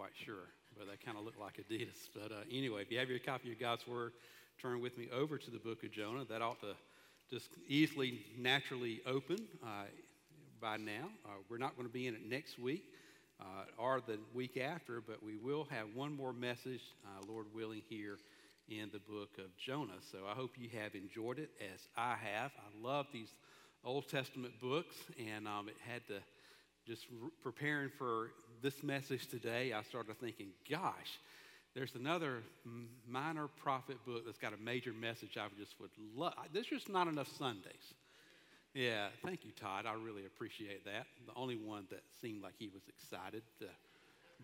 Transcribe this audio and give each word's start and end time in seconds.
quite 0.00 0.16
sure, 0.24 0.48
but 0.78 0.86
they 0.86 0.96
kind 1.04 1.18
of 1.18 1.26
look 1.26 1.38
like 1.38 1.60
Adidas. 1.60 2.08
But 2.14 2.32
uh, 2.32 2.40
anyway, 2.50 2.80
if 2.80 2.90
you 2.90 2.98
have 2.98 3.10
your 3.10 3.18
copy 3.18 3.52
of 3.52 3.60
God's 3.60 3.86
Word, 3.86 4.12
turn 4.58 4.80
with 4.80 4.96
me 4.96 5.08
over 5.12 5.36
to 5.36 5.50
the 5.50 5.58
book 5.58 5.84
of 5.84 5.92
Jonah. 5.92 6.24
That 6.24 6.40
ought 6.40 6.58
to 6.62 6.74
just 7.30 7.50
easily, 7.68 8.20
naturally 8.38 9.02
open 9.06 9.36
uh, 9.62 9.84
by 10.58 10.78
now. 10.78 11.10
Uh, 11.26 11.32
we're 11.50 11.58
not 11.58 11.76
going 11.76 11.86
to 11.86 11.92
be 11.92 12.06
in 12.06 12.14
it 12.14 12.22
next 12.26 12.58
week 12.58 12.84
uh, 13.42 13.44
or 13.76 14.00
the 14.06 14.18
week 14.32 14.56
after, 14.56 15.02
but 15.06 15.22
we 15.22 15.36
will 15.36 15.66
have 15.68 15.88
one 15.94 16.16
more 16.16 16.32
message, 16.32 16.80
uh, 17.04 17.22
Lord 17.30 17.44
willing, 17.54 17.82
here 17.90 18.16
in 18.70 18.88
the 18.90 19.00
book 19.00 19.36
of 19.36 19.54
Jonah. 19.58 20.00
So 20.10 20.20
I 20.26 20.32
hope 20.32 20.52
you 20.56 20.70
have 20.80 20.94
enjoyed 20.94 21.38
it 21.38 21.50
as 21.74 21.80
I 21.94 22.16
have. 22.16 22.52
I 22.56 22.82
love 22.82 23.04
these 23.12 23.34
Old 23.84 24.08
Testament 24.08 24.54
books, 24.62 24.96
and 25.18 25.46
um, 25.46 25.68
it 25.68 25.76
had 25.86 26.06
to 26.06 26.20
just 26.86 27.04
re- 27.20 27.28
preparing 27.42 27.90
for 27.98 28.30
this 28.62 28.82
message 28.82 29.26
today. 29.28 29.72
I 29.72 29.82
started 29.82 30.18
thinking, 30.20 30.48
gosh, 30.68 31.18
there's 31.74 31.94
another 31.94 32.42
minor 33.08 33.48
prophet 33.62 33.96
book 34.04 34.24
that's 34.26 34.38
got 34.38 34.52
a 34.52 34.56
major 34.56 34.92
message 34.92 35.36
I 35.36 35.46
just 35.58 35.78
would 35.80 35.90
love. 36.16 36.34
There's 36.52 36.66
just 36.66 36.88
not 36.88 37.06
enough 37.06 37.28
Sundays. 37.38 37.94
Yeah, 38.74 39.08
thank 39.24 39.44
you, 39.44 39.50
Todd. 39.52 39.86
I 39.86 39.94
really 39.94 40.26
appreciate 40.26 40.84
that. 40.84 41.06
The 41.26 41.32
only 41.34 41.56
one 41.56 41.86
that 41.90 42.02
seemed 42.20 42.42
like 42.42 42.54
he 42.58 42.68
was 42.68 42.82
excited 42.88 43.42
to 43.60 43.66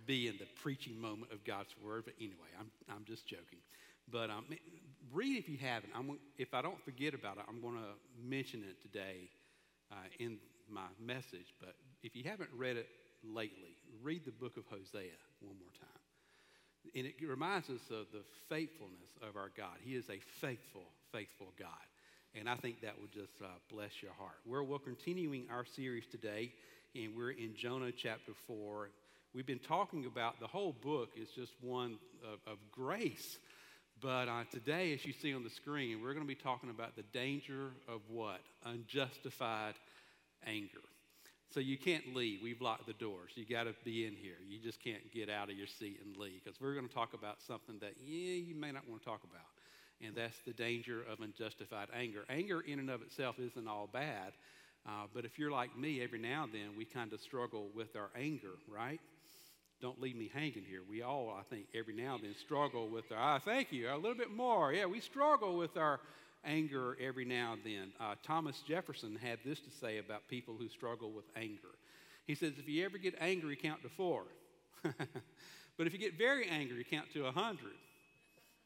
be 0.07 0.29
in 0.29 0.37
the 0.39 0.47
preaching 0.63 1.01
moment 1.01 1.33
of 1.33 1.45
God's 1.45 1.75
word. 1.85 2.05
But 2.05 2.15
anyway, 2.19 2.51
I'm, 2.59 2.71
I'm 2.91 3.05
just 3.05 3.27
joking. 3.27 3.59
But 4.11 4.31
um, 4.31 4.45
read 5.13 5.37
if 5.37 5.49
you 5.49 5.59
haven't. 5.59 5.93
I'm, 5.95 6.19
if 6.39 6.55
I 6.55 6.63
don't 6.63 6.83
forget 6.85 7.15
about 7.15 7.39
it, 7.39 7.45
I'm 7.49 7.61
going 7.61 7.75
to 7.75 8.29
mention 8.29 8.65
it 8.69 8.83
today 8.83 9.31
uh, 9.93 9.97
in 10.19 10.39
my 10.69 10.87
message. 11.01 11.55
But 11.61 11.75
if 12.03 12.17
you 12.17 12.25
haven't 12.25 12.51
read 12.57 12.77
it 12.77 12.89
lately, 13.25 13.77
read 14.03 14.25
the 14.25 14.33
book 14.33 14.57
of 14.57 14.65
Hosea 14.69 15.17
one 15.41 15.57
more 15.59 15.73
time. 15.79 15.89
And 16.95 17.07
it 17.07 17.15
reminds 17.27 17.69
us 17.69 17.83
of 17.91 18.07
the 18.13 18.23
faithfulness 18.49 19.11
of 19.21 19.37
our 19.37 19.51
God. 19.57 19.77
He 19.83 19.95
is 19.97 20.09
a 20.09 20.21
faithful, 20.41 20.85
faithful 21.13 21.53
God. 21.59 21.69
And 22.35 22.49
I 22.49 22.55
think 22.55 22.81
that 22.83 22.99
will 22.99 23.09
just 23.09 23.41
uh, 23.43 23.47
bless 23.71 24.03
your 24.03 24.13
heart. 24.13 24.37
We're, 24.45 24.63
we're 24.63 24.79
continuing 24.79 25.47
our 25.51 25.65
series 25.65 26.07
today, 26.07 26.53
and 26.95 27.17
we're 27.17 27.31
in 27.31 27.55
Jonah 27.57 27.93
chapter 27.93 28.33
4. 28.47 28.91
We've 29.35 29.47
been 29.47 29.59
talking 29.59 30.07
about 30.07 30.39
the 30.39 30.47
whole 30.47 30.73
book 30.73 31.11
is 31.21 31.29
just 31.31 31.53
one 31.61 31.99
of, 32.25 32.53
of 32.53 32.59
grace. 32.71 33.39
But 34.01 34.29
uh, 34.29 34.45
today, 34.51 34.93
as 34.93 35.05
you 35.07 35.13
see 35.13 35.35
on 35.35 35.43
the 35.43 35.51
screen, 35.51 36.03
we're 36.03 36.13
going 36.13 36.27
to 36.27 36.29
be 36.29 36.35
talking 36.35 36.69
about 36.69 36.97
the 36.97 37.05
danger 37.13 37.71
of 37.89 38.03
what? 38.09 38.41
Unjustified 38.65 39.75
anger. 40.47 40.83
So 41.53 41.61
you 41.61 41.79
can't 41.79 42.15
leave. 42.15 42.41
We've 42.43 42.61
locked 42.61 42.87
the 42.87 42.93
doors. 42.95 43.33
You 43.35 43.47
got 43.47 43.65
to 43.65 43.75
be 43.85 44.05
in 44.05 44.15
here. 44.15 44.37
You 44.47 44.59
just 44.59 44.83
can't 44.83 45.11
get 45.13 45.31
out 45.31 45.49
of 45.51 45.57
your 45.57 45.67
seat 45.67 46.01
and 46.05 46.17
leave 46.17 46.45
because 46.45 46.61
we're 46.61 46.75
going 46.75 46.89
to 46.89 46.95
talk 46.95 47.15
about 47.15 47.41
something 47.47 47.79
that 47.81 47.95
yeah, 48.05 48.35
you 48.35 48.55
may 48.55 48.73
not 48.73 48.89
want 48.89 49.03
to 49.03 49.09
talk 49.09 49.23
about. 49.25 49.47
And 50.05 50.15
that's 50.15 50.37
the 50.47 50.53
danger 50.53 51.03
of 51.11 51.21
unjustified 51.21 51.89
anger. 51.95 52.25
Anger, 52.29 52.61
in 52.61 52.79
and 52.79 52.91
of 52.91 53.01
itself, 53.01 53.37
isn't 53.39 53.67
all 53.67 53.89
bad. 53.91 54.33
Uh, 54.87 55.07
but 55.15 55.25
if 55.25 55.39
you're 55.39 55.51
like 55.51 55.77
me, 55.77 56.03
every 56.03 56.19
now 56.19 56.45
and 56.45 56.53
then 56.53 56.77
we 56.77 56.85
kind 56.85 57.13
of 57.13 57.21
struggle 57.21 57.71
with 57.75 57.97
our 57.97 58.11
anger, 58.17 58.53
right? 58.69 59.01
Don't 59.81 60.01
leave 60.01 60.17
me 60.17 60.31
hanging 60.33 60.65
here. 60.69 60.81
We 60.89 61.03
all, 61.03 61.35
I 61.39 61.43
think, 61.43 61.67
every 61.75 61.95
now 61.95 62.15
and 62.15 62.25
then 62.25 62.35
struggle 62.39 62.89
with 62.89 63.11
our, 63.13 63.19
ah, 63.19 63.39
thank 63.39 63.73
you, 63.73 63.91
a 63.91 63.97
little 63.97 64.15
bit 64.15 64.31
more. 64.31 64.73
Yeah, 64.73 64.87
we 64.87 65.01
struggle 65.01 65.57
with 65.57 65.77
our 65.77 66.01
anger 66.47 66.97
every 67.01 67.25
now 67.25 67.55
and 67.55 67.63
then. 67.65 67.93
Uh, 68.01 68.15
Thomas 68.23 68.63
Jefferson 68.67 69.17
had 69.17 69.39
this 69.45 69.61
to 69.61 69.71
say 69.71 69.99
about 69.99 70.29
people 70.29 70.55
who 70.59 70.69
struggle 70.69 71.11
with 71.11 71.25
anger. 71.37 71.75
He 72.27 72.35
says, 72.35 72.55
if 72.59 72.69
you 72.69 72.85
ever 72.85 72.99
get 72.99 73.15
angry, 73.21 73.57
count 73.57 73.83
to 73.83 73.89
four. 73.89 74.23
but 74.83 75.87
if 75.87 75.93
you 75.93 75.99
get 75.99 76.19
very 76.19 76.49
angry, 76.49 76.85
count 76.89 77.07
to 77.15 77.27
a 77.27 77.33
hundred. 77.33 77.77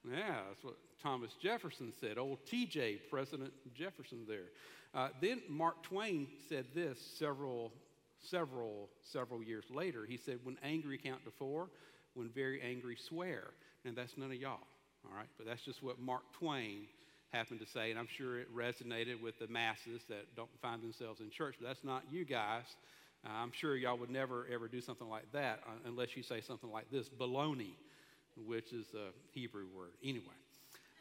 Yeah, 0.08 0.36
that's 0.48 0.64
what 0.64 0.76
Thomas 1.02 1.32
Jefferson 1.42 1.92
said. 2.00 2.16
Old 2.18 2.38
TJ, 2.46 3.00
President 3.10 3.52
Jefferson 3.74 4.24
there. 4.26 4.48
Uh, 4.94 5.08
then 5.20 5.40
Mark 5.48 5.82
Twain 5.82 6.26
said 6.48 6.66
this 6.74 6.98
several, 7.18 7.72
several, 8.18 8.88
several 9.02 9.42
years 9.42 9.64
later. 9.70 10.06
He 10.08 10.16
said, 10.16 10.38
when 10.42 10.56
angry, 10.62 10.98
count 10.98 11.24
to 11.24 11.30
four. 11.30 11.68
When 12.14 12.28
very 12.28 12.60
angry, 12.60 12.96
swear. 12.96 13.50
And 13.84 13.94
that's 13.94 14.16
none 14.16 14.30
of 14.30 14.36
y'all, 14.36 14.58
all 15.04 15.16
right? 15.16 15.28
But 15.36 15.46
that's 15.46 15.62
just 15.62 15.82
what 15.82 16.00
Mark 16.00 16.22
Twain 16.32 16.86
happened 17.32 17.60
to 17.60 17.66
say, 17.66 17.90
and 17.90 17.98
I'm 17.98 18.08
sure 18.08 18.38
it 18.38 18.54
resonated 18.54 19.20
with 19.22 19.38
the 19.38 19.46
masses 19.48 20.02
that 20.08 20.34
don't 20.36 20.50
find 20.60 20.82
themselves 20.82 21.20
in 21.20 21.30
church. 21.30 21.56
But 21.60 21.68
that's 21.68 21.84
not 21.84 22.02
you 22.10 22.24
guys. 22.24 22.64
Uh, 23.24 23.30
I'm 23.30 23.52
sure 23.52 23.76
y'all 23.76 23.98
would 23.98 24.10
never 24.10 24.46
ever 24.52 24.68
do 24.68 24.80
something 24.80 25.08
like 25.08 25.30
that 25.32 25.60
uh, 25.66 25.72
unless 25.86 26.16
you 26.16 26.22
say 26.22 26.40
something 26.40 26.70
like 26.70 26.90
this 26.90 27.08
baloney, 27.08 27.72
which 28.46 28.72
is 28.72 28.86
a 28.94 29.12
Hebrew 29.32 29.66
word. 29.76 29.90
Anyway, 30.02 30.24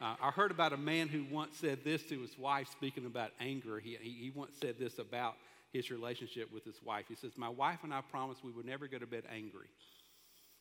uh, 0.01 0.15
I 0.21 0.31
heard 0.31 0.51
about 0.51 0.73
a 0.73 0.77
man 0.77 1.07
who 1.07 1.25
once 1.31 1.57
said 1.57 1.79
this 1.83 2.03
to 2.03 2.19
his 2.19 2.37
wife, 2.37 2.69
speaking 2.71 3.05
about 3.05 3.31
anger. 3.39 3.79
He, 3.79 3.97
he, 4.01 4.09
he 4.09 4.31
once 4.35 4.51
said 4.61 4.75
this 4.77 4.99
about 4.99 5.35
his 5.71 5.91
relationship 5.91 6.51
with 6.53 6.65
his 6.65 6.81
wife. 6.83 7.05
He 7.07 7.15
says, 7.15 7.31
My 7.37 7.49
wife 7.49 7.79
and 7.83 7.93
I 7.93 8.01
promised 8.01 8.43
we 8.43 8.51
would 8.51 8.65
never 8.65 8.87
go 8.87 8.97
to 8.97 9.07
bed 9.07 9.23
angry. 9.33 9.67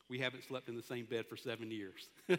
We 0.08 0.18
haven't 0.18 0.44
slept 0.44 0.68
in 0.68 0.76
the 0.76 0.82
same 0.82 1.04
bed 1.04 1.26
for 1.26 1.36
seven 1.36 1.70
years. 1.70 2.08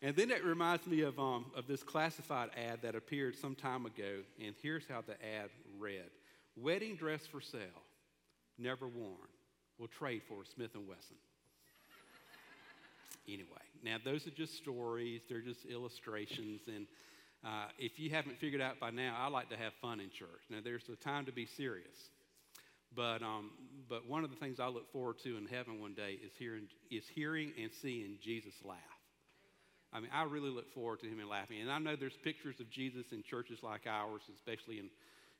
And 0.00 0.14
then 0.14 0.30
it 0.30 0.44
reminds 0.44 0.86
me 0.86 1.00
of, 1.00 1.18
um, 1.18 1.46
of 1.56 1.66
this 1.66 1.82
classified 1.82 2.50
ad 2.56 2.82
that 2.82 2.94
appeared 2.94 3.34
some 3.34 3.56
time 3.56 3.84
ago. 3.84 4.22
And 4.44 4.54
here's 4.62 4.84
how 4.88 5.02
the 5.02 5.14
ad 5.14 5.50
read 5.78 6.10
Wedding 6.56 6.96
dress 6.96 7.26
for 7.26 7.40
sale, 7.40 7.60
never 8.58 8.86
worn. 8.86 9.16
We'll 9.78 9.88
trade 9.88 10.22
for 10.28 10.44
Smith 10.44 10.72
& 10.72 10.74
Wesson. 10.74 11.16
anyway, 13.28 13.46
now 13.84 13.96
those 14.04 14.26
are 14.26 14.32
just 14.32 14.56
stories. 14.56 15.22
They're 15.28 15.40
just 15.40 15.64
illustrations. 15.66 16.62
And 16.66 16.86
uh, 17.44 17.66
if 17.78 18.00
you 18.00 18.10
haven't 18.10 18.38
figured 18.38 18.60
out 18.60 18.80
by 18.80 18.90
now, 18.90 19.16
I 19.16 19.28
like 19.28 19.50
to 19.50 19.56
have 19.56 19.72
fun 19.80 20.00
in 20.00 20.10
church. 20.10 20.42
Now 20.50 20.58
there's 20.62 20.88
a 20.88 20.96
time 20.96 21.26
to 21.26 21.32
be 21.32 21.46
serious. 21.46 22.10
But, 22.94 23.22
um, 23.22 23.50
but 23.88 24.08
one 24.08 24.24
of 24.24 24.30
the 24.30 24.36
things 24.36 24.58
I 24.58 24.66
look 24.66 24.90
forward 24.90 25.18
to 25.22 25.36
in 25.36 25.46
heaven 25.46 25.80
one 25.80 25.94
day 25.94 26.18
is 26.24 26.32
hearing, 26.36 26.66
is 26.90 27.04
hearing 27.06 27.52
and 27.60 27.70
seeing 27.72 28.18
Jesus 28.20 28.54
laugh. 28.64 28.97
I 29.92 30.00
mean, 30.00 30.10
I 30.12 30.24
really 30.24 30.50
look 30.50 30.72
forward 30.74 31.00
to 31.00 31.06
him 31.06 31.20
and 31.20 31.28
laughing. 31.28 31.60
And 31.60 31.70
I 31.70 31.78
know 31.78 31.96
there's 31.96 32.18
pictures 32.22 32.60
of 32.60 32.68
Jesus 32.70 33.06
in 33.12 33.22
churches 33.22 33.60
like 33.62 33.86
ours, 33.86 34.22
especially 34.34 34.78
in, 34.78 34.90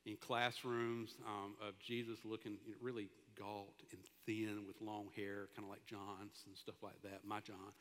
in 0.07 0.17
classrooms, 0.17 1.11
um, 1.27 1.55
of 1.61 1.75
Jesus 1.87 2.19
looking 2.25 2.57
really 2.81 3.09
gaunt 3.39 3.77
and 3.93 4.01
thin 4.25 4.65
with 4.67 4.77
long 4.81 5.09
hair, 5.15 5.49
kind 5.55 5.65
of 5.65 5.71
like 5.71 5.85
John's 5.87 6.45
and 6.47 6.57
stuff 6.57 6.77
like 6.83 7.01
that, 7.03 7.21
my 7.27 7.41
John. 7.41 7.73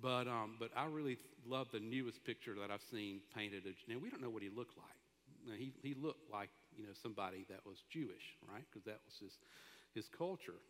But, 0.00 0.28
um, 0.28 0.56
but 0.58 0.70
I 0.76 0.86
really 0.86 1.18
love 1.46 1.68
the 1.72 1.80
newest 1.80 2.24
picture 2.24 2.54
that 2.60 2.70
I've 2.70 2.84
seen 2.90 3.20
painted. 3.34 3.66
Of, 3.66 3.72
now, 3.88 3.96
we 4.00 4.10
don't 4.10 4.22
know 4.22 4.30
what 4.30 4.42
he 4.42 4.50
looked 4.50 4.76
like. 4.76 5.00
Now, 5.48 5.54
he, 5.56 5.72
he 5.82 5.94
looked 5.94 6.30
like, 6.30 6.50
you 6.76 6.84
know, 6.84 6.92
somebody 7.02 7.44
that 7.48 7.60
was 7.64 7.82
Jewish, 7.90 8.36
right? 8.52 8.64
Because 8.70 8.84
that 8.84 9.00
was 9.04 9.16
his, 9.20 9.32
his 9.94 10.06
culture. 10.16 10.60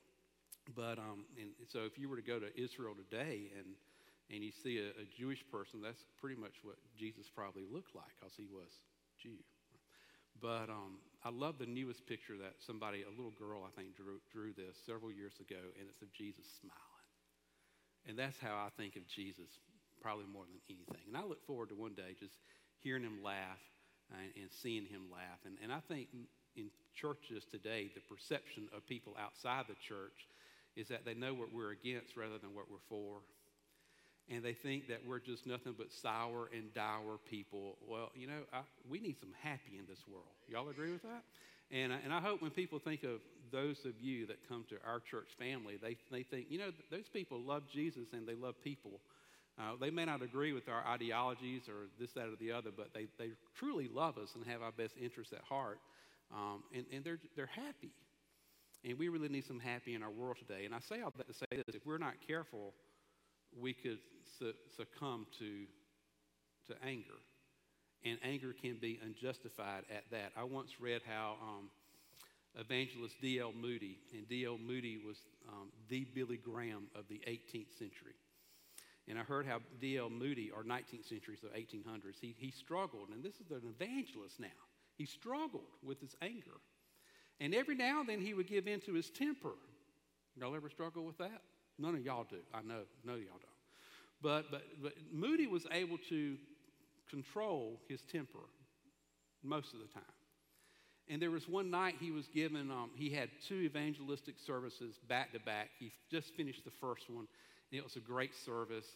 But, 0.77 0.99
um, 0.99 1.25
and 1.39 1.51
so 1.73 1.81
if 1.81 1.99
you 1.99 2.09
were 2.09 2.17
to 2.17 2.23
go 2.23 2.39
to 2.39 2.49
Israel 2.55 2.95
today 2.95 3.51
and 3.59 3.75
and 4.31 4.45
you 4.47 4.55
see 4.63 4.79
a, 4.79 4.95
a 4.95 5.07
Jewish 5.19 5.43
person, 5.51 5.83
that's 5.83 6.07
pretty 6.23 6.39
much 6.39 6.55
what 6.63 6.79
Jesus 6.95 7.27
probably 7.29 7.67
looked 7.67 7.95
like 7.95 8.15
because 8.19 8.35
he 8.39 8.47
was 8.47 8.71
Jew. 9.19 9.43
But 10.41 10.71
um, 10.71 11.03
I 11.27 11.29
love 11.29 11.59
the 11.59 11.67
newest 11.67 12.07
picture 12.07 12.39
that 12.39 12.63
somebody, 12.65 13.03
a 13.03 13.11
little 13.11 13.35
girl, 13.35 13.67
I 13.67 13.75
think, 13.75 13.99
drew, 13.99 14.23
drew 14.33 14.55
this 14.55 14.79
several 14.87 15.13
years 15.13 15.35
ago, 15.43 15.61
and 15.77 15.91
it's 15.91 16.01
of 16.01 16.09
Jesus 16.15 16.47
smiling. 16.63 17.09
And 18.09 18.17
that's 18.17 18.39
how 18.41 18.57
I 18.57 18.71
think 18.81 18.97
of 18.97 19.05
Jesus, 19.05 19.51
probably 20.01 20.25
more 20.25 20.49
than 20.49 20.63
anything. 20.71 21.05
And 21.11 21.17
I 21.19 21.27
look 21.27 21.45
forward 21.45 21.69
to 21.69 21.77
one 21.77 21.93
day 21.93 22.17
just 22.17 22.39
hearing 22.81 23.03
him 23.03 23.21
laugh 23.21 23.61
and, 24.15 24.33
and 24.41 24.49
seeing 24.63 24.87
him 24.87 25.13
laugh. 25.13 25.45
And, 25.45 25.59
and 25.61 25.69
I 25.69 25.85
think 25.91 26.09
in 26.57 26.71
churches 26.97 27.45
today, 27.51 27.91
the 27.93 28.01
perception 28.09 28.71
of 28.73 28.87
people 28.87 29.13
outside 29.21 29.67
the 29.69 29.77
church 29.85 30.17
is 30.77 30.89
that 30.89 31.05
they 31.05 31.13
know 31.13 31.35
what 31.35 31.53
we're 31.53 31.77
against 31.77 32.17
rather 32.17 32.39
than 32.39 32.55
what 32.55 32.71
we're 32.71 32.87
for 32.89 33.21
and 34.31 34.45
they 34.45 34.53
think 34.53 34.89
that 34.89 35.01
we're 35.07 35.19
just 35.19 35.47
nothing 35.47 35.75
but 35.77 35.93
sour 35.93 36.49
and 36.57 36.73
dour 36.73 37.19
people. 37.29 37.77
Well, 37.87 38.11
you 38.15 38.29
know, 38.29 38.43
I, 38.53 38.61
we 38.89 39.01
need 39.01 39.19
some 39.19 39.35
happy 39.43 39.77
in 39.79 39.87
this 39.89 39.99
world. 40.09 40.31
Y'all 40.49 40.69
agree 40.69 40.93
with 40.93 41.03
that? 41.03 41.23
And, 41.73 41.93
and 41.93 42.13
I 42.13 42.21
hope 42.21 42.41
when 42.43 42.51
people 42.51 42.79
think 42.79 43.03
of 43.03 43.21
those 43.53 43.85
of 43.85 44.01
you 44.01 44.27
that 44.27 44.37
come 44.49 44.65
to 44.71 44.77
our 44.87 45.01
church 45.01 45.29
family, 45.39 45.79
they, 45.81 45.97
they 46.11 46.23
think, 46.23 46.47
you 46.49 46.59
know, 46.59 46.71
those 46.91 47.09
people 47.13 47.41
love 47.41 47.65
Jesus 47.73 48.09
and 48.13 48.27
they 48.27 48.35
love 48.35 48.55
people. 48.63 49.01
Uh, 49.59 49.73
they 49.81 49.91
may 49.91 50.05
not 50.05 50.23
agree 50.23 50.53
with 50.53 50.69
our 50.69 50.85
ideologies 50.87 51.63
or 51.69 51.89
this, 51.99 52.13
that, 52.13 52.27
or 52.27 52.37
the 52.41 52.53
other, 52.53 52.71
but 52.75 52.95
they, 52.95 53.07
they 53.19 53.31
truly 53.57 53.89
love 53.93 54.17
us 54.17 54.31
and 54.35 54.47
have 54.47 54.63
our 54.63 54.73
best 54.73 54.95
interests 55.01 55.33
at 55.33 55.43
heart. 55.43 55.79
Um, 56.33 56.63
and 56.75 56.87
and 56.93 57.05
they're, 57.05 57.19
they're 57.37 57.47
happy. 57.47 57.91
And 58.85 58.99
we 58.99 59.09
really 59.09 59.29
need 59.29 59.45
some 59.45 59.61
happy 59.61 59.95
in 59.95 60.03
our 60.03 60.11
world 60.11 60.37
today. 60.39 60.65
And 60.65 60.75
I 60.75 60.79
say 60.81 61.03
all 61.03 61.13
that 61.17 61.27
to 61.27 61.35
say 61.35 61.47
this 61.51 61.75
if 61.75 61.85
we're 61.85 61.99
not 61.99 62.15
careful, 62.27 62.73
we 63.59 63.73
could 63.73 63.99
su- 64.39 64.55
succumb 64.77 65.27
to, 65.39 65.65
to 66.69 66.85
anger. 66.87 67.19
And 68.05 68.19
anger 68.23 68.55
can 68.61 68.79
be 68.81 68.99
unjustified 69.03 69.85
at 69.95 70.05
that. 70.11 70.33
I 70.37 70.45
once 70.45 70.81
read 70.81 71.03
how 71.07 71.37
um, 71.43 71.71
evangelist 72.59 73.17
D.L. 73.21 73.53
Moody, 73.53 73.99
and 74.13 74.29
D.L. 74.29 74.59
Moody 74.59 74.99
was 75.05 75.19
um, 75.49 75.69
the 75.89 76.07
Billy 76.15 76.39
Graham 76.39 76.85
of 76.95 77.05
the 77.09 77.21
18th 77.29 77.79
century. 77.79 78.15
And 79.07 79.19
I 79.19 79.23
heard 79.23 79.47
how 79.47 79.59
D.L. 79.81 80.09
Moody, 80.09 80.51
or 80.51 80.63
19th 80.63 81.09
century, 81.09 81.37
so 81.41 81.49
1800s, 81.49 82.21
he, 82.21 82.35
he 82.39 82.51
struggled, 82.51 83.09
and 83.11 83.23
this 83.23 83.35
is 83.35 83.51
an 83.51 83.63
evangelist 83.65 84.41
now. 84.41 84.49
He 84.97 85.07
struggled 85.07 85.63
with 85.83 86.01
his 86.01 86.15
anger. 86.23 86.61
And 87.41 87.55
every 87.55 87.75
now 87.75 88.01
and 88.01 88.09
then 88.09 88.21
he 88.21 88.35
would 88.35 88.47
give 88.47 88.67
in 88.67 88.81
to 88.83 88.93
his 88.93 89.11
temper. 89.11 89.55
Y'all 90.37 90.55
ever 90.55 90.69
struggle 90.69 91.05
with 91.05 91.19
that? 91.19 91.41
None 91.81 91.95
of 91.95 92.05
y'all 92.05 92.27
do. 92.29 92.37
I 92.53 92.61
know. 92.63 92.81
Of 92.81 93.21
y'all 93.21 93.41
don't. 93.41 93.51
But, 94.23 94.51
but, 94.51 94.63
but 94.83 94.93
Moody 95.13 95.47
was 95.47 95.67
able 95.73 95.97
to 96.11 96.37
control 97.09 97.81
his 97.89 98.03
temper 98.03 98.39
most 99.43 99.73
of 99.73 99.81
the 99.81 99.87
time. 99.87 100.03
And 101.09 101.21
there 101.21 101.31
was 101.31 101.49
one 101.49 101.71
night 101.71 101.97
he 101.99 102.13
was 102.13 102.29
given, 102.29 102.71
um, 102.71 102.91
he 102.95 103.11
had 103.11 103.31
two 103.49 103.63
evangelistic 103.63 104.37
services 104.39 104.97
back 105.09 105.33
to 105.33 105.41
back. 105.41 105.71
He 105.81 105.91
just 106.11 106.35
finished 106.35 106.65
the 106.65 106.71
first 106.71 107.11
one, 107.11 107.27
and 107.73 107.79
it 107.79 107.83
was 107.83 107.97
a 107.97 108.01
great 108.01 108.35
service. 108.37 108.87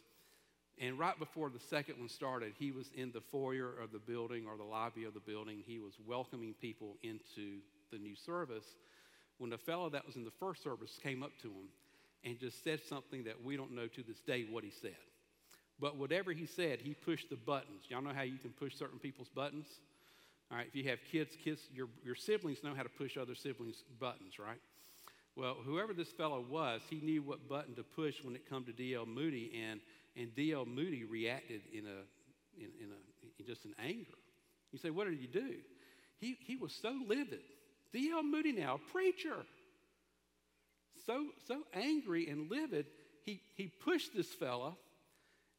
And 0.78 0.98
right 0.98 1.18
before 1.18 1.50
the 1.50 1.58
second 1.58 1.98
one 1.98 2.08
started, 2.08 2.52
he 2.58 2.70
was 2.70 2.90
in 2.94 3.10
the 3.10 3.20
foyer 3.20 3.72
of 3.82 3.90
the 3.90 3.98
building 3.98 4.44
or 4.46 4.56
the 4.56 4.64
lobby 4.64 5.04
of 5.04 5.14
the 5.14 5.20
building. 5.20 5.62
He 5.66 5.80
was 5.80 5.94
welcoming 6.06 6.54
people 6.60 6.96
into 7.02 7.60
the 7.90 7.98
new 7.98 8.14
service 8.14 8.76
when 9.38 9.52
a 9.52 9.58
fellow 9.58 9.88
that 9.90 10.06
was 10.06 10.16
in 10.16 10.24
the 10.24 10.32
first 10.38 10.62
service 10.62 10.98
came 11.02 11.22
up 11.22 11.32
to 11.42 11.48
him 11.48 11.68
and 12.24 12.38
just 12.38 12.64
said 12.64 12.80
something 12.88 13.24
that 13.24 13.44
we 13.44 13.56
don't 13.56 13.74
know 13.74 13.86
to 13.86 14.02
this 14.02 14.20
day 14.20 14.46
what 14.50 14.64
he 14.64 14.70
said. 14.70 14.96
But 15.80 15.96
whatever 15.96 16.32
he 16.32 16.46
said, 16.46 16.80
he 16.80 16.94
pushed 16.94 17.30
the 17.30 17.36
buttons. 17.36 17.84
Y'all 17.88 18.02
know 18.02 18.12
how 18.14 18.22
you 18.22 18.38
can 18.38 18.50
push 18.50 18.74
certain 18.74 18.98
people's 18.98 19.28
buttons? 19.28 19.66
All 20.50 20.58
right, 20.58 20.66
if 20.66 20.74
you 20.74 20.88
have 20.88 20.98
kids, 21.10 21.36
kids, 21.42 21.62
your, 21.72 21.88
your 22.04 22.14
siblings 22.14 22.62
know 22.62 22.74
how 22.74 22.82
to 22.82 22.88
push 22.88 23.16
other 23.16 23.34
siblings' 23.34 23.82
buttons, 23.98 24.38
right? 24.38 24.60
Well, 25.36 25.56
whoever 25.64 25.92
this 25.92 26.10
fellow 26.12 26.44
was, 26.48 26.82
he 26.88 27.00
knew 27.00 27.22
what 27.22 27.48
button 27.48 27.74
to 27.74 27.82
push 27.82 28.22
when 28.22 28.36
it 28.36 28.48
come 28.48 28.64
to 28.64 28.72
D.L. 28.72 29.06
Moody, 29.06 29.52
and, 29.68 29.80
and 30.16 30.34
D.L. 30.34 30.64
Moody 30.64 31.04
reacted 31.04 31.62
in, 31.72 31.86
a, 31.86 32.62
in, 32.62 32.70
in, 32.80 32.90
a, 32.92 33.40
in 33.40 33.46
just 33.46 33.64
an 33.64 33.74
anger. 33.84 34.14
You 34.70 34.78
say, 34.78 34.90
what 34.90 35.08
did 35.08 35.18
he 35.18 35.26
do? 35.26 35.56
He, 36.18 36.36
he 36.40 36.56
was 36.56 36.72
so 36.72 36.96
livid. 37.08 37.40
D.L. 37.92 38.22
Moody 38.22 38.52
now, 38.52 38.78
preacher, 38.92 39.44
so, 41.06 41.26
so 41.46 41.62
angry 41.72 42.28
and 42.28 42.50
livid, 42.50 42.86
he, 43.22 43.40
he 43.54 43.66
pushed 43.66 44.14
this 44.14 44.28
fella. 44.28 44.76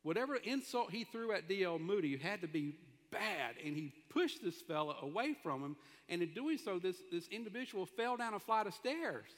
Whatever 0.04 0.36
insult 0.36 0.92
he 0.92 1.04
threw 1.04 1.32
at 1.32 1.48
D.L. 1.48 1.80
Moody 1.80 2.18
had 2.18 2.42
to 2.42 2.48
be 2.48 2.76
bad, 3.12 3.56
and 3.64 3.76
he 3.76 3.92
pushed 4.10 4.44
this 4.44 4.62
fella 4.62 4.96
away 5.02 5.36
from 5.42 5.62
him. 5.64 5.76
And 6.10 6.22
in 6.22 6.34
doing 6.34 6.58
so, 6.58 6.80
this, 6.80 6.98
this 7.12 7.28
individual 7.30 7.86
fell 7.86 8.18
down 8.18 8.34
a 8.34 8.40
flight 8.40 8.68
of 8.68 8.74
stairs. 8.74 9.30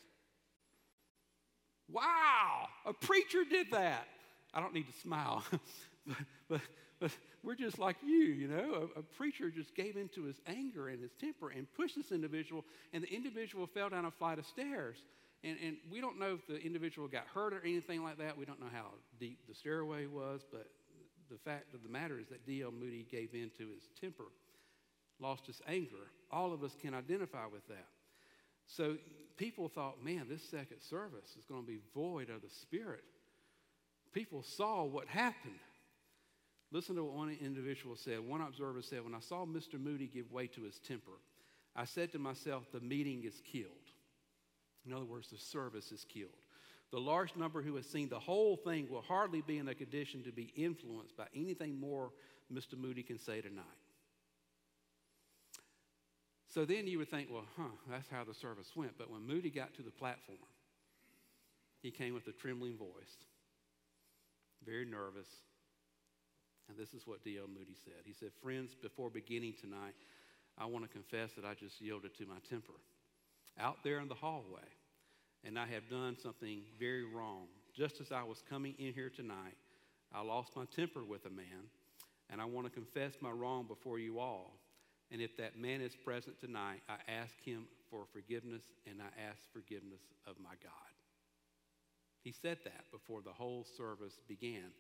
Wow, 1.90 2.68
a 2.86 2.94
preacher 2.94 3.44
did 3.50 3.72
that. 3.72 4.06
I 4.54 4.60
don't 4.60 4.74
need 4.74 4.88
to 4.88 5.00
smile, 5.00 5.44
but, 6.08 6.18
but, 6.50 6.62
but, 7.00 7.12
we're 7.44 7.56
just 7.56 7.80
like 7.80 7.96
you, 8.06 8.18
you 8.18 8.48
know. 8.50 8.90
A, 8.96 9.00
a, 9.00 9.04
preacher 9.04 9.50
just 9.50 9.74
gave 9.74 9.96
into 9.96 10.24
his 10.24 10.36
anger 10.48 10.90
and 10.90 11.02
his 11.02 11.12
temper 11.14 11.50
and 11.50 11.66
pushed 11.76 11.96
this 11.96 12.12
individual, 12.12 12.66
and 12.92 13.04
the 13.04 13.14
individual 13.14 13.68
fell 13.68 13.90
down 13.90 14.04
a 14.04 14.12
flight 14.12 14.38
of 14.38 14.46
stairs. 14.46 14.98
And, 15.44 15.58
and 15.64 15.78
we 15.92 16.02
don't 16.02 16.20
know 16.20 16.34
if 16.34 16.48
the 16.48 16.58
individual 16.58 17.08
got 17.08 17.26
hurt 17.34 17.54
or 17.54 17.62
anything 17.64 18.04
like 18.04 18.18
that. 18.18 18.38
We 18.38 18.46
don't 18.46 18.60
know 18.60 18.72
how 18.72 18.88
deep 19.20 19.40
the 19.48 19.54
stairway 19.54 20.08
was, 20.08 20.42
but 20.52 20.68
the 21.30 21.38
fact 21.38 21.74
of 21.74 21.84
the 21.84 21.90
matter 21.90 22.20
is 22.20 22.28
that 22.30 22.46
D.L. 22.46 22.72
Moody 22.72 23.06
gave 23.10 23.34
in 23.34 23.52
to 23.58 23.68
his 23.70 23.90
temper, 24.00 24.26
lost 25.20 25.46
his 25.46 25.62
anger. 25.68 26.12
All 26.32 26.54
of 26.54 26.64
us 26.64 26.76
can 26.82 26.94
identify 26.94 27.46
with 27.52 27.68
that. 27.68 27.88
So 28.66 28.98
people 29.38 29.70
thought, 29.70 30.04
man, 30.04 30.26
this 30.30 30.44
second 30.44 30.82
service 30.82 31.36
is 31.38 31.46
going 31.46 31.62
to 31.62 31.68
be 31.68 31.80
void 31.94 32.30
of 32.30 32.42
the 32.42 32.50
Spirit. 32.50 33.04
People 34.14 34.44
saw 34.44 34.84
what 34.84 35.08
happened. 35.08 35.60
Listen 36.72 36.96
to 36.96 37.04
what 37.04 37.14
one 37.14 37.38
individual 37.42 37.96
said. 37.96 38.20
One 38.20 38.42
observer 38.42 38.82
said, 38.82 39.04
When 39.04 39.16
I 39.16 39.20
saw 39.20 39.46
Mr. 39.46 39.80
Moody 39.80 40.08
give 40.08 40.32
way 40.32 40.48
to 40.48 40.64
his 40.64 40.80
temper, 40.80 41.12
I 41.76 41.86
said 41.86 42.12
to 42.14 42.20
myself, 42.20 42.64
the 42.74 42.80
meeting 42.80 43.24
is 43.24 43.42
killed. 43.46 43.87
In 44.88 44.94
other 44.94 45.06
words, 45.06 45.28
the 45.30 45.38
service 45.38 45.92
is 45.92 46.06
killed. 46.08 46.32
The 46.92 47.00
large 47.00 47.36
number 47.36 47.62
who 47.62 47.76
has 47.76 47.86
seen 47.86 48.08
the 48.08 48.20
whole 48.20 48.56
thing 48.56 48.88
will 48.90 49.02
hardly 49.02 49.42
be 49.42 49.58
in 49.58 49.68
a 49.68 49.76
condition 49.76 50.24
to 50.24 50.32
be 50.32 50.54
influenced 50.56 51.18
by 51.18 51.28
anything 51.36 51.80
more 51.80 52.12
Mr. 52.52 52.78
Moody 52.78 53.04
can 53.04 53.20
say 53.20 53.42
tonight. 53.42 53.66
So 56.48 56.64
then 56.64 56.88
you 56.88 56.98
would 57.00 57.12
think, 57.12 57.28
well, 57.30 57.44
huh, 57.58 57.76
that's 57.90 58.08
how 58.10 58.24
the 58.24 58.34
service 58.34 58.72
went. 58.76 58.98
But 58.98 59.12
when 59.12 59.28
Moody 59.28 59.50
got 59.50 59.74
to 59.76 59.84
the 59.84 59.92
platform, 59.92 60.40
he 61.82 61.92
came 61.92 62.14
with 62.14 62.28
a 62.28 62.32
trembling 62.32 62.78
voice, 62.78 63.26
very 64.66 64.86
nervous. 64.86 65.28
And 66.70 66.78
this 66.78 66.94
is 66.94 67.06
what 67.06 67.24
D.L. 67.24 67.48
Moody 67.48 67.76
said. 67.84 68.04
He 68.06 68.14
said, 68.14 68.32
Friends, 68.42 68.76
before 68.82 69.10
beginning 69.10 69.54
tonight, 69.60 69.94
I 70.58 70.66
want 70.66 70.84
to 70.86 70.90
confess 70.90 71.34
that 71.34 71.46
I 71.46 71.54
just 71.54 71.80
yielded 71.80 72.18
to 72.18 72.26
my 72.26 72.40
temper. 72.50 72.74
Out 73.60 73.78
there 73.84 74.00
in 74.00 74.08
the 74.08 74.16
hallway, 74.16 74.68
and 75.48 75.58
I 75.58 75.66
have 75.68 75.90
done 75.90 76.18
something 76.22 76.62
very 76.78 77.06
wrong. 77.06 77.48
Just 77.74 78.02
as 78.02 78.12
I 78.12 78.22
was 78.24 78.44
coming 78.50 78.76
in 78.78 78.94
here 78.94 79.10
tonight, 79.10 79.56
I 80.14 80.22
lost 80.22 80.52
my 80.56 80.66
temper 80.76 81.06
with 81.06 81.26
a 81.26 81.30
man, 81.30 81.72
and 82.30 82.42
I 82.42 82.46
want 82.46 82.68
to 82.68 82.72
confess 82.72 83.14
my 83.22 83.32
wrong 83.32 83.66
before 83.66 83.98
you 83.98 84.20
all. 84.20 84.60
And 85.10 85.22
if 85.22 85.38
that 85.38 85.58
man 85.58 85.80
is 85.80 85.96
present 85.96 86.40
tonight, 86.42 86.82
I 86.90 86.98
ask 87.10 87.34
him 87.46 87.64
for 87.90 88.04
forgiveness, 88.12 88.64
and 88.86 89.02
I 89.02 89.08
ask 89.30 89.40
forgiveness 89.54 90.02
of 90.28 90.36
my 90.44 90.56
God. 90.62 90.92
He 92.24 92.34
said 92.34 92.58
that 92.66 92.92
before 92.92 93.22
the 93.22 93.32
whole 93.32 93.66
service 93.78 94.20
began. 94.28 94.74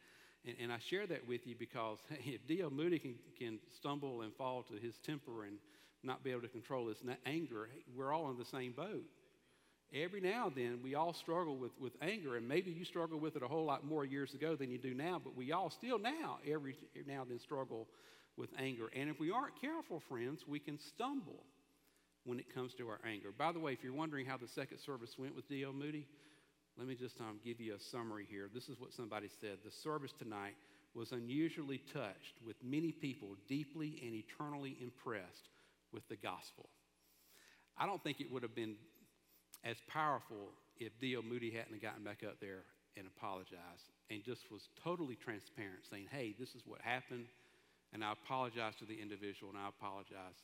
And, 0.45 0.55
and 0.59 0.71
I 0.71 0.79
share 0.79 1.07
that 1.07 1.25
with 1.25 1.47
you 1.47 1.55
because 1.57 1.99
hey, 2.09 2.31
if 2.31 2.45
D.L. 2.45 2.71
Moody 2.71 2.99
can, 2.99 3.15
can 3.39 3.59
stumble 3.73 4.21
and 4.21 4.35
fall 4.35 4.63
to 4.63 4.73
his 4.73 4.95
temper 4.97 5.45
and 5.45 5.59
not 6.03 6.25
be 6.25 6.31
able 6.31 6.41
to 6.41 6.49
control 6.49 6.89
his 6.89 6.97
anger, 7.25 7.69
we're 7.95 8.13
all 8.13 8.29
in 8.31 8.37
the 8.37 8.45
same 8.45 8.73
boat. 8.73 9.05
Every 9.93 10.19
now 10.19 10.47
and 10.47 10.55
then, 10.55 10.79
we 10.83 10.95
all 10.95 11.13
struggle 11.13 11.55
with, 11.55 11.71
with 11.79 11.93
anger, 12.01 12.35
and 12.35 12.47
maybe 12.47 12.71
you 12.71 12.83
struggle 12.83 13.19
with 13.19 13.37
it 13.37 13.43
a 13.43 13.47
whole 13.47 13.63
lot 13.63 13.85
more 13.85 14.03
years 14.03 14.33
ago 14.33 14.55
than 14.55 14.69
you 14.69 14.77
do 14.77 14.93
now, 14.93 15.21
but 15.23 15.35
we 15.35 15.53
all 15.53 15.69
still 15.69 15.97
now, 15.97 16.39
every 16.45 16.75
now 17.07 17.21
and 17.21 17.31
then, 17.31 17.39
struggle 17.39 17.87
with 18.35 18.49
anger. 18.59 18.89
And 18.93 19.09
if 19.09 19.19
we 19.19 19.31
aren't 19.31 19.59
careful, 19.61 20.01
friends, 20.09 20.43
we 20.45 20.59
can 20.59 20.77
stumble 20.77 21.43
when 22.25 22.37
it 22.37 22.53
comes 22.53 22.73
to 22.75 22.89
our 22.89 22.99
anger. 23.05 23.29
By 23.35 23.53
the 23.53 23.59
way, 23.59 23.71
if 23.71 23.81
you're 23.81 23.93
wondering 23.93 24.25
how 24.25 24.35
the 24.35 24.47
second 24.47 24.79
service 24.79 25.17
went 25.17 25.33
with 25.33 25.47
D.L. 25.47 25.71
Moody, 25.71 26.05
let 26.77 26.85
me 26.85 26.95
just 26.95 27.19
um, 27.21 27.39
give 27.43 27.61
you 27.61 27.73
a 27.73 27.79
summary 27.79 28.27
here. 28.29 28.49
This 28.53 28.67
is 28.67 28.79
what 28.79 28.93
somebody 28.93 29.29
said. 29.39 29.59
The 29.63 29.71
service 29.71 30.13
tonight 30.19 30.55
was 30.93 31.13
unusually 31.13 31.81
touched 31.93 32.35
with 32.45 32.57
many 32.61 32.91
people 32.91 33.29
deeply 33.47 34.01
and 34.05 34.13
eternally 34.13 34.77
impressed 34.81 35.49
with 35.93 36.07
the 36.09 36.17
gospel. 36.17 36.69
I 37.77 37.85
don't 37.85 38.03
think 38.03 38.19
it 38.19 38.31
would 38.31 38.43
have 38.43 38.55
been 38.55 38.75
as 39.63 39.77
powerful 39.87 40.51
if 40.79 40.91
D.L. 40.99 41.23
Moody 41.23 41.51
hadn't 41.51 41.81
gotten 41.81 42.03
back 42.03 42.23
up 42.25 42.39
there 42.39 42.63
and 42.95 43.07
apologized 43.07 43.91
and 44.09 44.23
just 44.23 44.51
was 44.51 44.69
totally 44.83 45.15
transparent, 45.15 45.79
saying, 45.89 46.07
hey, 46.11 46.35
this 46.39 46.55
is 46.55 46.61
what 46.65 46.81
happened, 46.81 47.25
and 47.93 48.03
I 48.03 48.13
apologize 48.13 48.75
to 48.79 48.85
the 48.85 48.99
individual, 48.99 49.51
and 49.51 49.59
I 49.59 49.69
apologize 49.69 50.39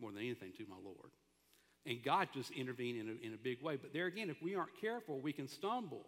more 0.00 0.10
than 0.10 0.20
anything 0.20 0.52
to 0.58 0.64
my 0.68 0.76
Lord. 0.82 1.10
And 1.84 2.02
God 2.02 2.28
just 2.32 2.50
intervened 2.52 3.00
in 3.00 3.08
a, 3.08 3.26
in 3.26 3.34
a 3.34 3.36
big 3.36 3.62
way. 3.62 3.76
But 3.76 3.92
there 3.92 4.06
again, 4.06 4.30
if 4.30 4.40
we 4.42 4.54
aren't 4.54 4.80
careful, 4.80 5.18
we 5.20 5.32
can 5.32 5.48
stumble 5.48 6.06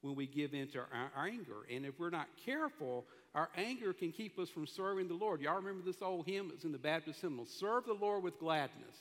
when 0.00 0.14
we 0.14 0.26
give 0.26 0.54
in 0.54 0.68
to 0.68 0.78
our, 0.78 1.10
our 1.14 1.26
anger. 1.26 1.66
And 1.70 1.84
if 1.84 1.98
we're 1.98 2.10
not 2.10 2.28
careful, 2.44 3.04
our 3.34 3.50
anger 3.56 3.92
can 3.92 4.12
keep 4.12 4.38
us 4.38 4.48
from 4.48 4.66
serving 4.66 5.08
the 5.08 5.14
Lord. 5.14 5.40
Y'all 5.40 5.56
remember 5.56 5.82
this 5.84 6.00
old 6.00 6.26
hymn? 6.26 6.50
It's 6.54 6.64
in 6.64 6.72
the 6.72 6.78
Baptist 6.78 7.20
hymnal. 7.20 7.44
Serve 7.44 7.84
the 7.84 7.92
Lord 7.92 8.22
with 8.22 8.38
gladness. 8.38 8.96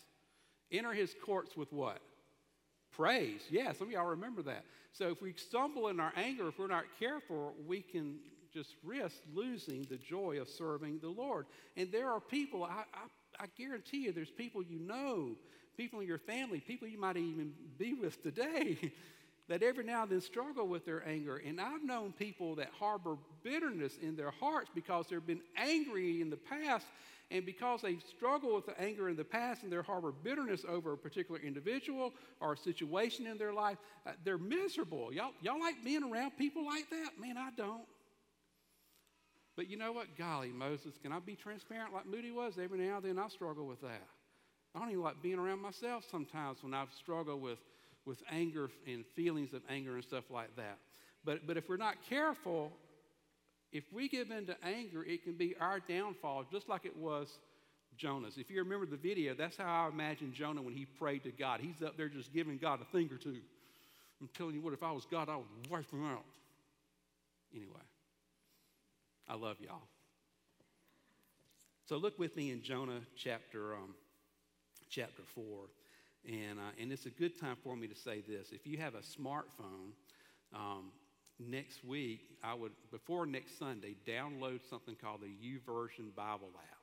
Enter 0.71 0.93
his 0.93 1.15
courts 1.25 1.55
with 1.55 1.71
what? 1.71 1.99
Praise. 2.91 3.41
Yeah, 3.49 3.71
some 3.73 3.87
of 3.87 3.93
y'all 3.93 4.05
remember 4.05 4.41
that. 4.43 4.65
So 4.91 5.09
if 5.09 5.21
we 5.21 5.33
stumble 5.33 5.87
in 5.87 5.99
our 5.99 6.13
anger, 6.15 6.47
if 6.47 6.59
we're 6.59 6.67
not 6.67 6.85
careful, 6.99 7.53
we 7.67 7.81
can 7.81 8.17
just 8.53 8.75
risk 8.83 9.17
losing 9.33 9.83
the 9.83 9.97
joy 9.97 10.39
of 10.41 10.49
serving 10.49 10.99
the 10.99 11.09
Lord. 11.09 11.45
And 11.77 11.91
there 11.91 12.09
are 12.11 12.19
people, 12.19 12.63
I, 12.63 12.83
I, 12.93 13.43
I 13.43 13.45
guarantee 13.57 14.05
you, 14.05 14.11
there's 14.11 14.31
people 14.31 14.63
you 14.63 14.79
know, 14.79 15.35
people 15.77 15.99
in 15.99 16.07
your 16.07 16.17
family, 16.17 16.59
people 16.59 16.87
you 16.87 16.99
might 16.99 17.17
even 17.17 17.53
be 17.77 17.93
with 17.93 18.21
today. 18.23 18.91
that 19.49 19.63
every 19.63 19.83
now 19.83 20.03
and 20.03 20.11
then 20.11 20.21
struggle 20.21 20.67
with 20.67 20.85
their 20.85 21.05
anger. 21.07 21.41
And 21.43 21.59
I've 21.59 21.83
known 21.83 22.13
people 22.13 22.55
that 22.55 22.69
harbor 22.79 23.17
bitterness 23.43 23.97
in 23.99 24.15
their 24.15 24.29
hearts 24.29 24.69
because 24.73 25.07
they've 25.07 25.25
been 25.25 25.41
angry 25.57 26.21
in 26.21 26.29
the 26.29 26.37
past 26.37 26.85
and 27.31 27.45
because 27.45 27.81
they 27.83 27.97
struggle 27.97 28.55
with 28.55 28.65
the 28.65 28.79
anger 28.81 29.07
in 29.07 29.15
the 29.15 29.23
past 29.23 29.61
and 29.61 29.71
they 29.71 29.77
harbor 29.77 30.11
bitterness 30.11 30.65
over 30.67 30.93
a 30.93 30.97
particular 30.97 31.39
individual 31.39 32.11
or 32.41 32.53
a 32.53 32.57
situation 32.57 33.27
in 33.27 33.37
their 33.37 33.53
life, 33.53 33.77
uh, 34.07 34.11
they're 34.23 34.39
miserable. 34.39 35.13
Y'all, 35.13 35.31
y'all 35.41 35.59
like 35.59 35.75
being 35.83 36.03
around 36.03 36.31
people 36.37 36.65
like 36.65 36.89
that? 36.89 37.19
Man, 37.19 37.37
I 37.37 37.49
don't. 37.55 37.85
But 39.55 39.69
you 39.69 39.77
know 39.77 39.91
what? 39.91 40.17
Golly, 40.17 40.49
Moses, 40.49 40.93
can 41.01 41.11
I 41.11 41.19
be 41.19 41.35
transparent 41.35 41.93
like 41.93 42.07
Moody 42.07 42.31
was? 42.31 42.53
Every 42.61 42.79
now 42.79 42.97
and 42.97 43.05
then 43.05 43.19
I 43.19 43.27
struggle 43.27 43.67
with 43.67 43.81
that. 43.81 44.07
I 44.73 44.79
don't 44.79 44.89
even 44.89 45.03
like 45.03 45.21
being 45.21 45.37
around 45.37 45.61
myself 45.61 46.05
sometimes 46.09 46.63
when 46.63 46.73
I've 46.73 46.93
struggled 46.93 47.41
with, 47.41 47.59
with 48.05 48.23
anger 48.31 48.69
and 48.87 49.05
feelings 49.15 49.53
of 49.53 49.61
anger 49.69 49.95
and 49.95 50.03
stuff 50.03 50.25
like 50.31 50.55
that. 50.55 50.77
But, 51.25 51.45
but 51.45 51.57
if 51.57 51.67
we're 51.69 51.77
not 51.77 51.95
careful, 52.09 52.71
if 53.71 53.83
we 53.93 54.07
give 54.07 54.31
in 54.31 54.45
to 54.47 54.55
anger, 54.63 55.03
it 55.03 55.23
can 55.23 55.33
be 55.33 55.55
our 55.59 55.79
downfall, 55.79 56.45
just 56.51 56.67
like 56.67 56.85
it 56.85 56.97
was 56.97 57.37
Jonah's. 57.97 58.37
If 58.37 58.49
you 58.49 58.63
remember 58.63 58.85
the 58.85 58.97
video, 58.97 59.35
that's 59.35 59.57
how 59.57 59.85
I 59.85 59.89
imagine 59.89 60.33
Jonah 60.33 60.61
when 60.61 60.73
he 60.73 60.85
prayed 60.85 61.23
to 61.23 61.31
God. 61.31 61.59
He's 61.61 61.85
up 61.85 61.97
there 61.97 62.09
just 62.09 62.33
giving 62.33 62.57
God 62.57 62.79
a 62.81 62.85
thing 62.85 63.09
or 63.11 63.17
two. 63.17 63.37
I'm 64.21 64.29
telling 64.33 64.55
you 64.55 64.61
what, 64.61 64.73
if 64.73 64.83
I 64.83 64.91
was 64.91 65.05
God, 65.05 65.29
I 65.29 65.35
would 65.35 65.45
wipe 65.69 65.91
him 65.91 66.05
out. 66.05 66.25
Anyway, 67.53 67.71
I 69.27 69.35
love 69.35 69.57
y'all. 69.61 69.81
So 71.85 71.97
look 71.97 72.19
with 72.19 72.35
me 72.35 72.51
in 72.51 72.61
Jonah 72.61 72.99
chapter, 73.15 73.73
um, 73.73 73.95
chapter 74.89 75.23
4. 75.33 75.43
And, 76.27 76.59
uh, 76.59 76.81
and 76.81 76.91
it's 76.91 77.05
a 77.05 77.09
good 77.09 77.39
time 77.39 77.55
for 77.63 77.75
me 77.75 77.87
to 77.87 77.95
say 77.95 78.21
this. 78.21 78.51
If 78.51 78.67
you 78.67 78.77
have 78.77 78.93
a 78.95 78.99
smartphone, 78.99 79.93
um, 80.53 80.91
next 81.39 81.83
week, 81.83 82.21
I 82.43 82.53
would, 82.53 82.71
before 82.91 83.25
next 83.25 83.57
Sunday, 83.57 83.95
download 84.07 84.59
something 84.69 84.95
called 84.95 85.21
the 85.21 85.27
YouVersion 85.27 86.15
Bible 86.15 86.49
app. 86.55 86.77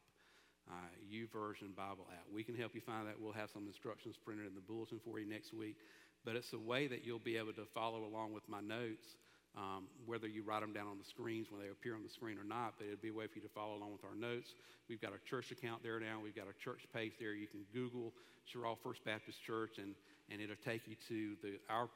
Uh, 0.69 0.73
YouVersion 1.13 1.77
Bible 1.77 2.07
app. 2.11 2.25
We 2.33 2.43
can 2.43 2.57
help 2.57 2.75
you 2.75 2.81
find 2.81 3.07
that. 3.07 3.15
We'll 3.21 3.33
have 3.33 3.51
some 3.51 3.67
instructions 3.67 4.17
printed 4.25 4.47
in 4.47 4.55
the 4.55 4.61
bulletin 4.61 4.99
for 5.05 5.21
you 5.21 5.29
next 5.29 5.55
week. 5.55 5.77
But 6.25 6.35
it's 6.35 6.53
a 6.53 6.59
way 6.59 6.89
that 6.89 7.05
you'll 7.05 7.21
be 7.21 7.37
able 7.37 7.53
to 7.53 7.67
follow 7.73 8.05
along 8.05 8.33
with 8.33 8.49
my 8.49 8.61
notes 8.61 9.15
um, 9.57 9.89
whether 10.05 10.29
you 10.29 10.43
write 10.43 10.61
them 10.61 10.73
down 10.73 10.87
on 10.87 10.99
the 10.99 11.05
screens 11.05 11.49
when 11.51 11.61
they 11.61 11.69
appear 11.69 11.95
on 11.95 12.03
the 12.03 12.13
screen 12.13 12.37
or 12.37 12.45
not, 12.45 12.75
but 12.77 12.87
it'd 12.87 13.01
be 13.01 13.09
a 13.09 13.15
way 13.15 13.27
for 13.27 13.41
you 13.41 13.43
to 13.43 13.55
follow 13.55 13.75
along 13.75 13.93
with 13.93 14.05
our 14.05 14.15
notes. 14.15 14.53
We've 14.89 15.01
got 15.01 15.13
our 15.13 15.23
church 15.25 15.51
account 15.51 15.83
there 15.83 15.99
now. 15.99 16.21
We've 16.23 16.37
got 16.37 16.47
our 16.47 16.57
church 16.61 16.85
page 16.93 17.13
there. 17.19 17.33
You 17.33 17.49
can 17.49 17.65
Google 17.73 18.13
Sherall 18.45 18.77
First 18.85 19.05
Baptist 19.05 19.43
Church, 19.43 19.79
and, 19.79 19.95
and 20.31 20.41
it'll 20.41 20.61
take 20.63 20.87
you 20.87 20.95
to 21.09 21.37
the, 21.43 21.59
our 21.71 21.89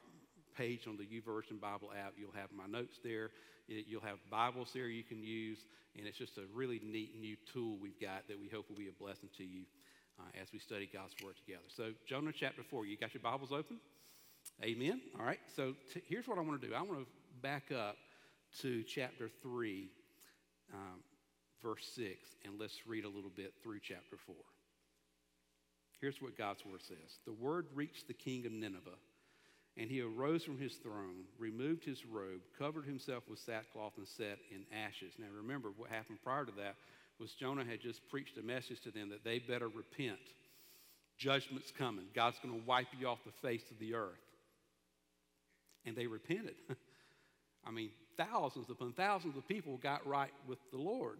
page 0.56 0.86
on 0.86 0.96
the 0.96 1.04
YouVersion 1.04 1.60
Bible 1.60 1.90
app. 1.96 2.14
You'll 2.16 2.32
have 2.32 2.50
my 2.56 2.66
notes 2.66 2.98
there. 3.02 3.30
You'll 3.66 4.02
have 4.02 4.18
Bibles 4.30 4.70
there 4.74 4.88
you 4.88 5.04
can 5.04 5.22
use, 5.22 5.58
and 5.96 6.06
it's 6.06 6.18
just 6.18 6.38
a 6.38 6.42
really 6.52 6.80
neat 6.82 7.18
new 7.20 7.36
tool 7.52 7.76
we've 7.80 8.00
got 8.00 8.26
that 8.28 8.40
we 8.40 8.48
hope 8.48 8.68
will 8.68 8.76
be 8.76 8.88
a 8.88 9.02
blessing 9.02 9.28
to 9.36 9.44
you 9.44 9.62
uh, 10.18 10.42
as 10.42 10.52
we 10.52 10.58
study 10.58 10.88
God's 10.92 11.14
Word 11.22 11.36
together. 11.36 11.64
So, 11.68 11.92
Jonah 12.06 12.32
chapter 12.32 12.62
4, 12.62 12.86
you 12.86 12.96
got 12.96 13.14
your 13.14 13.22
Bibles 13.22 13.52
open? 13.52 13.78
Amen. 14.62 15.00
All 15.18 15.24
right. 15.24 15.38
So, 15.54 15.74
t- 15.92 16.02
here's 16.08 16.26
what 16.26 16.38
I 16.38 16.40
want 16.40 16.60
to 16.60 16.66
do 16.66 16.74
I 16.74 16.82
want 16.82 16.98
to 16.98 17.06
back 17.42 17.70
up 17.70 17.96
to 18.60 18.82
chapter 18.82 19.30
3, 19.42 19.88
um, 20.74 21.00
verse 21.62 21.88
6, 21.94 22.14
and 22.44 22.58
let's 22.58 22.86
read 22.86 23.04
a 23.04 23.08
little 23.08 23.30
bit 23.34 23.54
through 23.62 23.78
chapter 23.80 24.16
4. 24.26 24.34
Here's 26.00 26.20
what 26.22 26.36
God's 26.36 26.64
word 26.64 26.82
says 26.82 27.18
The 27.26 27.32
word 27.32 27.66
reached 27.74 28.08
the 28.08 28.14
king 28.14 28.46
of 28.46 28.52
Nineveh, 28.52 28.98
and 29.76 29.90
he 29.90 30.00
arose 30.00 30.44
from 30.44 30.58
his 30.58 30.74
throne, 30.74 31.24
removed 31.38 31.84
his 31.84 32.04
robe, 32.04 32.40
covered 32.58 32.84
himself 32.84 33.24
with 33.28 33.38
sackcloth, 33.38 33.92
and 33.96 34.06
sat 34.06 34.38
in 34.50 34.64
ashes. 34.76 35.12
Now 35.18 35.26
remember, 35.34 35.70
what 35.76 35.90
happened 35.90 36.18
prior 36.22 36.44
to 36.44 36.52
that 36.58 36.74
was 37.18 37.32
Jonah 37.32 37.64
had 37.64 37.80
just 37.80 38.00
preached 38.08 38.36
a 38.38 38.42
message 38.42 38.80
to 38.82 38.90
them 38.90 39.10
that 39.10 39.24
they 39.24 39.38
better 39.38 39.68
repent. 39.68 40.18
Judgment's 41.18 41.70
coming. 41.70 42.06
God's 42.14 42.38
going 42.42 42.58
to 42.58 42.66
wipe 42.66 42.86
you 42.98 43.06
off 43.06 43.18
the 43.24 43.46
face 43.46 43.70
of 43.70 43.78
the 43.78 43.94
earth. 43.94 44.18
And 45.84 45.94
they 45.94 46.06
repented. 46.06 46.54
I 47.64 47.70
mean, 47.70 47.90
thousands 48.16 48.70
upon 48.70 48.92
thousands 48.94 49.36
of 49.36 49.46
people 49.46 49.76
got 49.76 50.06
right 50.06 50.32
with 50.48 50.58
the 50.72 50.78
Lord, 50.78 51.18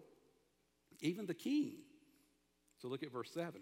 even 1.01 1.27
the 1.27 1.35
king. 1.35 1.75
So 2.81 2.89
look 2.89 3.03
at 3.03 3.13
verse 3.13 3.31
7. 3.35 3.61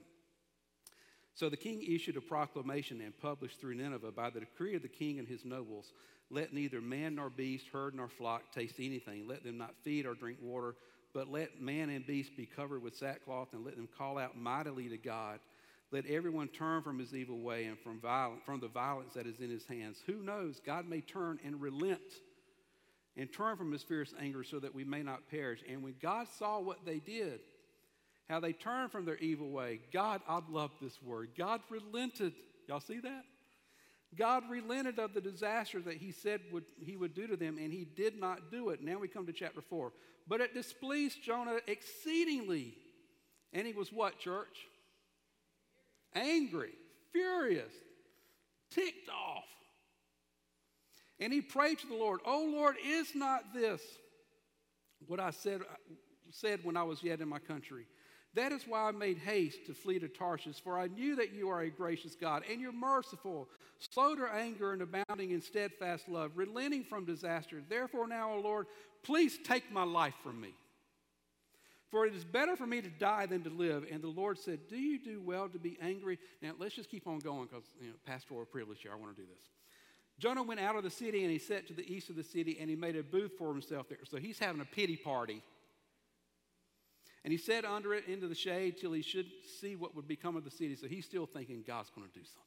So 1.38 1.49
the 1.49 1.57
king 1.57 1.85
issued 1.88 2.16
a 2.16 2.21
proclamation 2.21 3.00
and 3.00 3.16
published 3.16 3.61
through 3.61 3.76
Nineveh 3.76 4.11
by 4.11 4.28
the 4.28 4.40
decree 4.40 4.75
of 4.75 4.83
the 4.83 4.88
king 4.88 5.21
and 5.21 5.28
his 5.28 5.45
nobles 5.45 5.92
let 6.30 6.52
neither 6.52 6.80
man 6.80 7.14
nor 7.14 7.30
beast, 7.30 7.66
herd 7.73 7.95
nor 7.95 8.09
flock 8.09 8.50
taste 8.52 8.75
anything. 8.80 9.28
Let 9.28 9.45
them 9.45 9.57
not 9.57 9.76
feed 9.85 10.04
or 10.04 10.14
drink 10.14 10.38
water, 10.42 10.75
but 11.14 11.30
let 11.30 11.61
man 11.61 11.90
and 11.90 12.04
beast 12.04 12.37
be 12.37 12.45
covered 12.45 12.83
with 12.83 12.97
sackcloth 12.97 13.52
and 13.52 13.64
let 13.64 13.76
them 13.76 13.88
call 13.97 14.18
out 14.18 14.37
mightily 14.37 14.88
to 14.88 14.99
God. 14.99 15.38
Let 15.92 16.07
everyone 16.07 16.49
turn 16.49 16.83
from 16.83 16.99
his 16.99 17.14
evil 17.14 17.38
way 17.38 17.66
and 17.66 17.78
from, 17.78 18.00
violent, 18.00 18.45
from 18.45 18.59
the 18.59 18.66
violence 18.66 19.14
that 19.14 19.28
is 19.28 19.38
in 19.38 19.49
his 19.49 19.64
hands. 19.64 20.02
Who 20.07 20.25
knows? 20.25 20.61
God 20.66 20.88
may 20.88 21.02
turn 21.02 21.38
and 21.45 21.61
relent 21.61 22.00
and 23.16 23.33
turn 23.33 23.57
from 23.57 23.71
his 23.71 23.85
fierce 23.85 24.12
anger 24.21 24.42
so 24.42 24.59
that 24.59 24.75
we 24.75 24.83
may 24.83 25.04
not 25.04 25.30
perish. 25.30 25.61
And 25.71 25.85
when 25.85 25.95
God 26.02 26.26
saw 26.37 26.59
what 26.59 26.85
they 26.85 26.99
did, 26.99 27.40
how 28.28 28.40
they 28.40 28.52
turned 28.52 28.92
from 28.92 29.04
their 29.04 29.16
evil 29.18 29.50
way, 29.50 29.80
God, 29.92 30.20
I 30.28 30.40
love 30.50 30.70
this 30.80 31.00
word, 31.02 31.30
God 31.37 31.61
relented. 31.70 32.32
Y'all 32.68 32.80
see 32.80 33.00
that? 33.00 33.25
God 34.16 34.44
relented 34.49 34.99
of 34.99 35.12
the 35.12 35.20
disaster 35.20 35.80
that 35.82 35.99
he 35.99 36.12
said 36.12 36.40
would, 36.52 36.64
he 36.80 36.97
would 36.97 37.14
do 37.14 37.26
to 37.26 37.37
them, 37.37 37.58
and 37.58 37.73
he 37.73 37.85
did 37.85 38.18
not 38.18 38.50
do 38.50 38.70
it. 38.70 38.82
Now 38.82 38.99
we 38.99 39.08
come 39.08 39.26
to 39.26 39.32
chapter 39.32 39.61
4. 39.61 39.92
But 40.26 40.40
it 40.40 40.54
displeased 40.54 41.23
Jonah 41.23 41.58
exceedingly. 41.66 42.75
And 43.52 43.66
he 43.66 43.73
was 43.73 43.92
what, 43.92 44.18
church? 44.18 44.66
Angry, 46.14 46.73
furious, 47.12 47.73
ticked 48.70 49.08
off. 49.08 49.44
And 51.20 51.32
he 51.32 51.40
prayed 51.40 51.78
to 51.80 51.87
the 51.87 51.94
Lord, 51.94 52.20
Oh 52.25 52.49
Lord, 52.50 52.76
is 52.85 53.14
not 53.14 53.52
this 53.54 53.82
what 55.06 55.20
I 55.20 55.30
said, 55.30 55.61
said 56.30 56.61
when 56.62 56.76
I 56.76 56.82
was 56.82 57.02
yet 57.02 57.20
in 57.20 57.28
my 57.28 57.38
country? 57.38 57.87
That 58.35 58.52
is 58.52 58.64
why 58.66 58.88
I 58.88 58.90
made 58.92 59.18
haste 59.18 59.66
to 59.66 59.75
flee 59.75 59.99
to 59.99 60.08
Tarshish, 60.08 60.61
for 60.61 60.78
I 60.78 60.88
knew 60.88 61.16
that 61.16 61.32
you 61.32 61.49
are 61.49 61.62
a 61.62 61.70
gracious 61.70 62.14
God, 62.14 62.42
and 62.50 62.61
you're 62.61 62.73
merciful, 62.73 63.49
slow 63.78 64.14
to 64.14 64.26
anger, 64.32 64.73
and 64.73 64.82
abounding 64.82 65.30
in 65.30 65.40
steadfast 65.40 66.08
love, 66.08 66.32
relenting 66.35 66.85
from 66.85 67.04
disaster. 67.04 67.62
Therefore, 67.66 68.06
now, 68.06 68.35
O 68.35 68.40
Lord, 68.40 68.66
please 69.02 69.38
take 69.42 69.73
my 69.73 69.85
life 69.85 70.14
from 70.23 70.40
me. 70.40 70.54
For 71.90 72.04
it 72.04 72.14
is 72.14 72.25
better 72.25 72.54
for 72.54 72.66
me 72.66 72.82
to 72.82 72.90
die 72.90 73.26
than 73.26 73.42
to 73.44 73.50
live. 73.50 73.87
And 73.90 74.02
the 74.02 74.08
Lord 74.08 74.38
said, 74.38 74.61
Do 74.68 74.76
you 74.76 74.99
do 74.99 75.23
well 75.23 75.49
to 75.49 75.58
be 75.58 75.78
angry? 75.80 76.18
Now, 76.42 76.50
let's 76.58 76.75
just 76.75 76.90
keep 76.90 77.06
on 77.06 77.18
going 77.18 77.47
because, 77.47 77.64
you 77.80 77.88
know, 77.88 77.94
pastoral 78.04 78.44
privilege 78.44 78.82
here. 78.82 78.92
I 78.92 78.97
want 78.97 79.16
to 79.16 79.23
do 79.23 79.26
this. 79.26 79.42
Jonah 80.18 80.42
went 80.42 80.61
out 80.61 80.76
of 80.76 80.82
the 80.82 80.90
city 80.90 81.23
and 81.23 81.30
he 81.30 81.38
sat 81.38 81.66
to 81.68 81.73
the 81.73 81.90
east 81.90 82.11
of 82.11 82.16
the 82.16 82.25
city 82.25 82.58
and 82.61 82.68
he 82.68 82.76
made 82.76 82.97
a 82.97 83.02
booth 83.02 83.32
for 83.38 83.49
himself 83.52 83.88
there. 83.88 83.99
So 84.04 84.18
he's 84.18 84.38
having 84.38 84.61
a 84.61 84.64
pity 84.64 84.97
party. 84.97 85.42
And 87.28 87.32
he 87.35 87.37
sat 87.37 87.66
under 87.66 87.92
it 87.92 88.04
into 88.08 88.26
the 88.26 88.35
shade 88.35 88.78
till 88.78 88.94
he 88.94 89.02
should 89.02 89.26
see 89.61 89.76
what 89.76 89.94
would 89.94 90.08
become 90.08 90.35
of 90.35 90.44
the 90.44 90.50
city. 90.50 90.75
So 90.76 90.87
he's 90.87 91.04
still 91.04 91.26
thinking 91.26 91.62
God's 91.66 91.90
going 91.90 92.08
to 92.08 92.18
do 92.18 92.25
something. 92.25 92.40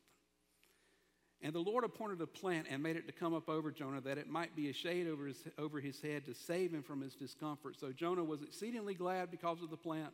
And 1.44 1.54
the 1.54 1.60
Lord 1.60 1.84
appointed 1.84 2.20
a 2.20 2.26
plant 2.26 2.66
and 2.68 2.82
made 2.82 2.96
it 2.96 3.06
to 3.06 3.14
come 3.14 3.36
up 3.36 3.48
over 3.48 3.70
Jonah 3.70 4.02
that 4.02 4.18
it 4.18 4.28
might 4.28 4.56
be 4.56 4.72
a 4.72 4.74
shade 4.74 5.08
over 5.08 5.28
his, 5.28 5.38
over 5.60 5.80
his 5.80 6.02
head 6.02 6.26
to 6.26 6.34
save 6.34 6.74
him 6.74 6.82
from 6.82 7.00
his 7.00 7.14
discomfort. 7.14 7.80
So 7.80 7.92
Jonah 7.92 8.24
was 8.24 8.42
exceedingly 8.42 8.96
glad 8.96 9.30
because 9.30 9.62
of 9.62 9.70
the 9.70 9.78
plant. 9.78 10.14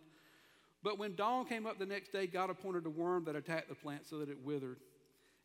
But 0.83 0.99
when 0.99 1.15
dawn 1.15 1.45
came 1.45 1.65
up 1.65 1.79
the 1.79 1.85
next 1.85 2.11
day, 2.11 2.27
God 2.27 2.49
appointed 2.49 2.85
a 2.85 2.89
worm 2.89 3.23
that 3.23 3.37
attacked 3.37 3.69
the 3.69 3.75
plant 3.75 4.05
so 4.05 4.17
that 4.17 4.27
it 4.27 4.43
withered. 4.43 4.79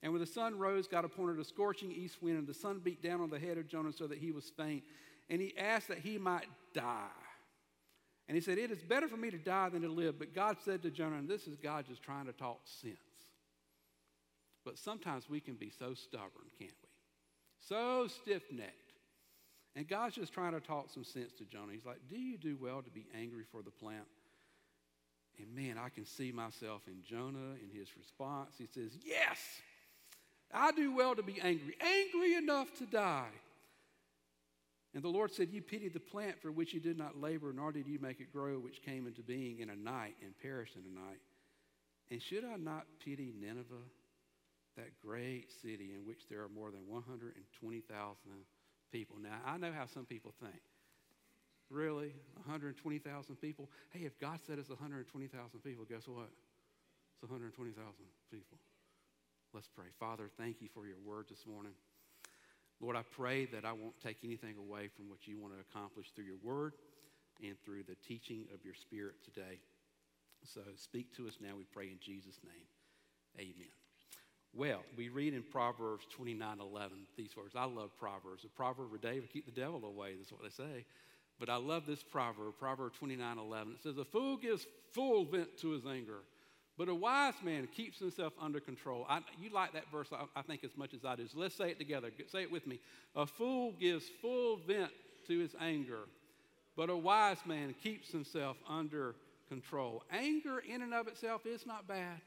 And 0.03 0.11
when 0.11 0.21
the 0.21 0.27
sun 0.27 0.59
rose, 0.59 0.89
God 0.89 1.05
appointed 1.05 1.39
a 1.39 1.45
scorching 1.45 1.93
east 1.93 2.21
wind, 2.21 2.39
and 2.39 2.47
the 2.49 2.55
sun 2.55 2.81
beat 2.83 3.01
down 3.01 3.21
on 3.21 3.31
the 3.31 3.39
head 3.39 3.57
of 3.57 3.69
Jonah 3.69 3.93
so 3.93 4.09
that 4.09 4.19
he 4.19 4.33
was 4.33 4.51
faint. 4.57 4.83
And 5.31 5.41
he 5.41 5.57
asked 5.57 5.87
that 5.87 5.99
he 5.99 6.19
might 6.19 6.49
die. 6.75 7.07
And 8.33 8.41
he 8.41 8.43
said, 8.43 8.57
It 8.57 8.71
is 8.71 8.83
better 8.83 9.09
for 9.09 9.19
me 9.19 9.31
to 9.31 9.37
die 9.37 9.69
than 9.69 9.83
to 9.83 9.91
live. 9.91 10.19
But 10.19 10.35
God 10.35 10.57
said 10.65 10.81
to 10.85 10.91
Jonah, 10.91 11.17
and 11.17 11.29
this 11.29 11.47
is 11.47 11.55
God 11.63 11.85
just 11.87 12.03
trying 12.03 12.25
to 12.25 12.33
talk 12.33 12.61
sense. 12.65 12.97
But 14.65 14.79
sometimes 14.79 15.29
we 15.29 15.39
can 15.39 15.53
be 15.53 15.69
so 15.69 15.93
stubborn, 15.93 16.49
can't 16.59 16.73
we? 16.83 16.89
So 17.69 18.07
stiff 18.09 18.45
necked. 18.51 18.95
And 19.77 19.87
God's 19.87 20.15
just 20.15 20.33
trying 20.33 20.53
to 20.53 20.61
talk 20.61 20.89
some 20.89 21.05
sense 21.05 21.33
to 21.35 21.45
Jonah. 21.45 21.73
He's 21.75 21.85
like, 21.85 21.99
Do 22.09 22.17
you 22.17 22.39
do 22.39 22.57
well 22.59 22.81
to 22.81 22.89
be 22.89 23.05
angry 23.15 23.45
for 23.53 23.61
the 23.61 23.71
plant? 23.71 24.09
And 25.39 25.55
man, 25.55 25.77
I 25.77 25.91
can 25.91 26.07
see 26.07 26.33
myself 26.33 26.81
in 26.87 27.03
Jonah 27.05 27.57
in 27.63 27.79
his 27.79 27.89
response. 27.99 28.55
He 28.57 28.67
says, 28.67 28.93
Yes. 29.05 29.37
I 30.55 30.73
do 30.73 30.97
well 30.97 31.15
to 31.17 31.23
be 31.23 31.39
angry, 31.43 31.77
angry 31.83 32.37
enough 32.37 32.69
to 32.79 32.87
die. 32.87 33.29
And 34.95 35.03
the 35.03 35.09
Lord 35.09 35.33
said, 35.33 35.49
You 35.51 35.63
pitied 35.63 35.95
the 35.95 36.01
plant 36.01 36.41
for 36.41 36.53
which 36.53 36.75
you 36.75 36.81
did 36.81 36.99
not 36.99 37.21
labor, 37.21 37.53
nor 37.53 37.73
did 37.73 37.87
you 37.87 37.99
make 37.99 38.21
it 38.21 38.33
grow, 38.33 38.59
which 38.59 38.83
came 38.83 39.07
into 39.07 39.23
being 39.23 39.61
in 39.61 39.71
a 39.71 39.77
night 39.77 40.17
and 40.23 40.39
perished 40.39 40.77
in 40.77 40.83
a 40.83 40.95
night. 40.95 41.21
And 42.11 42.21
should 42.21 42.45
I 42.45 42.57
not 42.57 42.87
pity 43.03 43.33
Nineveh, 43.39 43.89
that 44.77 45.01
great 45.01 45.51
city 45.63 45.93
in 45.95 46.07
which 46.07 46.29
there 46.29 46.43
are 46.43 46.49
more 46.49 46.71
than 46.71 46.87
120,000 46.87 48.17
people? 48.91 49.17
Now, 49.23 49.39
I 49.47 49.57
know 49.57 49.73
how 49.73 49.87
some 49.87 50.05
people 50.05 50.35
think. 50.43 50.61
Really? 51.71 52.13
120,000 52.45 53.37
people? 53.37 53.71
Hey, 53.91 54.01
if 54.01 54.19
God 54.21 54.41
said 54.47 54.59
it's 54.59 54.69
120,000 54.69 55.61
people, 55.61 55.87
guess 55.89 56.07
what? 56.07 56.29
It's 57.15 57.23
120,000 57.23 57.81
people. 58.31 58.59
Let's 59.55 59.69
pray. 59.69 59.87
Father, 59.99 60.29
thank 60.37 60.61
you 60.61 60.69
for 60.75 60.87
your 60.87 60.99
word 61.03 61.27
this 61.31 61.47
morning. 61.47 61.73
Lord, 62.83 62.97
I 62.97 63.03
pray 63.03 63.47
that 63.47 63.65
I 63.65 63.73
won't 63.73 63.99
take 64.03 64.19
anything 64.25 64.57
away 64.59 64.89
from 64.89 65.09
what 65.09 65.27
you 65.27 65.39
want 65.39 65.55
to 65.55 65.61
accomplish 65.61 66.09
through 66.15 66.25
your 66.25 66.43
word 66.43 66.75
and 67.43 67.55
through 67.65 67.85
the 67.85 67.95
teaching 68.07 68.45
of 68.53 68.65
your 68.65 68.75
spirit 68.75 69.15
today. 69.25 69.61
So 70.45 70.61
speak 70.75 71.15
to 71.17 71.29
us 71.29 71.39
now, 71.41 71.51
we 71.57 71.65
pray 71.65 71.85
in 71.85 71.99
Jesus' 72.01 72.41
name. 72.45 72.67
Amen. 73.39 73.71
Well, 74.53 74.83
we 74.99 75.09
read 75.09 75.33
in 75.33 75.45
Proverbs 75.45 76.05
29 76.11 76.61
11 76.61 76.99
these 77.17 77.37
words. 77.37 77.55
I 77.57 77.65
love 77.65 77.97
Proverbs. 77.99 78.43
The 78.43 78.49
proverb 78.49 78.93
of 78.93 79.01
day 79.01 79.21
will 79.21 79.29
keep 79.33 79.47
the 79.47 79.61
devil 79.61 79.85
away, 79.85 80.15
that's 80.19 80.33
what 80.33 80.43
they 80.43 80.51
say. 80.51 80.85
But 81.39 81.49
I 81.49 81.57
love 81.57 81.87
this 81.87 82.03
proverb, 82.03 82.55
Proverb 82.59 82.93
29 82.95 83.39
11. 83.39 83.73
It 83.73 83.83
says, 83.83 83.99
A 83.99 84.05
fool 84.05 84.37
gives 84.37 84.67
full 84.93 85.25
vent 85.25 85.57
to 85.59 85.71
his 85.71 85.87
anger, 85.87 86.21
but 86.79 86.89
a 86.89 86.95
wise 86.95 87.35
man 87.45 87.69
keeps 87.75 87.99
himself 87.99 88.33
under 88.41 88.61
control. 88.61 89.07
I, 89.09 89.21
you 89.41 89.51
like 89.53 89.73
that 89.75 89.91
verse, 89.93 90.09
I, 90.13 90.25
I 90.39 90.43
think, 90.43 90.65
as 90.65 90.77
much 90.77 90.95
as 90.95 91.05
I 91.05 91.17
do. 91.17 91.27
So 91.29 91.39
let's 91.39 91.55
say 91.55 91.71
it 91.71 91.79
together. 91.79 92.11
Say 92.29 92.43
it 92.43 92.51
with 92.51 92.67
me. 92.67 92.81
A 93.15 93.27
fool 93.27 93.75
gives 93.79 94.05
full 94.21 94.59
vent 94.67 94.91
to 95.29 95.39
his 95.39 95.55
anger, 95.61 96.01
but 96.77 96.89
a 96.91 96.97
wise 96.97 97.39
man 97.47 97.75
keeps 97.83 98.11
himself 98.11 98.57
under 98.69 99.15
control. 99.49 100.03
Anger, 100.11 100.61
in 100.61 100.83
and 100.83 100.95
of 100.95 101.09
itself, 101.09 101.45
is 101.47 101.67
not 101.67 101.87
bad. 101.87 102.21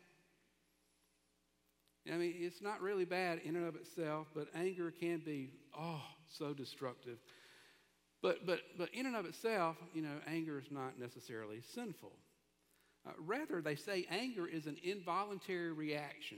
I 2.08 2.18
mean, 2.18 2.36
it's 2.38 2.62
not 2.62 2.82
really 2.82 3.06
bad 3.06 3.42
in 3.44 3.56
and 3.56 3.68
of 3.68 3.76
itself, 3.76 4.28
but 4.36 4.48
anger 4.54 4.92
can 4.92 5.24
be, 5.26 5.50
oh, 5.76 6.04
so 6.38 6.54
destructive. 6.54 7.18
But, 8.22 8.46
but, 8.46 8.60
but 8.78 8.90
in 8.94 9.08
and 9.08 9.16
of 9.16 9.26
itself, 9.26 9.76
you 9.94 10.04
know, 10.04 10.18
anger 10.28 10.60
is 10.60 10.72
not 10.72 11.00
necessarily 11.00 11.62
sinful. 11.74 12.12
Uh, 13.08 13.12
rather, 13.20 13.62
they 13.62 13.76
say 13.76 14.06
anger 14.10 14.48
is 14.48 14.66
an 14.66 14.78
involuntary 14.84 15.72
reaction 15.72 16.38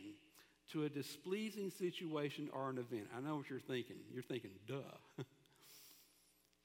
to 0.72 0.84
a 0.84 0.90
displeasing 0.90 1.72
situation 1.72 2.50
or 2.52 2.70
an 2.70 2.78
event. 2.78 3.08
I 3.16 3.22
know 3.22 3.38
what 3.38 3.50
you're 3.50 3.60
thinking. 3.60 3.98
You're 4.14 4.24
thinking, 4.24 4.52
duh. 4.68 4.76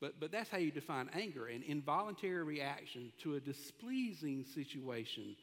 but, 0.00 0.18
but 0.18 0.32
that's 0.32 0.50
how 0.50 0.58
you 0.58 0.72
define 0.72 1.08
anger 1.14 1.46
an 1.46 1.62
involuntary 1.62 2.42
reaction 2.42 3.12
to 3.22 3.36
a 3.36 3.40
displeasing 3.40 4.44
situation 4.44 5.36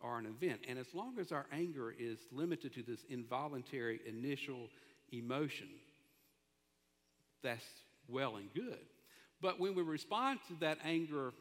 or 0.00 0.18
an 0.18 0.26
event. 0.26 0.62
And 0.68 0.78
as 0.78 0.92
long 0.92 1.18
as 1.20 1.30
our 1.30 1.46
anger 1.52 1.94
is 1.96 2.18
limited 2.32 2.74
to 2.74 2.82
this 2.82 3.04
involuntary 3.08 4.00
initial 4.06 4.68
emotion, 5.12 5.68
that's 7.42 7.64
well 8.08 8.36
and 8.36 8.52
good. 8.54 8.80
But 9.40 9.60
when 9.60 9.74
we 9.74 9.82
respond 9.82 10.40
to 10.48 10.54
that 10.60 10.78
anger 10.84 11.32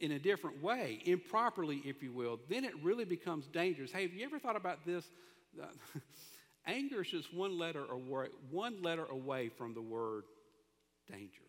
in 0.00 0.12
a 0.12 0.18
different 0.18 0.62
way, 0.62 1.00
improperly, 1.04 1.82
if 1.84 2.02
you 2.02 2.12
will, 2.12 2.38
then 2.48 2.64
it 2.64 2.72
really 2.82 3.04
becomes 3.04 3.46
dangerous. 3.46 3.90
Hey, 3.90 4.02
have 4.02 4.12
you 4.12 4.24
ever 4.24 4.38
thought 4.38 4.56
about 4.56 4.84
this? 4.84 5.04
anger 6.66 7.02
is 7.02 7.08
just 7.08 7.34
one 7.34 7.58
letter 7.58 7.84
away, 7.90 8.26
one 8.50 8.82
letter 8.82 9.06
away 9.06 9.48
from 9.48 9.74
the 9.74 9.82
word 9.82 10.24
danger. 11.10 11.42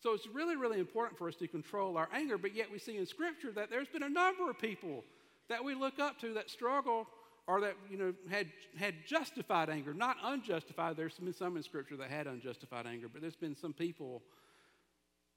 So 0.00 0.12
it's 0.14 0.26
really, 0.28 0.56
really 0.56 0.78
important 0.78 1.18
for 1.18 1.28
us 1.28 1.34
to 1.36 1.48
control 1.48 1.96
our 1.96 2.08
anger, 2.12 2.38
but 2.38 2.54
yet 2.54 2.70
we 2.70 2.78
see 2.78 2.96
in 2.96 3.06
Scripture 3.06 3.50
that 3.52 3.70
there's 3.70 3.88
been 3.88 4.04
a 4.04 4.08
number 4.08 4.48
of 4.48 4.58
people 4.58 5.04
that 5.48 5.64
we 5.64 5.74
look 5.74 5.98
up 5.98 6.20
to 6.20 6.34
that 6.34 6.50
struggle 6.50 7.06
or 7.46 7.62
that 7.62 7.74
you 7.90 7.96
know 7.96 8.14
had 8.30 8.46
had 8.78 8.94
justified 9.06 9.70
anger, 9.70 9.94
not 9.94 10.16
unjustified. 10.22 10.96
There's 10.96 11.14
been 11.14 11.32
some 11.32 11.56
in 11.56 11.62
Scripture 11.62 11.96
that 11.96 12.10
had 12.10 12.26
unjustified 12.26 12.86
anger, 12.86 13.08
but 13.08 13.22
there's 13.22 13.36
been 13.36 13.56
some 13.56 13.72
people 13.72 14.22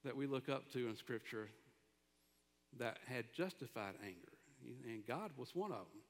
that 0.03 0.15
we 0.15 0.27
look 0.27 0.50
up 0.50 0.72
to 0.74 0.88
in 0.88 0.96
Scripture 0.96 1.50
that 2.80 2.98
had 3.08 3.25
justified 3.34 3.96
anger, 4.04 4.34
and 4.88 5.06
God 5.08 5.32
was 5.38 5.50
one 5.54 5.72
of 5.72 5.78
them. 5.78 6.01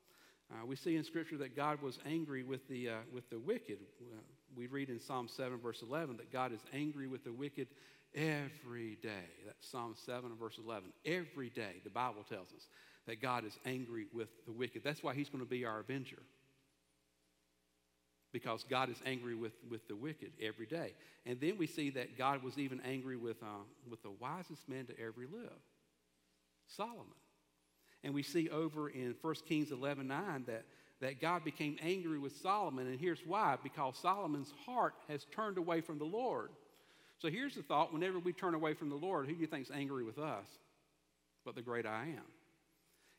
Uh, 0.52 0.66
we 0.66 0.76
see 0.76 0.96
in 0.96 1.04
Scripture 1.04 1.38
that 1.38 1.56
God 1.56 1.82
was 1.82 1.98
angry 2.06 2.44
with 2.44 2.68
the 2.68 2.90
uh, 2.90 2.94
with 3.14 3.30
the 3.30 3.40
wicked. 3.40 3.80
Uh, 4.02 4.20
we 4.56 4.68
read 4.68 4.90
in 4.90 5.00
Psalm 5.00 5.30
7, 5.30 5.60
verse 5.60 5.82
11, 5.82 6.18
that 6.18 6.32
God 6.32 6.52
is 6.52 6.60
angry 6.74 7.08
with 7.08 7.24
the 7.24 7.32
wicked 7.32 7.68
every 8.16 8.98
day. 9.02 9.30
That's 9.46 9.68
Psalm 9.68 9.96
7 10.06 10.32
verse 10.40 10.60
11. 10.64 10.92
Every 11.06 11.50
day, 11.50 11.76
the 11.84 11.90
Bible 11.90 12.24
tells 12.28 12.48
us 12.48 12.68
that 13.08 13.22
God 13.22 13.46
is 13.46 13.58
angry 13.66 14.08
with 14.14 14.30
the 14.46 14.52
wicked. 14.52 14.84
That's 14.84 15.04
why 15.04 15.14
he's 15.14 15.30
going 15.30 15.44
to 15.44 15.50
be 15.50 15.66
our 15.66 15.80
avenger. 15.80 16.22
Because 18.32 18.64
God 18.70 18.90
is 18.90 18.98
angry 19.06 19.36
with, 19.36 19.54
with 19.70 19.88
the 19.88 19.96
wicked 19.96 20.32
every 20.42 20.66
day. 20.66 20.94
And 21.26 21.40
then 21.42 21.58
we 21.58 21.68
see 21.68 21.90
that 21.92 22.18
God 22.18 22.44
was 22.44 22.58
even 22.58 22.80
angry 22.82 23.18
with, 23.18 23.42
uh, 23.44 23.64
with 23.90 24.02
the 24.04 24.12
wisest 24.12 24.70
man 24.70 24.86
to 24.86 25.00
ever 25.00 25.28
live, 25.32 25.52
Solomon. 26.76 27.16
And 28.04 28.14
we 28.14 28.24
see 28.24 28.50
over 28.50 28.90
in 28.90 29.16
1 29.22 29.36
Kings 29.48 29.72
11 29.72 30.08
9 30.08 30.44
that, 30.48 30.66
that 31.02 31.22
God 31.22 31.44
became 31.44 31.78
angry 31.82 32.20
with 32.20 32.36
Solomon. 32.38 32.88
And 32.88 33.00
here's 33.00 33.26
why 33.26 33.58
because 33.62 33.98
Solomon's 33.98 34.54
heart 34.66 34.96
has 35.08 35.26
turned 35.36 35.58
away 35.58 35.82
from 35.82 36.00
the 36.00 36.06
Lord. 36.06 36.50
So 37.20 37.30
here's 37.30 37.56
the 37.56 37.62
thought 37.62 37.94
whenever 37.94 38.18
we 38.18 38.34
turn 38.34 38.56
away 38.56 38.74
from 38.74 38.90
the 38.90 38.96
Lord, 38.96 39.28
who 39.28 39.36
do 39.36 39.42
you 39.42 39.48
think 39.48 39.68
is 39.68 39.72
angry 39.72 40.04
with 40.04 40.18
us? 40.18 40.48
But 41.46 41.56
the 41.56 41.62
great 41.62 41.86
I 41.86 42.04
am. 42.04 42.24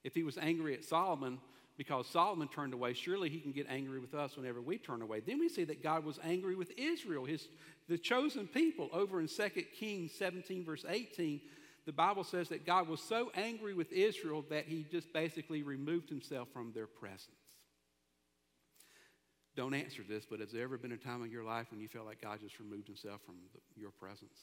If 0.02 0.14
he 0.14 0.24
was 0.24 0.38
angry 0.38 0.74
at 0.74 0.84
Solomon 0.84 1.38
because 1.76 2.06
Solomon 2.08 2.48
turned 2.48 2.74
away, 2.74 2.92
surely 2.92 3.28
he 3.28 3.40
can 3.40 3.52
get 3.52 3.66
angry 3.68 4.00
with 4.00 4.14
us 4.14 4.36
whenever 4.36 4.60
we 4.60 4.76
turn 4.76 5.02
away. 5.02 5.20
Then 5.20 5.38
we 5.38 5.48
see 5.48 5.64
that 5.64 5.82
God 5.82 6.04
was 6.04 6.18
angry 6.24 6.54
with 6.56 6.72
Israel, 6.76 7.24
his, 7.24 7.48
the 7.88 7.96
chosen 7.96 8.46
people. 8.46 8.90
Over 8.92 9.20
in 9.20 9.28
2 9.28 9.48
Kings 9.78 10.12
17, 10.12 10.64
verse 10.64 10.84
18, 10.88 11.40
the 11.85 11.92
Bible 11.92 12.25
says 12.25 12.49
that 12.51 12.64
God 12.64 12.88
was 12.88 13.01
so 13.01 13.31
angry 13.35 13.75
with 13.75 13.92
Israel 13.92 14.45
that 14.51 14.66
he 14.66 14.87
just 14.90 15.12
basically 15.12 15.62
removed 15.62 16.09
himself 16.09 16.49
from 16.53 16.73
their 16.73 16.87
presence. 16.87 17.31
Don't 19.57 19.75
answer 19.75 20.03
this, 20.09 20.25
but 20.25 20.40
has 20.40 20.53
there 20.53 20.62
ever 20.62 20.79
been 20.79 20.92
a 20.92 20.97
time 20.97 21.23
in 21.23 21.31
your 21.31 21.45
life 21.45 21.66
when 21.71 21.81
you 21.81 21.88
felt 21.88 22.07
like 22.07 22.23
God 22.23 22.40
just 22.40 22.59
removed 22.59 22.87
himself 22.87 23.21
from 23.27 23.35
the, 23.53 23.81
your 23.81 23.90
presence? 23.90 24.38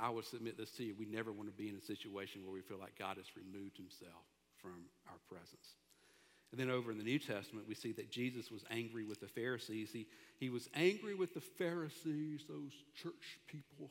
I 0.00 0.10
would 0.10 0.24
submit 0.24 0.56
this 0.56 0.70
to 0.72 0.84
you. 0.84 0.94
We 0.98 1.06
never 1.06 1.30
want 1.30 1.48
to 1.48 1.54
be 1.54 1.68
in 1.68 1.76
a 1.76 1.80
situation 1.80 2.42
where 2.42 2.52
we 2.52 2.62
feel 2.62 2.78
like 2.78 2.98
God 2.98 3.18
has 3.18 3.26
removed 3.36 3.76
himself 3.76 4.24
from 4.60 4.86
our 5.08 5.18
presence. 5.28 5.76
And 6.50 6.60
then 6.60 6.70
over 6.70 6.90
in 6.90 6.98
the 6.98 7.04
New 7.04 7.18
Testament, 7.18 7.66
we 7.68 7.74
see 7.74 7.92
that 7.92 8.10
Jesus 8.10 8.50
was 8.50 8.64
angry 8.70 9.04
with 9.04 9.20
the 9.20 9.26
Pharisees. 9.26 9.90
He, 9.92 10.06
he 10.38 10.50
was 10.50 10.68
angry 10.74 11.14
with 11.14 11.34
the 11.34 11.40
Pharisees, 11.40 12.44
those 12.48 12.72
church 12.94 13.38
people 13.46 13.90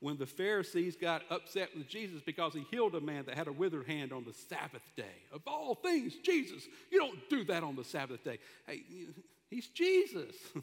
when 0.00 0.18
the 0.18 0.26
Pharisees 0.26 0.96
got 0.96 1.22
upset 1.30 1.70
with 1.76 1.88
Jesus 1.88 2.20
because 2.24 2.52
he 2.52 2.66
healed 2.70 2.94
a 2.94 3.00
man 3.00 3.24
that 3.26 3.36
had 3.36 3.48
a 3.48 3.52
withered 3.52 3.86
hand 3.86 4.12
on 4.12 4.24
the 4.24 4.34
Sabbath 4.34 4.82
day. 4.96 5.22
Of 5.32 5.42
all 5.46 5.74
things, 5.74 6.14
Jesus, 6.22 6.64
you 6.90 6.98
don't 6.98 7.18
do 7.30 7.44
that 7.44 7.62
on 7.62 7.76
the 7.76 7.84
Sabbath 7.84 8.22
day. 8.22 8.38
Hey, 8.66 8.82
he's 9.50 9.68
Jesus. 9.68 10.34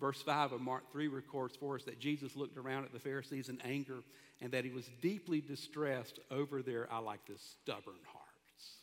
Verse 0.00 0.20
5 0.20 0.52
of 0.52 0.60
Mark 0.60 0.92
3 0.92 1.08
records 1.08 1.56
for 1.56 1.76
us 1.76 1.84
that 1.84 1.98
Jesus 1.98 2.36
looked 2.36 2.58
around 2.58 2.84
at 2.84 2.92
the 2.92 2.98
Pharisees 2.98 3.48
in 3.48 3.60
anger 3.62 4.00
and 4.40 4.52
that 4.52 4.64
he 4.64 4.70
was 4.70 4.90
deeply 5.00 5.40
distressed 5.40 6.18
over 6.30 6.60
their, 6.60 6.92
I 6.92 6.98
like 6.98 7.24
this, 7.26 7.40
stubborn 7.62 7.94
hearts. 8.06 8.74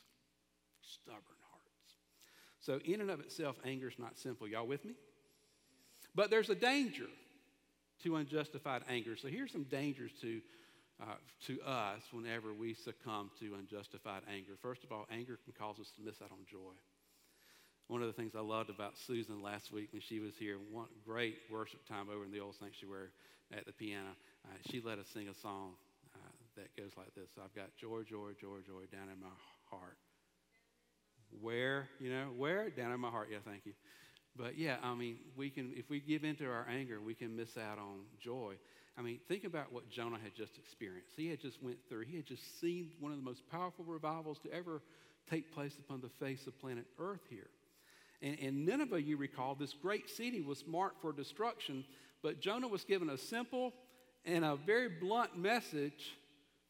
Stubborn 0.81 1.21
hearts. 1.51 1.93
So, 2.61 2.79
in 2.85 3.01
and 3.01 3.11
of 3.11 3.19
itself, 3.19 3.57
anger 3.63 3.89
is 3.89 3.99
not 3.99 4.17
simple. 4.17 4.47
Y'all 4.47 4.65
with 4.65 4.83
me? 4.83 4.93
But 6.15 6.31
there's 6.31 6.49
a 6.49 6.55
danger 6.55 7.07
to 8.03 8.15
unjustified 8.15 8.83
anger. 8.89 9.15
So 9.15 9.27
here's 9.27 9.51
some 9.51 9.63
dangers 9.63 10.11
to, 10.21 10.41
uh, 11.01 11.15
to 11.47 11.61
us 11.61 12.01
whenever 12.11 12.53
we 12.53 12.73
succumb 12.73 13.31
to 13.39 13.55
unjustified 13.55 14.23
anger. 14.31 14.53
First 14.61 14.83
of 14.83 14.91
all, 14.91 15.05
anger 15.11 15.37
can 15.43 15.53
cause 15.57 15.79
us 15.79 15.89
to 15.97 16.01
miss 16.03 16.21
out 16.21 16.31
on 16.31 16.39
joy. 16.49 16.73
One 17.87 18.01
of 18.01 18.07
the 18.07 18.13
things 18.13 18.33
I 18.35 18.41
loved 18.41 18.69
about 18.69 18.93
Susan 19.05 19.41
last 19.41 19.71
week 19.73 19.89
when 19.91 20.01
she 20.01 20.19
was 20.19 20.33
here, 20.39 20.57
one 20.71 20.87
great 21.05 21.35
worship 21.51 21.85
time 21.87 22.07
over 22.09 22.23
in 22.23 22.31
the 22.31 22.39
old 22.39 22.55
sanctuary 22.55 23.09
at 23.51 23.65
the 23.65 23.73
piano, 23.73 24.15
uh, 24.45 24.55
she 24.69 24.79
let 24.79 24.97
us 24.97 25.07
sing 25.13 25.27
a 25.27 25.35
song 25.41 25.73
uh, 26.15 26.31
that 26.55 26.75
goes 26.77 26.91
like 26.97 27.13
this 27.15 27.27
I've 27.43 27.53
got 27.53 27.75
joy, 27.77 28.03
joy, 28.03 28.31
joy, 28.39 28.63
joy 28.65 28.87
down 28.91 29.09
in 29.11 29.19
my 29.19 29.35
heart. 29.69 29.97
Where, 31.41 31.87
you 31.99 32.09
know, 32.11 32.27
where? 32.37 32.69
Down 32.69 32.91
in 32.91 32.99
my 32.99 33.09
heart. 33.09 33.29
Yeah, 33.31 33.39
thank 33.45 33.65
you. 33.65 33.73
But 34.35 34.57
yeah, 34.57 34.77
I 34.81 34.93
mean, 34.93 35.17
we 35.35 35.49
can 35.49 35.73
if 35.75 35.89
we 35.89 35.99
give 35.99 36.23
into 36.23 36.45
our 36.45 36.65
anger, 36.69 36.99
we 37.01 37.13
can 37.13 37.35
miss 37.35 37.57
out 37.57 37.77
on 37.77 37.99
joy. 38.19 38.55
I 38.97 39.01
mean, 39.01 39.19
think 39.27 39.43
about 39.43 39.71
what 39.71 39.89
Jonah 39.89 40.19
had 40.21 40.35
just 40.35 40.57
experienced. 40.57 41.13
He 41.15 41.29
had 41.29 41.39
just 41.39 41.61
went 41.63 41.77
through. 41.87 42.05
He 42.05 42.17
had 42.17 42.25
just 42.25 42.59
seen 42.59 42.91
one 42.99 43.11
of 43.11 43.17
the 43.17 43.23
most 43.23 43.49
powerful 43.49 43.85
revivals 43.85 44.39
to 44.39 44.53
ever 44.53 44.81
take 45.29 45.53
place 45.53 45.77
upon 45.79 46.01
the 46.01 46.09
face 46.25 46.45
of 46.47 46.59
planet 46.59 46.85
Earth 46.99 47.21
here. 47.29 47.49
And, 48.21 48.37
and 48.39 48.65
Nineveh, 48.65 49.01
you 49.01 49.17
recall, 49.17 49.55
this 49.55 49.73
great 49.73 50.09
city 50.09 50.41
was 50.41 50.65
marked 50.67 51.01
for 51.01 51.13
destruction, 51.13 51.85
but 52.21 52.41
Jonah 52.41 52.67
was 52.67 52.83
given 52.83 53.09
a 53.09 53.17
simple 53.17 53.73
and 54.25 54.45
a 54.45 54.55
very 54.55 54.89
blunt 54.89 55.37
message 55.37 56.15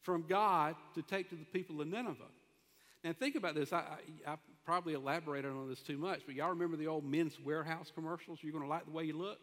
from 0.00 0.24
God 0.28 0.76
to 0.94 1.02
take 1.02 1.28
to 1.30 1.36
the 1.36 1.44
people 1.44 1.80
of 1.80 1.88
Nineveh. 1.88 2.22
Now, 3.04 3.12
think 3.12 3.34
about 3.34 3.54
this. 3.54 3.72
I, 3.72 3.84
I, 4.26 4.32
I 4.32 4.36
probably 4.64 4.94
elaborated 4.94 5.50
on 5.50 5.68
this 5.68 5.80
too 5.80 5.98
much, 5.98 6.22
but 6.26 6.34
y'all 6.34 6.50
remember 6.50 6.76
the 6.76 6.86
old 6.86 7.04
Men's 7.04 7.36
Wearhouse 7.44 7.92
commercials? 7.94 8.38
You're 8.42 8.52
going 8.52 8.64
to 8.64 8.70
like 8.70 8.84
the 8.84 8.92
way 8.92 9.04
you 9.04 9.16
look, 9.16 9.38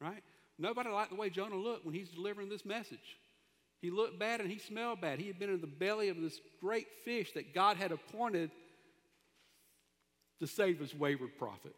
right? 0.00 0.22
Nobody 0.58 0.90
liked 0.90 1.10
the 1.10 1.16
way 1.16 1.30
Jonah 1.30 1.56
looked 1.56 1.84
when 1.84 1.94
he's 1.94 2.10
delivering 2.10 2.48
this 2.48 2.64
message. 2.64 3.18
He 3.80 3.90
looked 3.90 4.18
bad 4.18 4.40
and 4.40 4.50
he 4.50 4.58
smelled 4.58 5.00
bad. 5.00 5.18
He 5.18 5.26
had 5.26 5.38
been 5.38 5.50
in 5.50 5.60
the 5.60 5.66
belly 5.66 6.08
of 6.08 6.20
this 6.20 6.38
great 6.60 6.86
fish 7.04 7.32
that 7.32 7.52
God 7.54 7.76
had 7.76 7.90
appointed 7.90 8.50
to 10.40 10.46
save 10.46 10.78
his 10.78 10.94
wayward 10.94 11.36
prophet. 11.38 11.74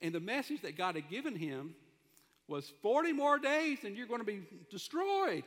And 0.00 0.14
the 0.14 0.20
message 0.20 0.62
that 0.62 0.76
God 0.76 0.94
had 0.94 1.08
given 1.08 1.36
him 1.36 1.74
was 2.48 2.72
40 2.82 3.12
more 3.12 3.38
days 3.38 3.78
and 3.84 3.96
you're 3.96 4.06
going 4.06 4.20
to 4.20 4.26
be 4.26 4.42
destroyed. 4.70 5.44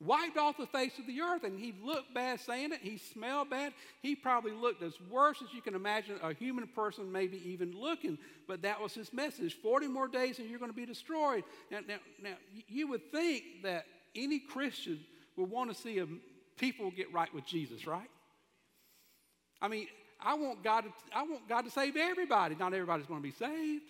Wiped 0.00 0.38
off 0.38 0.56
the 0.56 0.66
face 0.66 0.98
of 0.98 1.06
the 1.06 1.20
earth. 1.20 1.44
And 1.44 1.58
he 1.58 1.74
looked 1.82 2.14
bad 2.14 2.40
saying 2.40 2.72
it. 2.72 2.80
He 2.82 2.98
smelled 2.98 3.50
bad. 3.50 3.72
He 4.02 4.14
probably 4.14 4.52
looked 4.52 4.82
as 4.82 4.94
worse 5.10 5.42
as 5.42 5.52
you 5.54 5.60
can 5.60 5.74
imagine 5.74 6.16
a 6.22 6.32
human 6.32 6.66
person 6.66 7.10
maybe 7.10 7.40
even 7.50 7.72
looking. 7.78 8.18
But 8.48 8.62
that 8.62 8.80
was 8.80 8.94
his 8.94 9.12
message 9.12 9.56
40 9.62 9.88
more 9.88 10.08
days 10.08 10.38
and 10.38 10.48
you're 10.48 10.58
going 10.58 10.70
to 10.70 10.76
be 10.76 10.86
destroyed. 10.86 11.44
Now, 11.70 11.80
now, 11.86 11.96
now 12.22 12.34
you 12.68 12.88
would 12.88 13.12
think 13.12 13.44
that 13.62 13.86
any 14.14 14.38
Christian 14.38 15.00
would 15.36 15.50
want 15.50 15.74
to 15.74 15.80
see 15.80 15.98
a, 15.98 16.06
people 16.56 16.90
get 16.90 17.12
right 17.12 17.32
with 17.34 17.46
Jesus, 17.46 17.86
right? 17.86 18.10
I 19.62 19.68
mean, 19.68 19.86
I 20.22 20.34
want, 20.34 20.62
God 20.62 20.82
to, 20.82 20.92
I 21.14 21.22
want 21.22 21.48
God 21.48 21.62
to 21.62 21.70
save 21.70 21.96
everybody. 21.96 22.54
Not 22.54 22.72
everybody's 22.72 23.06
going 23.06 23.20
to 23.20 23.26
be 23.26 23.34
saved. 23.34 23.84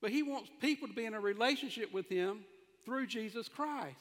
But 0.00 0.10
he 0.10 0.22
wants 0.22 0.50
people 0.60 0.88
to 0.88 0.94
be 0.94 1.06
in 1.06 1.14
a 1.14 1.20
relationship 1.20 1.92
with 1.92 2.08
him 2.08 2.40
through 2.84 3.06
Jesus 3.06 3.48
Christ. 3.48 3.96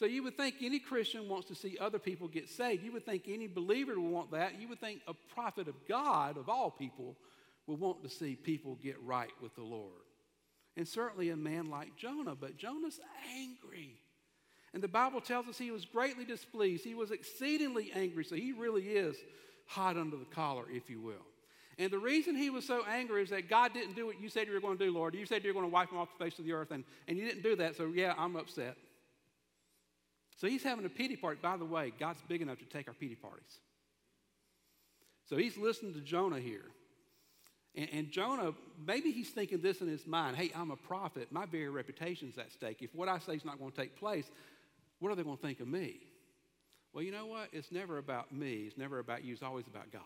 So 0.00 0.06
you 0.06 0.22
would 0.22 0.38
think 0.38 0.54
any 0.62 0.78
Christian 0.78 1.28
wants 1.28 1.48
to 1.48 1.54
see 1.54 1.76
other 1.78 1.98
people 1.98 2.26
get 2.26 2.48
saved. 2.48 2.82
You 2.82 2.90
would 2.92 3.04
think 3.04 3.24
any 3.28 3.46
believer 3.46 4.00
would 4.00 4.10
want 4.10 4.30
that. 4.30 4.58
You 4.58 4.66
would 4.68 4.80
think 4.80 5.02
a 5.06 5.12
prophet 5.12 5.68
of 5.68 5.74
God, 5.86 6.38
of 6.38 6.48
all 6.48 6.70
people, 6.70 7.16
would 7.66 7.78
want 7.78 8.02
to 8.04 8.08
see 8.08 8.34
people 8.34 8.78
get 8.82 8.96
right 9.04 9.28
with 9.42 9.54
the 9.56 9.62
Lord. 9.62 10.00
And 10.74 10.88
certainly 10.88 11.28
a 11.28 11.36
man 11.36 11.68
like 11.68 11.98
Jonah, 11.98 12.34
but 12.34 12.56
Jonah's 12.56 12.98
angry. 13.36 14.00
And 14.72 14.82
the 14.82 14.88
Bible 14.88 15.20
tells 15.20 15.46
us 15.48 15.58
he 15.58 15.70
was 15.70 15.84
greatly 15.84 16.24
displeased. 16.24 16.82
He 16.82 16.94
was 16.94 17.10
exceedingly 17.10 17.92
angry. 17.94 18.24
So 18.24 18.36
he 18.36 18.52
really 18.52 18.84
is 18.84 19.16
hot 19.66 19.98
under 19.98 20.16
the 20.16 20.24
collar, 20.24 20.64
if 20.72 20.88
you 20.88 21.02
will. 21.02 21.26
And 21.78 21.90
the 21.90 21.98
reason 21.98 22.36
he 22.36 22.48
was 22.48 22.66
so 22.66 22.86
angry 22.88 23.22
is 23.22 23.28
that 23.28 23.50
God 23.50 23.74
didn't 23.74 23.96
do 23.96 24.06
what 24.06 24.18
you 24.18 24.30
said 24.30 24.46
you 24.46 24.54
were 24.54 24.60
going 24.60 24.78
to 24.78 24.84
do, 24.86 24.94
Lord. 24.94 25.14
You 25.14 25.26
said 25.26 25.44
you 25.44 25.50
were 25.50 25.60
going 25.60 25.70
to 25.70 25.74
wipe 25.74 25.90
him 25.90 25.98
off 25.98 26.08
the 26.18 26.24
face 26.24 26.38
of 26.38 26.46
the 26.46 26.54
earth, 26.54 26.70
and, 26.70 26.84
and 27.06 27.18
you 27.18 27.26
didn't 27.26 27.42
do 27.42 27.54
that. 27.56 27.76
So, 27.76 27.92
yeah, 27.94 28.14
I'm 28.16 28.36
upset. 28.36 28.78
So 30.40 30.46
he's 30.46 30.62
having 30.62 30.86
a 30.86 30.88
pity 30.88 31.16
party. 31.16 31.38
By 31.42 31.58
the 31.58 31.66
way, 31.66 31.92
God's 32.00 32.22
big 32.26 32.40
enough 32.40 32.58
to 32.60 32.64
take 32.64 32.88
our 32.88 32.94
pity 32.94 33.14
parties. 33.14 33.60
So 35.28 35.36
he's 35.36 35.58
listening 35.58 35.92
to 35.94 36.00
Jonah 36.00 36.40
here. 36.40 36.64
And, 37.74 37.88
and, 37.92 38.10
Jonah, 38.10 38.54
maybe 38.84 39.12
he's 39.12 39.28
thinking 39.28 39.60
this 39.60 39.82
in 39.82 39.86
his 39.86 40.06
mind 40.06 40.36
hey, 40.36 40.50
I'm 40.56 40.70
a 40.70 40.76
prophet. 40.76 41.28
My 41.30 41.44
very 41.44 41.68
reputation's 41.68 42.38
at 42.38 42.50
stake. 42.52 42.78
If 42.80 42.94
what 42.94 43.06
I 43.06 43.18
say 43.18 43.34
is 43.34 43.44
not 43.44 43.58
going 43.58 43.70
to 43.70 43.76
take 43.76 43.96
place, 43.96 44.30
what 44.98 45.12
are 45.12 45.14
they 45.14 45.22
going 45.22 45.36
to 45.36 45.42
think 45.42 45.60
of 45.60 45.68
me? 45.68 46.00
Well, 46.94 47.04
you 47.04 47.12
know 47.12 47.26
what? 47.26 47.50
It's 47.52 47.70
never 47.70 47.98
about 47.98 48.32
me. 48.32 48.64
It's 48.66 48.78
never 48.78 48.98
about 48.98 49.22
you. 49.22 49.34
It's 49.34 49.42
always 49.42 49.66
about 49.66 49.92
God. 49.92 50.02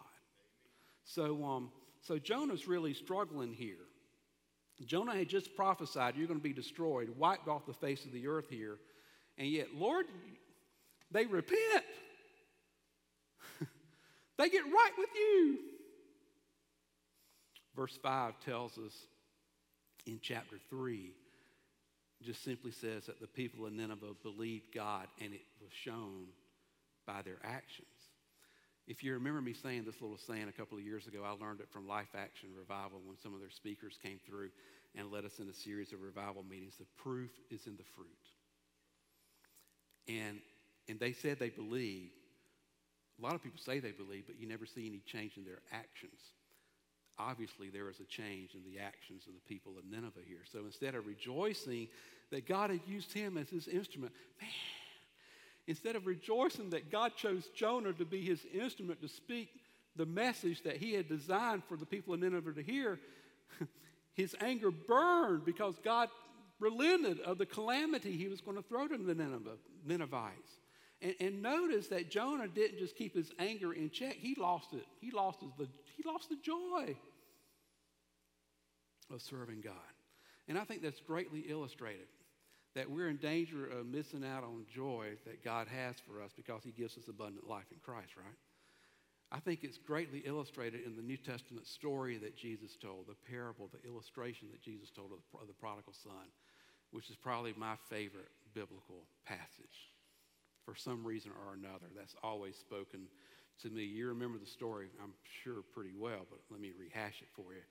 So, 1.04 1.44
um, 1.44 1.70
so 2.02 2.18
Jonah's 2.18 2.66
really 2.66 2.92
struggling 2.92 3.52
here. 3.52 3.86
Jonah 4.84 5.14
had 5.14 5.28
just 5.28 5.54
prophesied, 5.54 6.16
you're 6.16 6.26
going 6.26 6.40
to 6.40 6.44
be 6.44 6.52
destroyed, 6.52 7.08
wiped 7.16 7.46
off 7.46 7.66
the 7.66 7.72
face 7.72 8.04
of 8.04 8.12
the 8.12 8.26
earth 8.26 8.50
here. 8.50 8.78
And 9.38 9.48
yet, 9.48 9.68
Lord, 9.74 10.06
they 11.10 11.26
repent. 11.26 11.84
they 14.38 14.48
get 14.48 14.64
right 14.64 14.92
with 14.96 15.10
you. 15.14 15.58
Verse 17.74 17.98
5 18.02 18.34
tells 18.44 18.78
us 18.78 18.92
in 20.06 20.20
chapter 20.22 20.56
3, 20.70 21.12
just 22.22 22.44
simply 22.44 22.70
says 22.70 23.06
that 23.06 23.20
the 23.20 23.26
people 23.26 23.66
of 23.66 23.72
Nineveh 23.72 24.14
believed 24.22 24.72
God 24.74 25.08
and 25.20 25.34
it 25.34 25.42
was 25.60 25.70
shown 25.72 26.26
by 27.06 27.22
their 27.22 27.38
actions. 27.44 27.88
If 28.86 29.02
you 29.02 29.14
remember 29.14 29.40
me 29.40 29.54
saying 29.54 29.84
this 29.84 30.00
little 30.00 30.18
saying 30.18 30.48
a 30.48 30.52
couple 30.52 30.76
of 30.76 30.84
years 30.84 31.06
ago, 31.06 31.22
I 31.24 31.30
learned 31.42 31.60
it 31.60 31.68
from 31.70 31.88
Life 31.88 32.14
Action 32.14 32.50
Revival 32.56 33.00
when 33.04 33.16
some 33.22 33.34
of 33.34 33.40
their 33.40 33.50
speakers 33.50 33.98
came 34.02 34.20
through 34.26 34.50
and 34.94 35.10
led 35.10 35.24
us 35.24 35.38
in 35.38 35.48
a 35.48 35.54
series 35.54 35.92
of 35.92 36.02
revival 36.02 36.42
meetings. 36.42 36.74
The 36.78 36.86
proof 36.96 37.30
is 37.50 37.66
in 37.66 37.76
the 37.76 37.84
fruit. 37.96 38.08
And, 40.08 40.38
and 40.88 40.98
they 40.98 41.12
said 41.12 41.38
they 41.38 41.50
believe. 41.50 42.10
A 43.18 43.22
lot 43.22 43.34
of 43.34 43.42
people 43.42 43.60
say 43.60 43.78
they 43.78 43.92
believe, 43.92 44.24
but 44.26 44.40
you 44.40 44.48
never 44.48 44.66
see 44.66 44.86
any 44.86 45.00
change 45.06 45.36
in 45.36 45.44
their 45.44 45.60
actions. 45.72 46.20
Obviously, 47.18 47.70
there 47.70 47.88
is 47.88 48.00
a 48.00 48.04
change 48.04 48.54
in 48.54 48.64
the 48.64 48.80
actions 48.80 49.22
of 49.28 49.34
the 49.34 49.54
people 49.54 49.78
of 49.78 49.84
Nineveh 49.84 50.20
here. 50.26 50.40
So 50.50 50.60
instead 50.66 50.96
of 50.96 51.06
rejoicing 51.06 51.88
that 52.32 52.48
God 52.48 52.70
had 52.70 52.80
used 52.86 53.12
him 53.12 53.38
as 53.38 53.48
his 53.48 53.68
instrument, 53.68 54.12
man, 54.40 54.50
instead 55.68 55.94
of 55.94 56.06
rejoicing 56.06 56.70
that 56.70 56.90
God 56.90 57.12
chose 57.16 57.48
Jonah 57.54 57.92
to 57.92 58.04
be 58.04 58.20
his 58.20 58.44
instrument 58.52 59.00
to 59.00 59.08
speak 59.08 59.48
the 59.96 60.06
message 60.06 60.62
that 60.64 60.76
he 60.76 60.92
had 60.92 61.08
designed 61.08 61.62
for 61.68 61.76
the 61.76 61.86
people 61.86 62.14
of 62.14 62.20
Nineveh 62.20 62.54
to 62.54 62.62
hear, 62.62 62.98
his 64.14 64.34
anger 64.40 64.72
burned 64.72 65.44
because 65.44 65.76
God 65.84 66.08
relented 66.60 67.20
of 67.20 67.38
the 67.38 67.46
calamity 67.46 68.12
he 68.12 68.28
was 68.28 68.40
going 68.40 68.56
to 68.56 68.62
throw 68.62 68.88
to 68.88 68.96
the 68.96 69.14
Nineveh, 69.14 69.56
Ninevites. 69.84 70.50
And, 71.02 71.14
and, 71.20 71.42
notice 71.42 71.88
that 71.88 72.10
Jonah 72.10 72.48
didn't 72.48 72.78
just 72.78 72.96
keep 72.96 73.14
his 73.14 73.30
anger 73.38 73.72
in 73.72 73.90
check, 73.90 74.16
he 74.16 74.34
lost 74.38 74.72
it. 74.72 74.86
He 75.00 75.10
lost, 75.10 75.40
the, 75.40 75.68
he 75.96 76.02
lost 76.06 76.28
the 76.30 76.36
joy 76.36 76.96
of 79.12 79.20
serving 79.20 79.60
God. 79.60 79.74
And 80.48 80.58
I 80.58 80.64
think 80.64 80.82
that's 80.82 81.00
greatly 81.00 81.40
illustrated 81.40 82.06
that 82.74 82.90
we're 82.90 83.08
in 83.08 83.16
danger 83.16 83.66
of 83.66 83.86
missing 83.86 84.24
out 84.24 84.44
on 84.44 84.64
joy 84.72 85.10
that 85.26 85.44
God 85.44 85.68
has 85.68 85.96
for 86.06 86.22
us 86.22 86.32
because 86.36 86.62
he 86.64 86.72
gives 86.72 86.96
us 86.96 87.08
abundant 87.08 87.48
life 87.48 87.66
in 87.70 87.78
Christ, 87.84 88.16
right? 88.16 88.36
I 89.30 89.40
think 89.40 89.60
it's 89.62 89.78
greatly 89.78 90.20
illustrated 90.20 90.82
in 90.84 90.96
the 90.96 91.02
New 91.02 91.16
Testament 91.16 91.66
story 91.66 92.18
that 92.18 92.36
Jesus 92.36 92.76
told, 92.76 93.06
the 93.08 93.30
parable, 93.30 93.68
the 93.72 93.88
illustration 93.88 94.48
that 94.52 94.62
Jesus 94.62 94.90
told 94.90 95.10
of 95.12 95.46
the 95.46 95.54
prodigal 95.54 95.92
son 95.92 96.30
which 96.94 97.10
is 97.10 97.16
probably 97.16 97.52
my 97.58 97.74
favorite 97.90 98.30
biblical 98.54 99.02
passage. 99.26 99.90
For 100.64 100.76
some 100.76 101.04
reason 101.04 101.32
or 101.32 101.54
another, 101.54 101.86
that's 101.94 102.14
always 102.22 102.54
spoken 102.54 103.00
to 103.62 103.68
me. 103.68 103.82
You 103.82 104.06
remember 104.08 104.38
the 104.38 104.46
story, 104.46 104.86
I'm 105.02 105.12
sure, 105.42 105.62
pretty 105.74 105.90
well, 105.98 106.24
but 106.30 106.38
let 106.52 106.60
me 106.60 106.70
rehash 106.78 107.20
it 107.20 107.28
for 107.34 107.52
you. 107.52 107.62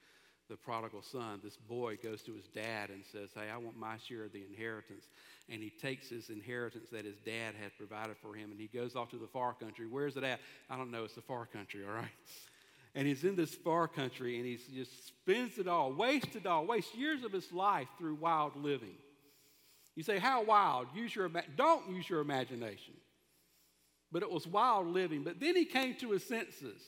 The 0.50 0.58
prodigal 0.58 1.02
son, 1.02 1.40
this 1.42 1.56
boy 1.56 1.98
goes 2.04 2.22
to 2.24 2.34
his 2.34 2.48
dad 2.50 2.90
and 2.90 3.02
says, 3.14 3.30
Hey, 3.34 3.50
I 3.50 3.56
want 3.58 3.78
my 3.78 3.96
share 3.98 4.26
of 4.26 4.34
the 4.34 4.44
inheritance. 4.44 5.06
And 5.50 5.64
he 5.64 5.70
takes 5.70 6.10
his 6.10 6.30
inheritance 6.30 6.90
that 6.92 7.06
his 7.06 7.16
dad 7.26 7.56
had 7.56 7.76
provided 7.78 8.18
for 8.22 8.36
him 8.36 8.52
and 8.52 8.60
he 8.60 8.68
goes 8.68 8.94
off 8.94 9.10
to 9.12 9.18
the 9.18 9.28
far 9.28 9.54
country. 9.54 9.88
Where's 9.88 10.18
it 10.18 10.26
at? 10.26 10.42
I 10.70 10.76
don't 10.76 10.92
know. 10.92 11.06
It's 11.06 11.16
the 11.16 11.22
far 11.22 11.46
country, 11.46 11.86
all 11.88 11.96
right? 11.96 12.12
And 12.94 13.08
he's 13.08 13.24
in 13.24 13.38
this 13.38 13.56
far 13.56 13.88
country 13.88 14.38
and 14.38 14.46
he 14.46 14.60
just 14.76 15.08
spends 15.08 15.58
it 15.58 15.68
all, 15.68 15.94
wastes 15.94 16.36
it 16.36 16.46
all, 16.46 16.66
wastes 16.66 16.94
years 16.94 17.24
of 17.24 17.32
his 17.32 17.52
life 17.54 17.88
through 17.98 18.16
wild 18.16 18.56
living. 18.58 18.96
You 19.96 20.04
say, 20.04 20.18
How 20.18 20.44
wild? 20.44 20.88
Use 20.96 21.16
your, 21.16 21.30
don't 21.56 21.90
use 21.90 22.10
your 22.10 22.22
imagination. 22.22 22.94
But 24.12 24.24
it 24.24 24.32
was 24.32 24.46
wild 24.46 24.88
living. 24.88 25.24
But 25.24 25.40
then 25.40 25.56
he 25.56 25.66
came 25.66 25.96
to 25.96 26.12
his 26.12 26.24
senses. 26.24 26.82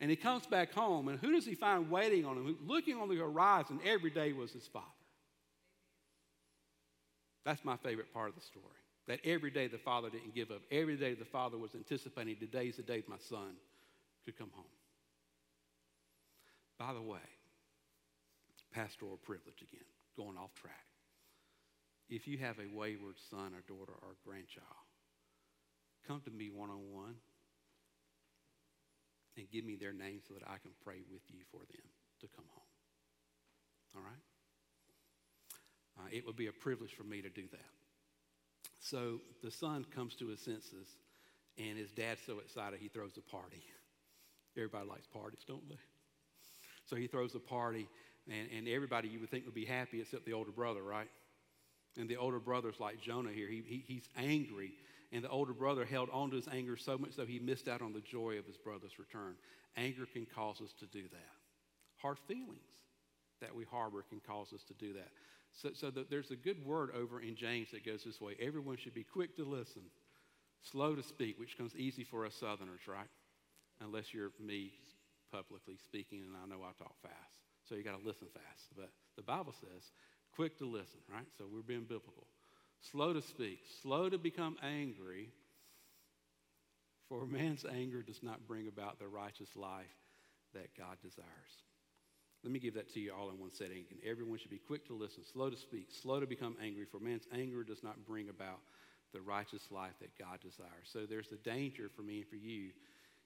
And 0.00 0.10
he 0.10 0.16
comes 0.16 0.46
back 0.46 0.72
home, 0.72 1.06
and 1.06 1.20
who 1.20 1.30
does 1.30 1.46
he 1.46 1.54
find 1.54 1.88
waiting 1.88 2.24
on 2.24 2.36
him? 2.36 2.56
Looking 2.66 2.98
on 2.98 3.08
the 3.08 3.18
horizon 3.18 3.78
every 3.84 4.10
day 4.10 4.32
was 4.32 4.50
his 4.50 4.66
father. 4.66 4.86
That's 7.44 7.64
my 7.64 7.76
favorite 7.76 8.12
part 8.12 8.28
of 8.28 8.34
the 8.34 8.40
story. 8.40 8.64
That 9.06 9.20
every 9.24 9.50
day 9.50 9.68
the 9.68 9.78
father 9.78 10.10
didn't 10.10 10.34
give 10.34 10.50
up. 10.50 10.62
Every 10.72 10.96
day 10.96 11.14
the 11.14 11.24
father 11.24 11.56
was 11.56 11.74
anticipating 11.74 12.36
today's 12.36 12.76
the 12.76 12.82
day 12.82 13.04
my 13.06 13.16
son 13.28 13.54
could 14.24 14.36
come 14.36 14.50
home. 14.54 14.64
By 16.78 16.94
the 16.94 17.02
way, 17.02 17.18
pastoral 18.72 19.18
privilege 19.18 19.62
again 19.62 19.84
going 20.16 20.36
off 20.36 20.54
track. 20.54 20.86
If 22.08 22.26
you 22.28 22.38
have 22.38 22.58
a 22.58 22.68
wayward 22.76 23.16
son 23.30 23.54
or 23.54 23.62
daughter 23.66 23.92
or 23.92 24.16
grandchild, 24.26 24.86
come 26.06 26.20
to 26.24 26.30
me 26.30 26.50
one 26.52 26.70
on 26.70 26.92
one 26.92 27.14
and 29.36 29.50
give 29.50 29.64
me 29.64 29.76
their 29.76 29.92
name 29.92 30.20
so 30.26 30.34
that 30.34 30.44
I 30.44 30.58
can 30.58 30.72
pray 30.84 31.00
with 31.10 31.22
you 31.28 31.40
for 31.50 31.60
them 31.60 31.88
to 32.20 32.26
come 32.36 32.44
home. 32.52 32.72
All 33.96 34.02
right? 34.02 34.22
Uh, 35.98 36.08
it 36.10 36.26
would 36.26 36.36
be 36.36 36.46
a 36.46 36.52
privilege 36.52 36.94
for 36.94 37.04
me 37.04 37.22
to 37.22 37.28
do 37.28 37.44
that. 37.52 37.70
So 38.80 39.20
the 39.42 39.50
son 39.50 39.84
comes 39.94 40.14
to 40.16 40.28
his 40.28 40.40
senses, 40.40 40.88
and 41.58 41.78
his 41.78 41.90
dad's 41.90 42.20
so 42.26 42.38
excited 42.40 42.78
he 42.80 42.88
throws 42.88 43.16
a 43.16 43.30
party. 43.30 43.62
Everybody 44.56 44.88
likes 44.88 45.06
parties, 45.06 45.44
don't 45.46 45.68
they? 45.68 45.80
So 46.86 46.96
he 46.96 47.06
throws 47.06 47.34
a 47.34 47.38
party, 47.38 47.88
and, 48.30 48.48
and 48.56 48.68
everybody 48.68 49.08
you 49.08 49.20
would 49.20 49.30
think 49.30 49.44
would 49.44 49.54
be 49.54 49.64
happy 49.64 50.00
except 50.00 50.24
the 50.24 50.32
older 50.32 50.52
brother, 50.52 50.82
right? 50.82 51.08
And 51.98 52.08
the 52.08 52.16
older 52.16 52.38
brother's 52.38 52.80
like 52.80 53.00
Jonah 53.00 53.32
here. 53.32 53.48
He, 53.48 53.62
he, 53.66 53.84
he's 53.86 54.08
angry. 54.16 54.72
And 55.12 55.22
the 55.22 55.28
older 55.28 55.52
brother 55.52 55.84
held 55.84 56.08
on 56.10 56.30
to 56.30 56.36
his 56.36 56.48
anger 56.48 56.76
so 56.76 56.96
much 56.96 57.12
so 57.12 57.26
he 57.26 57.38
missed 57.38 57.68
out 57.68 57.82
on 57.82 57.92
the 57.92 58.00
joy 58.00 58.38
of 58.38 58.46
his 58.46 58.56
brother's 58.56 58.98
return. 58.98 59.34
Anger 59.76 60.06
can 60.10 60.26
cause 60.34 60.60
us 60.60 60.72
to 60.80 60.86
do 60.86 61.02
that. 61.02 61.32
Hard 62.00 62.18
feelings 62.26 62.60
that 63.40 63.54
we 63.54 63.64
harbor 63.64 64.04
can 64.08 64.20
cause 64.26 64.52
us 64.54 64.62
to 64.64 64.74
do 64.74 64.94
that. 64.94 65.08
So, 65.52 65.70
so 65.74 65.90
the, 65.90 66.06
there's 66.08 66.30
a 66.30 66.36
good 66.36 66.64
word 66.64 66.90
over 66.94 67.20
in 67.20 67.36
James 67.36 67.70
that 67.72 67.84
goes 67.84 68.04
this 68.04 68.20
way 68.20 68.36
everyone 68.40 68.78
should 68.78 68.94
be 68.94 69.04
quick 69.04 69.36
to 69.36 69.44
listen, 69.44 69.82
slow 70.62 70.94
to 70.94 71.02
speak, 71.02 71.38
which 71.38 71.58
comes 71.58 71.76
easy 71.76 72.04
for 72.04 72.24
us 72.24 72.34
Southerners, 72.34 72.88
right? 72.88 73.08
Unless 73.80 74.14
you're 74.14 74.30
me 74.40 74.72
publicly 75.30 75.76
speaking 75.76 76.22
and 76.22 76.36
I 76.36 76.46
know 76.46 76.62
I 76.62 76.72
talk 76.78 76.94
fast. 77.02 77.41
So 77.68 77.74
you 77.74 77.84
got 77.84 77.98
to 77.98 78.06
listen 78.06 78.28
fast. 78.32 78.68
But 78.76 78.90
the 79.16 79.22
Bible 79.22 79.54
says, 79.60 79.90
quick 80.34 80.58
to 80.58 80.66
listen, 80.66 81.00
right? 81.12 81.26
So 81.38 81.44
we're 81.52 81.62
being 81.62 81.82
biblical. 81.82 82.26
slow 82.90 83.12
to 83.12 83.22
speak, 83.22 83.60
slow 83.82 84.08
to 84.08 84.18
become 84.18 84.56
angry, 84.62 85.28
for 87.08 87.26
man's 87.26 87.64
anger 87.64 88.02
does 88.02 88.22
not 88.22 88.46
bring 88.48 88.68
about 88.68 88.98
the 88.98 89.06
righteous 89.06 89.54
life 89.54 89.84
that 90.54 90.76
God 90.76 90.96
desires. 91.02 91.62
Let 92.42 92.52
me 92.52 92.58
give 92.58 92.74
that 92.74 92.92
to 92.94 93.00
you 93.00 93.12
all 93.12 93.30
in 93.30 93.38
one 93.38 93.52
setting. 93.52 93.84
And 93.90 94.00
everyone 94.04 94.38
should 94.38 94.50
be 94.50 94.58
quick 94.58 94.86
to 94.88 94.94
listen, 94.94 95.22
slow 95.32 95.48
to 95.48 95.56
speak, 95.56 95.88
slow 95.90 96.20
to 96.20 96.26
become 96.26 96.56
angry, 96.62 96.86
for 96.90 96.98
man's 96.98 97.26
anger 97.32 97.62
does 97.62 97.82
not 97.82 98.04
bring 98.06 98.28
about 98.28 98.58
the 99.12 99.20
righteous 99.20 99.70
life 99.70 99.92
that 100.00 100.18
God 100.18 100.40
desires. 100.40 100.88
So 100.92 101.06
there's 101.06 101.28
the 101.28 101.36
danger 101.36 101.88
for 101.94 102.02
me 102.02 102.18
and 102.18 102.28
for 102.28 102.36
you 102.36 102.70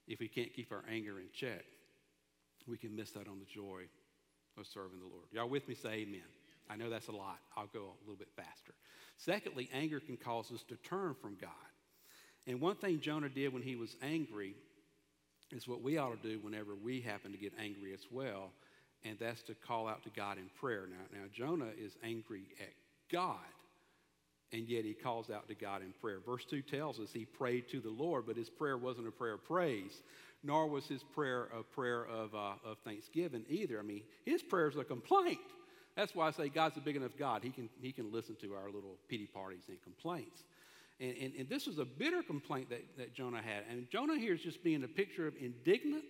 if 0.07 0.19
we 0.19 0.27
can't 0.27 0.53
keep 0.53 0.71
our 0.71 0.83
anger 0.91 1.19
in 1.19 1.27
check. 1.33 1.63
We 2.67 2.77
can 2.77 2.95
miss 2.95 3.15
out 3.15 3.27
on 3.27 3.39
the 3.39 3.45
joy 3.45 3.83
of 4.57 4.67
serving 4.67 4.99
the 4.99 5.05
Lord. 5.05 5.25
Y'all 5.31 5.49
with 5.49 5.67
me? 5.67 5.75
Say 5.75 5.89
amen. 5.89 6.21
I 6.69 6.75
know 6.75 6.89
that's 6.89 7.07
a 7.07 7.13
lot. 7.13 7.39
I'll 7.55 7.69
go 7.73 7.79
a 7.79 8.01
little 8.03 8.17
bit 8.17 8.29
faster. 8.35 8.73
Secondly, 9.17 9.69
anger 9.73 9.99
can 9.99 10.17
cause 10.17 10.51
us 10.51 10.63
to 10.69 10.75
turn 10.77 11.15
from 11.21 11.37
God. 11.39 11.49
And 12.45 12.61
one 12.61 12.75
thing 12.75 12.99
Jonah 12.99 13.29
did 13.29 13.53
when 13.53 13.63
he 13.63 13.75
was 13.75 13.95
angry 14.01 14.55
is 15.51 15.67
what 15.67 15.81
we 15.81 15.97
ought 15.97 16.21
to 16.21 16.29
do 16.29 16.39
whenever 16.39 16.75
we 16.75 17.01
happen 17.01 17.31
to 17.31 17.37
get 17.37 17.53
angry 17.59 17.93
as 17.93 18.05
well, 18.11 18.51
and 19.03 19.17
that's 19.19 19.41
to 19.43 19.55
call 19.55 19.87
out 19.87 20.03
to 20.03 20.09
God 20.09 20.37
in 20.37 20.49
prayer. 20.59 20.87
Now, 20.89 21.19
now 21.19 21.25
Jonah 21.33 21.71
is 21.77 21.93
angry 22.03 22.43
at 22.59 22.73
God, 23.11 23.37
and 24.53 24.67
yet 24.67 24.85
he 24.85 24.93
calls 24.93 25.29
out 25.29 25.47
to 25.47 25.55
God 25.55 25.81
in 25.81 25.93
prayer. 26.01 26.19
Verse 26.25 26.45
2 26.45 26.61
tells 26.61 26.99
us 26.99 27.09
he 27.11 27.25
prayed 27.25 27.69
to 27.69 27.79
the 27.79 27.89
Lord, 27.89 28.25
but 28.25 28.37
his 28.37 28.49
prayer 28.49 28.77
wasn't 28.77 29.07
a 29.07 29.11
prayer 29.11 29.33
of 29.33 29.43
praise, 29.43 30.01
nor 30.43 30.67
was 30.67 30.85
his 30.87 31.03
prayer 31.03 31.49
a 31.57 31.63
prayer 31.63 32.05
of, 32.05 32.33
uh, 32.33 32.53
of 32.63 32.77
thanksgiving 32.85 33.43
either. 33.49 33.79
I 33.79 33.83
mean, 33.83 34.03
his 34.25 34.41
prayer 34.41 34.69
is 34.69 34.77
a 34.77 34.83
complaint. 34.83 35.39
That's 35.95 36.15
why 36.15 36.27
I 36.27 36.31
say 36.31 36.47
God's 36.47 36.77
a 36.77 36.79
big 36.79 36.95
enough 36.95 37.17
God. 37.17 37.43
He 37.43 37.49
can, 37.49 37.69
he 37.81 37.91
can 37.91 38.11
listen 38.11 38.35
to 38.41 38.53
our 38.53 38.67
little 38.67 38.97
pity 39.09 39.25
parties 39.25 39.63
and 39.67 39.81
complaints. 39.81 40.43
And, 40.99 41.15
and, 41.21 41.33
and 41.39 41.49
this 41.49 41.67
was 41.67 41.79
a 41.79 41.85
bitter 41.85 42.23
complaint 42.23 42.69
that, 42.69 42.83
that 42.97 43.13
Jonah 43.13 43.41
had. 43.41 43.63
And 43.69 43.89
Jonah 43.89 44.17
here 44.17 44.33
is 44.33 44.41
just 44.41 44.63
being 44.63 44.83
a 44.83 44.87
picture 44.87 45.27
of 45.27 45.33
indignant. 45.39 46.05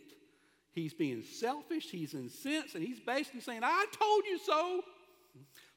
He's 0.73 0.93
being 0.93 1.23
selfish. 1.23 1.89
He's 1.89 2.13
incensed. 2.13 2.76
And 2.76 2.84
he's 2.84 3.00
basically 3.00 3.41
saying, 3.41 3.62
I 3.63 3.86
told 3.97 4.26
you 4.26 4.38
so. 4.38 4.82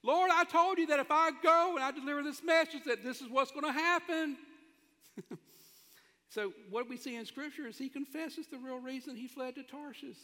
Lord, 0.02 0.30
I 0.32 0.44
told 0.44 0.78
you 0.78 0.86
that 0.86 0.98
if 0.98 1.10
I 1.10 1.30
go 1.42 1.74
and 1.76 1.84
I 1.84 1.90
deliver 1.90 2.22
this 2.22 2.42
message, 2.42 2.84
that 2.86 3.04
this 3.04 3.20
is 3.20 3.28
what's 3.28 3.50
going 3.50 3.66
to 3.66 3.72
happen. 3.72 4.36
so, 6.30 6.52
what 6.70 6.88
we 6.88 6.96
see 6.96 7.16
in 7.16 7.26
Scripture 7.26 7.66
is 7.66 7.76
he 7.76 7.88
confesses 7.88 8.46
the 8.46 8.58
real 8.58 8.80
reason 8.80 9.14
he 9.14 9.28
fled 9.28 9.56
to 9.56 9.62
Tarshish. 9.62 10.16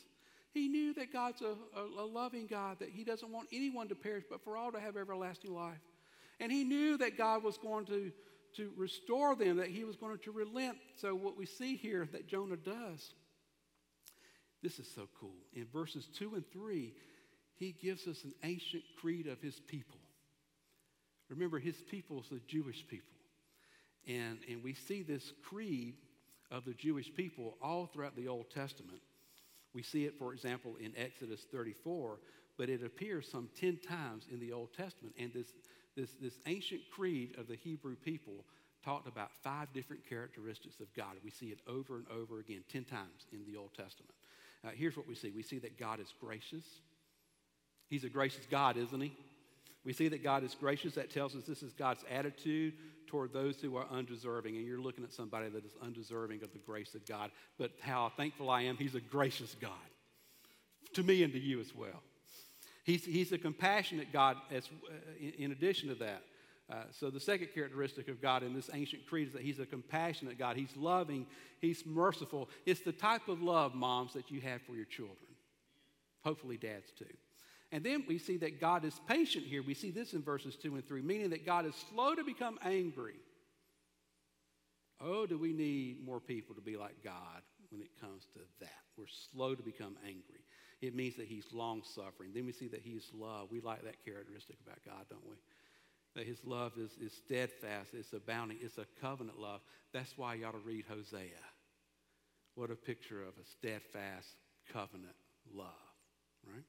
He 0.56 0.68
knew 0.68 0.94
that 0.94 1.12
God's 1.12 1.42
a, 1.42 1.54
a, 1.78 1.84
a, 2.02 2.06
loving 2.06 2.46
God, 2.46 2.78
that 2.78 2.88
He 2.88 3.04
doesn't 3.04 3.30
want 3.30 3.48
anyone 3.52 3.88
to 3.88 3.94
perish, 3.94 4.24
but 4.30 4.42
for 4.42 4.56
all 4.56 4.72
to 4.72 4.80
have 4.80 4.96
everlasting 4.96 5.54
life. 5.54 5.82
And 6.40 6.50
He 6.50 6.64
knew 6.64 6.96
that 6.96 7.18
God 7.18 7.44
was 7.44 7.58
going 7.58 7.84
to, 7.84 8.10
to 8.54 8.72
restore 8.74 9.36
them, 9.36 9.58
that 9.58 9.68
He 9.68 9.84
was 9.84 9.96
going 9.96 10.16
to 10.16 10.32
relent. 10.32 10.78
So, 10.98 11.14
what 11.14 11.36
we 11.36 11.44
see 11.44 11.76
here 11.76 12.08
that 12.10 12.26
Jonah 12.26 12.56
does, 12.56 13.12
this 14.62 14.78
is 14.78 14.90
so 14.90 15.10
cool. 15.20 15.36
In 15.52 15.66
verses 15.66 16.08
2 16.16 16.36
and 16.36 16.50
3, 16.50 16.94
he 17.56 17.72
gives 17.72 18.06
us 18.06 18.24
an 18.24 18.34
ancient 18.42 18.82
creed 19.00 19.26
of 19.26 19.40
his 19.40 19.60
people. 19.60 19.98
Remember, 21.28 21.58
his 21.58 21.76
people 21.90 22.20
is 22.20 22.28
the 22.28 22.40
Jewish 22.46 22.86
people. 22.86 23.16
And, 24.06 24.38
and 24.48 24.62
we 24.62 24.74
see 24.74 25.02
this 25.02 25.32
creed 25.42 25.94
of 26.50 26.64
the 26.64 26.74
Jewish 26.74 27.12
people 27.14 27.56
all 27.60 27.86
throughout 27.86 28.14
the 28.14 28.28
Old 28.28 28.50
Testament. 28.50 29.00
We 29.74 29.82
see 29.82 30.04
it, 30.04 30.18
for 30.18 30.32
example, 30.32 30.76
in 30.80 30.92
Exodus 30.96 31.46
34, 31.50 32.18
but 32.56 32.68
it 32.68 32.84
appears 32.84 33.28
some 33.28 33.48
10 33.58 33.78
times 33.86 34.26
in 34.30 34.38
the 34.38 34.52
Old 34.52 34.72
Testament. 34.72 35.14
And 35.18 35.32
this, 35.32 35.48
this, 35.96 36.10
this 36.20 36.38
ancient 36.46 36.82
creed 36.92 37.34
of 37.36 37.48
the 37.48 37.56
Hebrew 37.56 37.96
people 37.96 38.44
talked 38.84 39.08
about 39.08 39.30
five 39.42 39.72
different 39.72 40.08
characteristics 40.08 40.78
of 40.80 40.86
God. 40.94 41.16
We 41.24 41.30
see 41.30 41.46
it 41.46 41.58
over 41.66 41.96
and 41.96 42.06
over 42.08 42.38
again, 42.38 42.62
10 42.70 42.84
times 42.84 43.26
in 43.32 43.44
the 43.44 43.58
Old 43.58 43.74
Testament. 43.74 44.14
Uh, 44.64 44.70
here's 44.74 44.96
what 44.96 45.08
we 45.08 45.14
see 45.14 45.30
we 45.30 45.42
see 45.42 45.58
that 45.58 45.78
God 45.78 46.00
is 46.00 46.12
gracious. 46.20 46.64
He's 47.88 48.04
a 48.04 48.08
gracious 48.08 48.46
God, 48.50 48.76
isn't 48.76 49.00
he? 49.00 49.16
We 49.84 49.92
see 49.92 50.08
that 50.08 50.22
God 50.22 50.42
is 50.42 50.54
gracious. 50.54 50.94
That 50.94 51.10
tells 51.10 51.36
us 51.36 51.44
this 51.44 51.62
is 51.62 51.72
God's 51.72 52.04
attitude 52.10 52.74
toward 53.06 53.32
those 53.32 53.60
who 53.60 53.76
are 53.76 53.86
undeserving. 53.90 54.56
And 54.56 54.66
you're 54.66 54.80
looking 54.80 55.04
at 55.04 55.12
somebody 55.12 55.48
that 55.48 55.64
is 55.64 55.76
undeserving 55.80 56.42
of 56.42 56.52
the 56.52 56.58
grace 56.58 56.94
of 56.94 57.06
God. 57.06 57.30
But 57.56 57.70
how 57.80 58.10
thankful 58.16 58.50
I 58.50 58.62
am, 58.62 58.76
He's 58.76 58.96
a 58.96 59.00
gracious 59.00 59.54
God 59.60 59.70
to 60.94 61.02
me 61.02 61.22
and 61.22 61.32
to 61.32 61.38
you 61.38 61.60
as 61.60 61.74
well. 61.74 62.02
He's, 62.84 63.04
he's 63.04 63.32
a 63.32 63.38
compassionate 63.38 64.12
God 64.12 64.36
as, 64.50 64.66
uh, 64.66 64.94
in, 65.20 65.32
in, 65.44 65.52
addition 65.52 65.88
to 65.88 65.94
that. 65.96 66.22
Uh, 66.70 66.74
so, 66.90 67.10
the 67.10 67.20
second 67.20 67.48
characteristic 67.54 68.08
of 68.08 68.22
God 68.22 68.42
in 68.42 68.54
this 68.54 68.70
ancient 68.72 69.06
creed 69.06 69.28
is 69.28 69.32
that 69.34 69.42
He's 69.42 69.58
a 69.58 69.66
compassionate 69.66 70.38
God. 70.38 70.56
He's 70.56 70.76
loving, 70.76 71.26
He's 71.60 71.84
merciful. 71.84 72.48
It's 72.64 72.80
the 72.80 72.92
type 72.92 73.28
of 73.28 73.42
love, 73.42 73.74
moms, 73.74 74.14
that 74.14 74.30
you 74.30 74.40
have 74.40 74.62
for 74.62 74.74
your 74.74 74.84
children. 74.84 75.16
Hopefully, 76.24 76.56
dads 76.56 76.90
too. 76.96 77.04
And 77.72 77.82
then 77.82 78.04
we 78.06 78.18
see 78.18 78.36
that 78.38 78.60
God 78.60 78.84
is 78.84 79.00
patient 79.08 79.44
here. 79.44 79.62
We 79.62 79.74
see 79.74 79.90
this 79.90 80.12
in 80.12 80.22
verses 80.22 80.56
2 80.56 80.74
and 80.74 80.86
3, 80.86 81.02
meaning 81.02 81.30
that 81.30 81.44
God 81.44 81.66
is 81.66 81.74
slow 81.90 82.14
to 82.14 82.22
become 82.22 82.58
angry. 82.64 83.16
Oh, 85.00 85.26
do 85.26 85.36
we 85.36 85.52
need 85.52 86.04
more 86.04 86.20
people 86.20 86.54
to 86.54 86.60
be 86.60 86.76
like 86.76 87.02
God 87.02 87.42
when 87.70 87.82
it 87.82 87.90
comes 88.00 88.24
to 88.34 88.40
that? 88.60 88.70
We're 88.96 89.04
slow 89.32 89.54
to 89.54 89.62
become 89.62 89.96
angry. 90.04 90.40
It 90.80 90.94
means 90.94 91.16
that 91.16 91.26
He's 91.26 91.52
long 91.52 91.82
suffering. 91.82 92.30
Then 92.34 92.46
we 92.46 92.52
see 92.52 92.68
that 92.68 92.82
He's 92.82 93.10
love. 93.12 93.48
We 93.50 93.60
like 93.60 93.82
that 93.84 94.04
characteristic 94.04 94.56
about 94.64 94.78
God, 94.84 95.04
don't 95.10 95.28
we? 95.28 95.36
That 96.14 96.26
His 96.26 96.38
love 96.44 96.72
is, 96.78 96.92
is 97.00 97.12
steadfast, 97.12 97.90
it's 97.92 98.12
abounding, 98.12 98.58
it's 98.62 98.78
a 98.78 98.86
covenant 99.00 99.38
love. 99.38 99.60
That's 99.92 100.16
why 100.16 100.34
you 100.34 100.46
ought 100.46 100.52
to 100.52 100.58
read 100.58 100.84
Hosea. 100.88 101.44
What 102.54 102.70
a 102.70 102.76
picture 102.76 103.22
of 103.22 103.34
a 103.38 103.44
steadfast 103.44 104.28
covenant 104.72 105.16
love, 105.52 105.66
right? 106.46 106.64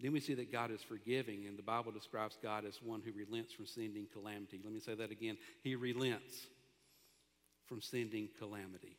Then 0.00 0.12
we 0.12 0.20
see 0.20 0.34
that 0.34 0.52
God 0.52 0.70
is 0.70 0.82
forgiving, 0.82 1.46
and 1.46 1.58
the 1.58 1.62
Bible 1.62 1.90
describes 1.90 2.36
God 2.42 2.64
as 2.66 2.82
one 2.82 3.02
who 3.02 3.12
relents 3.12 3.52
from 3.52 3.66
sending 3.66 4.06
calamity. 4.12 4.60
Let 4.62 4.72
me 4.72 4.80
say 4.80 4.94
that 4.94 5.10
again. 5.10 5.38
He 5.62 5.74
relents 5.74 6.46
from 7.66 7.80
sending 7.80 8.28
calamity. 8.38 8.96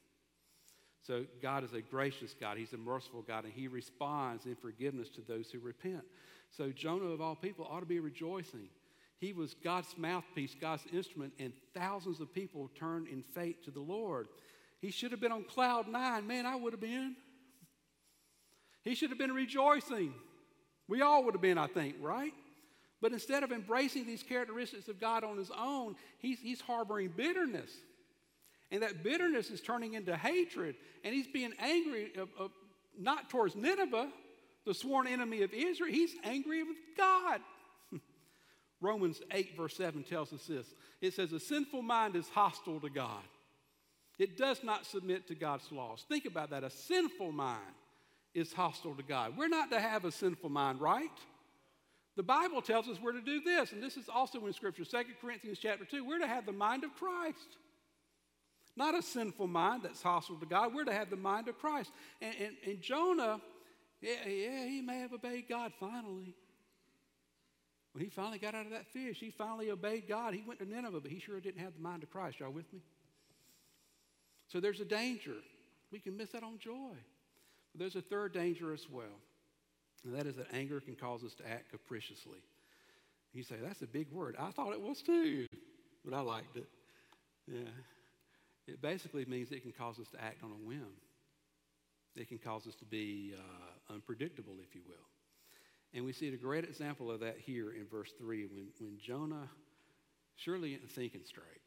So 1.06 1.26
God 1.42 1.64
is 1.64 1.74
a 1.74 1.82
gracious 1.82 2.34
God. 2.40 2.58
He's 2.58 2.74
a 2.74 2.78
merciful 2.78 3.22
God, 3.22 3.46
and 3.46 3.54
He 3.54 3.68
responds 3.68 4.46
in 4.46 4.56
forgiveness 4.56 5.10
to 5.10 5.22
those 5.22 5.52
who 5.52 5.60
repent. 5.60 6.04
So 6.50 6.72
Jonah, 6.72 7.06
of 7.06 7.22
all 7.22 7.36
people, 7.36 7.68
ought 7.70 7.82
to 7.82 7.86
be 7.86 8.00
rejoicing. 8.00 8.68
He 9.20 9.34
was 9.34 9.56
God's 9.64 9.96
mouthpiece, 9.98 10.56
God's 10.60 10.84
instrument, 10.92 11.34
and 11.40 11.54
thousands 11.74 12.20
of 12.20 12.34
people 12.34 12.70
turned 12.78 13.08
in 13.08 13.22
faith 13.22 13.64
to 13.66 13.72
the 13.72 13.80
Lord. 13.80 14.28
He 14.80 14.92
should 14.92 15.12
have 15.12 15.22
been 15.22 15.32
on 15.32 15.44
cloud 15.44 15.88
nine. 15.88 16.28
Man, 16.28 16.46
I 16.46 16.56
would 16.56 16.74
have 16.74 16.82
been. 16.82 17.16
He 18.84 18.96
should 18.96 19.10
have 19.10 19.20
been 19.20 19.34
rejoicing. 19.34 20.14
We 20.88 21.02
all 21.02 21.24
would 21.24 21.34
have 21.34 21.42
been, 21.42 21.58
I 21.58 21.68
think, 21.68 21.96
right? 22.02 22.34
But 23.02 23.12
instead 23.12 23.44
of 23.44 23.52
embracing 23.52 24.08
these 24.08 24.24
characteristics 24.24 24.88
of 24.88 25.00
God 25.00 25.24
on 25.24 25.38
his 25.38 25.52
own, 25.52 25.96
he's, 26.20 26.40
he's 26.40 26.62
harboring 26.62 27.14
bitterness. 27.16 27.72
And 28.72 28.82
that 28.84 29.04
bitterness 29.04 29.50
is 29.50 29.62
turning 29.62 29.94
into 29.94 30.16
hatred. 30.16 30.76
And 31.04 31.14
he's 31.14 31.28
being 31.28 31.54
angry, 31.60 32.12
of, 32.18 32.30
of, 32.38 32.52
not 32.98 33.30
towards 33.30 33.56
Nineveh, 33.56 34.10
the 34.66 34.74
sworn 34.74 35.08
enemy 35.08 35.44
of 35.44 35.54
Israel. 35.54 35.92
He's 35.92 36.16
angry 36.24 36.64
with 36.64 36.78
God. 36.98 37.40
Romans 38.82 39.22
8, 39.32 39.56
verse 39.56 39.78
7 39.78 40.04
tells 40.04 40.34
us 40.34 40.46
this 40.46 40.68
it 41.02 41.14
says, 41.14 41.32
A 41.34 41.40
sinful 41.40 41.82
mind 41.82 42.16
is 42.16 42.28
hostile 42.30 42.80
to 42.80 42.90
God, 42.90 43.24
it 44.18 44.38
does 44.38 44.64
not 44.64 44.86
submit 44.86 45.28
to 45.28 45.36
God's 45.36 45.72
laws. 45.72 46.06
Think 46.10 46.26
about 46.26 46.50
that. 46.50 46.64
A 46.64 46.70
sinful 46.70 47.32
mind 47.32 47.62
is 48.38 48.54
hostile 48.54 48.94
to 48.94 49.02
God. 49.02 49.36
We're 49.36 49.48
not 49.48 49.72
to 49.72 49.80
have 49.80 50.06
a 50.06 50.12
sinful 50.12 50.50
mind, 50.50 50.80
right? 50.80 51.10
The 52.16 52.24
Bible 52.24 52.62
tells 52.62 52.88
us 52.88 52.98
we're 53.02 53.14
to 53.14 53.22
do 53.22 53.42
this, 53.42 53.72
and 53.72 53.82
this 53.82 53.98
is 53.98 54.08
also 54.08 54.46
in 54.46 54.54
Scripture, 54.54 54.86
2 54.86 54.98
Corinthians 55.20 55.58
chapter 55.60 55.86
2. 55.86 56.06
We're 56.06 56.20
to 56.20 56.28
have 56.28 56.46
the 56.46 56.52
mind 56.52 56.84
of 56.84 56.94
Christ. 56.96 57.58
Not 58.76 58.94
a 58.94 59.02
sinful 59.02 59.48
mind 59.48 59.82
that's 59.84 60.04
hostile 60.04 60.38
to 60.38 60.46
God. 60.46 60.76
We're 60.76 60.86
to 60.86 60.94
have 60.94 61.10
the 61.10 61.16
mind 61.16 61.48
of 61.48 61.58
Christ. 61.58 61.92
And, 62.22 62.36
and, 62.40 62.56
and 62.66 62.82
Jonah, 62.82 63.42
yeah, 64.02 64.28
yeah, 64.28 64.66
he 64.66 64.82
may 64.82 65.00
have 65.00 65.14
obeyed 65.14 65.46
God 65.50 65.72
finally. 65.80 66.36
When 67.94 68.04
he 68.04 68.12
finally 68.12 68.38
got 68.38 68.54
out 68.54 68.68
of 68.68 68.72
that 68.72 68.86
fish, 68.86 69.18
he 69.20 69.32
finally 69.32 69.72
obeyed 69.72 70.08
God. 70.08 70.36
He 70.36 70.44
went 70.46 70.60
to 70.60 70.70
Nineveh, 70.70 71.00
but 71.00 71.10
he 71.10 71.20
sure 71.20 71.40
didn't 71.40 71.62
have 71.62 71.74
the 71.74 71.82
mind 71.82 72.04
of 72.04 72.12
Christ. 72.12 72.40
Y'all 72.40 72.52
with 72.52 72.72
me? 72.72 72.82
So 74.48 74.60
there's 74.60 74.80
a 74.80 74.86
danger. 74.86 75.38
We 75.92 76.00
can 76.00 76.16
miss 76.16 76.36
out 76.36 76.44
on 76.44 76.60
joy. 76.60 76.94
There's 77.78 77.96
a 77.96 78.02
third 78.02 78.34
danger 78.34 78.74
as 78.74 78.86
well, 78.90 79.22
and 80.04 80.16
that 80.16 80.26
is 80.26 80.36
that 80.38 80.48
anger 80.54 80.80
can 80.80 80.96
cause 80.96 81.24
us 81.24 81.34
to 81.36 81.48
act 81.48 81.72
capriciously. 81.72 82.40
You 83.34 83.44
say, 83.44 83.56
that's 83.62 83.82
a 83.82 83.88
big 83.88 84.12
word. 84.12 84.36
I 84.40 84.52
thought 84.52 84.74
it 84.74 84.82
was 84.82 85.02
too, 85.02 85.46
but 86.04 86.14
I 86.14 86.22
liked 86.22 86.58
it. 86.58 86.68
Yeah. 87.48 87.70
It 88.68 88.82
basically 88.82 89.26
means 89.26 89.52
it 89.52 89.62
can 89.62 89.72
cause 89.72 90.00
us 90.00 90.08
to 90.10 90.22
act 90.22 90.44
on 90.44 90.52
a 90.52 90.68
whim. 90.68 90.92
It 92.16 92.28
can 92.28 92.40
cause 92.40 92.66
us 92.68 92.76
to 92.76 92.86
be 92.86 93.34
uh, 93.38 93.94
unpredictable, 93.94 94.56
if 94.62 94.74
you 94.74 94.82
will. 94.88 94.96
And 95.94 96.04
we 96.04 96.14
see 96.14 96.28
a 96.34 96.38
great 96.38 96.66
example 96.66 97.12
of 97.12 97.22
that 97.22 97.38
here 97.38 97.72
in 97.72 97.86
verse 97.90 98.12
3 98.20 98.48
when, 98.48 98.68
when 98.80 98.98
Jonah 99.00 99.50
surely 100.36 100.74
isn't 100.74 100.92
thinking 100.92 101.22
straight. 101.26 101.62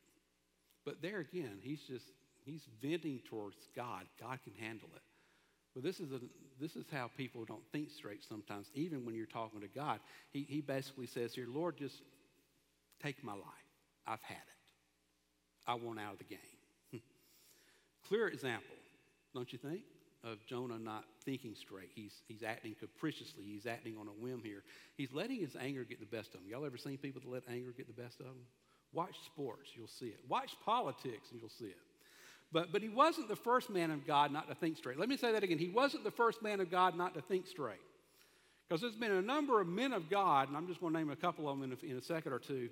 But 0.84 1.02
there 1.02 1.20
again, 1.20 1.58
he's 1.62 1.80
just, 1.82 2.04
he's 2.44 2.62
venting 2.82 3.20
towards 3.28 3.56
God. 3.76 4.04
God 4.20 4.38
can 4.44 4.54
handle 4.54 4.88
it. 4.94 5.02
But 5.74 5.84
this 5.84 6.00
is, 6.00 6.12
a, 6.12 6.20
this 6.60 6.74
is 6.74 6.84
how 6.92 7.10
people 7.16 7.44
don't 7.44 7.64
think 7.72 7.90
straight 7.90 8.24
sometimes, 8.28 8.66
even 8.74 9.04
when 9.04 9.14
you're 9.14 9.26
talking 9.26 9.60
to 9.60 9.68
God. 9.68 10.00
He, 10.32 10.46
he 10.48 10.60
basically 10.60 11.06
says 11.06 11.34
here, 11.34 11.46
Lord, 11.48 11.76
just 11.76 12.02
take 13.02 13.22
my 13.22 13.32
life. 13.32 13.44
I've 14.06 14.22
had 14.22 14.36
it. 14.36 14.60
I 15.66 15.74
want 15.74 16.00
out 16.00 16.14
of 16.14 16.18
the 16.18 16.24
game. 16.24 16.38
Clear 18.08 18.28
example, 18.28 18.74
don't 19.32 19.52
you 19.52 19.58
think, 19.58 19.82
of 20.24 20.44
Jonah 20.46 20.78
not 20.78 21.04
thinking 21.24 21.54
straight. 21.54 21.90
He's, 21.94 22.12
he's 22.28 22.42
acting 22.42 22.74
capriciously. 22.78 23.44
He's 23.44 23.66
acting 23.66 23.96
on 23.98 24.08
a 24.08 24.10
whim 24.10 24.42
here. 24.44 24.62
He's 24.96 25.12
letting 25.12 25.40
his 25.40 25.56
anger 25.58 25.84
get 25.84 26.00
the 26.00 26.16
best 26.16 26.34
of 26.34 26.40
him. 26.40 26.48
Y'all 26.48 26.66
ever 26.66 26.76
seen 26.76 26.98
people 26.98 27.22
that 27.22 27.30
let 27.30 27.42
anger 27.50 27.72
get 27.74 27.86
the 27.86 28.02
best 28.02 28.20
of 28.20 28.26
them? 28.26 28.44
Watch 28.92 29.14
sports, 29.24 29.70
you'll 29.74 29.86
see 29.86 30.06
it. 30.06 30.18
Watch 30.28 30.50
politics, 30.64 31.28
and 31.30 31.40
you'll 31.40 31.48
see 31.48 31.66
it. 31.66 31.78
But, 32.52 32.72
but 32.72 32.82
he 32.82 32.88
wasn't 32.88 33.28
the 33.28 33.36
first 33.36 33.70
man 33.70 33.90
of 33.90 34.06
God 34.06 34.32
not 34.32 34.48
to 34.48 34.54
think 34.54 34.76
straight. 34.76 34.98
Let 34.98 35.08
me 35.08 35.16
say 35.16 35.32
that 35.32 35.44
again. 35.44 35.58
He 35.58 35.68
wasn't 35.68 36.04
the 36.04 36.10
first 36.10 36.42
man 36.42 36.60
of 36.60 36.70
God 36.70 36.96
not 36.96 37.14
to 37.14 37.22
think 37.22 37.46
straight. 37.46 37.78
Because 38.68 38.80
there's 38.80 38.96
been 38.96 39.12
a 39.12 39.22
number 39.22 39.60
of 39.60 39.66
men 39.66 39.92
of 39.92 40.08
God, 40.08 40.48
and 40.48 40.56
I'm 40.56 40.66
just 40.66 40.80
going 40.80 40.92
to 40.92 40.98
name 40.98 41.10
a 41.10 41.16
couple 41.16 41.48
of 41.48 41.58
them 41.58 41.70
in 41.70 41.76
a, 41.76 41.92
in 41.92 41.98
a 41.98 42.02
second 42.02 42.32
or 42.32 42.38
two, 42.38 42.70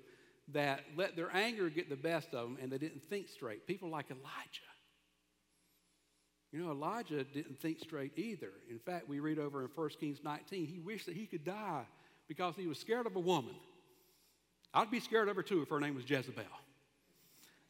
that 0.53 0.81
let 0.97 1.15
their 1.15 1.33
anger 1.35 1.69
get 1.69 1.89
the 1.89 1.95
best 1.95 2.33
of 2.33 2.43
them 2.43 2.57
and 2.61 2.71
they 2.71 2.77
didn't 2.77 3.03
think 3.09 3.29
straight. 3.29 3.67
People 3.67 3.89
like 3.89 4.09
Elijah. 4.09 4.69
You 6.51 6.63
know, 6.63 6.71
Elijah 6.71 7.23
didn't 7.23 7.59
think 7.61 7.79
straight 7.79 8.13
either. 8.17 8.49
In 8.69 8.79
fact, 8.79 9.07
we 9.07 9.19
read 9.19 9.37
over 9.37 9.61
in 9.61 9.69
1 9.73 9.89
Kings 9.99 10.19
19, 10.23 10.65
he 10.65 10.79
wished 10.79 11.05
that 11.05 11.15
he 11.15 11.27
could 11.27 11.45
die 11.45 11.85
because 12.27 12.55
he 12.55 12.65
was 12.65 12.79
scared 12.79 13.05
of 13.05 13.15
a 13.15 13.19
woman. 13.19 13.55
I'd 14.73 14.89
be 14.89 14.99
scared 14.99 15.29
of 15.29 15.35
her 15.35 15.43
too 15.43 15.61
if 15.61 15.69
her 15.69 15.79
name 15.79 15.95
was 15.95 16.09
Jezebel. 16.09 16.43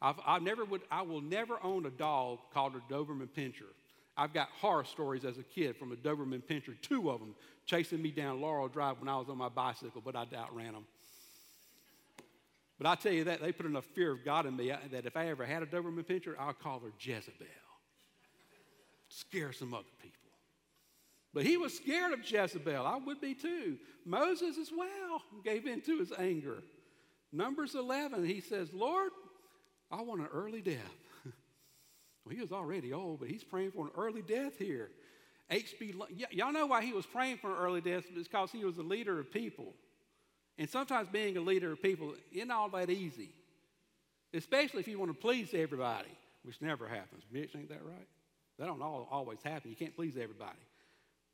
I've, 0.02 0.16
I 0.26 0.38
never 0.38 0.64
would, 0.64 0.82
I 0.90 1.02
will 1.02 1.20
never 1.20 1.58
own 1.62 1.86
a 1.86 1.90
dog 1.90 2.38
called 2.52 2.74
a 2.74 2.92
Doberman 2.92 3.28
Pinscher. 3.28 3.68
I've 4.16 4.32
got 4.32 4.48
horror 4.60 4.84
stories 4.84 5.24
as 5.24 5.38
a 5.38 5.42
kid 5.42 5.76
from 5.76 5.92
a 5.92 5.96
Doberman 5.96 6.42
Pinscher, 6.42 6.74
two 6.82 7.10
of 7.10 7.20
them 7.20 7.34
chasing 7.66 8.02
me 8.02 8.10
down 8.10 8.40
Laurel 8.40 8.68
Drive 8.68 8.98
when 8.98 9.08
I 9.08 9.16
was 9.16 9.28
on 9.28 9.38
my 9.38 9.48
bicycle, 9.48 10.02
but 10.04 10.16
I 10.16 10.26
outran 10.36 10.72
them. 10.72 10.84
But 12.78 12.86
I 12.86 12.94
tell 12.94 13.12
you 13.12 13.24
that, 13.24 13.42
they 13.42 13.52
put 13.52 13.66
enough 13.66 13.84
fear 13.94 14.10
of 14.10 14.24
God 14.24 14.46
in 14.46 14.56
me 14.56 14.72
that 14.90 15.04
if 15.04 15.16
I 15.16 15.28
ever 15.28 15.44
had 15.44 15.62
a 15.62 15.66
Doberman 15.66 16.04
Pinscher, 16.04 16.34
I'll 16.38 16.54
call 16.54 16.80
her 16.80 16.92
Jezebel. 16.98 17.46
Scare 19.08 19.52
some 19.52 19.74
other 19.74 19.84
people. 20.00 20.16
But 21.34 21.44
he 21.44 21.56
was 21.56 21.76
scared 21.76 22.12
of 22.12 22.28
Jezebel. 22.28 22.86
I 22.86 22.96
would 22.96 23.20
be 23.20 23.34
too. 23.34 23.76
Moses 24.04 24.56
as 24.58 24.70
well 24.76 25.22
gave 25.44 25.66
in 25.66 25.80
to 25.82 25.98
his 25.98 26.12
anger. 26.18 26.62
Numbers 27.32 27.74
11, 27.74 28.24
he 28.24 28.40
says, 28.40 28.72
Lord, 28.72 29.12
I 29.90 30.02
want 30.02 30.20
an 30.20 30.28
early 30.32 30.60
death. 30.60 30.76
well, 31.24 32.34
he 32.34 32.40
was 32.40 32.52
already 32.52 32.92
old, 32.92 33.20
but 33.20 33.28
he's 33.28 33.44
praying 33.44 33.72
for 33.72 33.86
an 33.86 33.92
early 33.96 34.22
death 34.22 34.58
here. 34.58 34.90
H.B. 35.50 35.94
Y- 35.98 36.26
y'all 36.30 36.52
know 36.52 36.66
why 36.66 36.82
he 36.84 36.92
was 36.92 37.06
praying 37.06 37.38
for 37.38 37.50
an 37.50 37.58
early 37.58 37.80
death? 37.80 38.04
It's 38.14 38.28
because 38.28 38.52
he 38.52 38.64
was 38.64 38.78
a 38.78 38.82
leader 38.82 39.18
of 39.18 39.32
people. 39.32 39.74
And 40.58 40.68
sometimes 40.68 41.08
being 41.08 41.36
a 41.36 41.40
leader 41.40 41.72
of 41.72 41.82
people 41.82 42.14
isn't 42.32 42.50
all 42.50 42.68
that 42.70 42.90
easy, 42.90 43.30
especially 44.32 44.80
if 44.80 44.88
you 44.88 44.98
want 44.98 45.10
to 45.10 45.18
please 45.18 45.54
everybody, 45.54 46.10
which 46.44 46.60
never 46.60 46.86
happens. 46.86 47.24
Mitch, 47.32 47.56
ain't 47.56 47.70
that 47.70 47.84
right? 47.84 48.06
That 48.58 48.66
don't 48.66 48.82
all, 48.82 49.08
always 49.10 49.42
happen. 49.42 49.70
You 49.70 49.76
can't 49.76 49.96
please 49.96 50.16
everybody. 50.16 50.58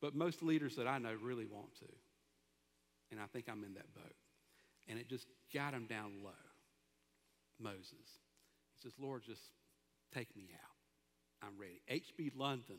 But 0.00 0.14
most 0.14 0.42
leaders 0.42 0.76
that 0.76 0.86
I 0.86 0.98
know 0.98 1.14
really 1.20 1.46
want 1.46 1.74
to. 1.80 1.86
And 3.10 3.20
I 3.20 3.26
think 3.26 3.46
I'm 3.50 3.64
in 3.64 3.74
that 3.74 3.92
boat. 3.94 4.14
And 4.88 4.98
it 4.98 5.08
just 5.08 5.26
got 5.52 5.74
him 5.74 5.86
down 5.86 6.12
low. 6.22 6.30
Moses. 7.60 8.20
Says, 8.86 8.94
Lord, 9.02 9.26
just 9.26 9.42
take 10.14 10.30
me 10.36 10.46
out. 10.54 10.78
I'm 11.42 11.58
ready. 11.58 11.82
H.B. 11.88 12.30
London 12.38 12.78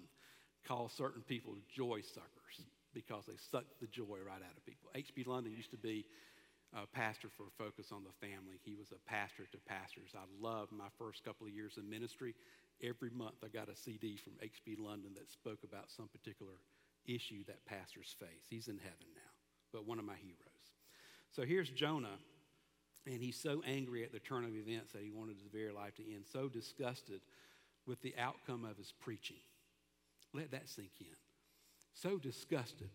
calls 0.65 0.95
certain 0.95 1.19
people 1.27 1.59
joy 1.67 1.99
suckers 1.99 2.63
because 2.93 3.25
they 3.27 3.35
suck 3.51 3.65
the 3.81 3.91
joy 3.91 4.23
right 4.23 4.39
out 4.39 4.55
of 4.55 4.63
people. 4.65 4.87
H.B. 4.95 5.25
London 5.27 5.51
used 5.51 5.71
to 5.71 5.77
be 5.77 6.05
a 6.71 6.87
pastor 6.87 7.27
for 7.35 7.51
Focus 7.57 7.91
on 7.91 8.07
the 8.07 8.15
Family. 8.25 8.55
He 8.63 8.73
was 8.73 8.87
a 8.95 9.03
pastor 9.03 9.51
to 9.51 9.59
pastors. 9.67 10.15
I 10.15 10.23
loved 10.39 10.71
my 10.71 10.87
first 10.97 11.25
couple 11.25 11.45
of 11.45 11.51
years 11.51 11.75
in 11.75 11.89
ministry. 11.89 12.35
Every 12.81 13.09
month 13.11 13.43
I 13.43 13.51
got 13.51 13.67
a 13.67 13.75
CD 13.75 14.15
from 14.15 14.39
H.B. 14.41 14.77
London 14.79 15.11
that 15.19 15.27
spoke 15.29 15.59
about 15.67 15.91
some 15.91 16.07
particular 16.07 16.55
issue 17.03 17.43
that 17.51 17.65
pastors 17.67 18.15
face. 18.17 18.47
He's 18.47 18.71
in 18.71 18.79
heaven 18.79 19.11
now, 19.11 19.31
but 19.73 19.85
one 19.85 19.99
of 19.99 20.05
my 20.05 20.15
heroes. 20.15 20.67
So 21.35 21.43
here's 21.43 21.67
Jonah 21.67 22.15
and 23.07 23.21
he's 23.21 23.39
so 23.39 23.61
angry 23.65 24.03
at 24.03 24.11
the 24.11 24.19
turn 24.19 24.43
of 24.43 24.55
events 24.55 24.93
that 24.93 25.01
he 25.01 25.09
wanted 25.09 25.37
his 25.37 25.47
very 25.51 25.71
life 25.71 25.95
to 25.95 26.13
end, 26.13 26.25
so 26.31 26.47
disgusted 26.47 27.21
with 27.85 28.01
the 28.01 28.13
outcome 28.17 28.65
of 28.65 28.77
his 28.77 28.93
preaching. 28.99 29.37
Let 30.33 30.51
that 30.51 30.67
sink 30.69 30.91
in. 30.99 31.15
So 31.93 32.17
disgusted 32.17 32.89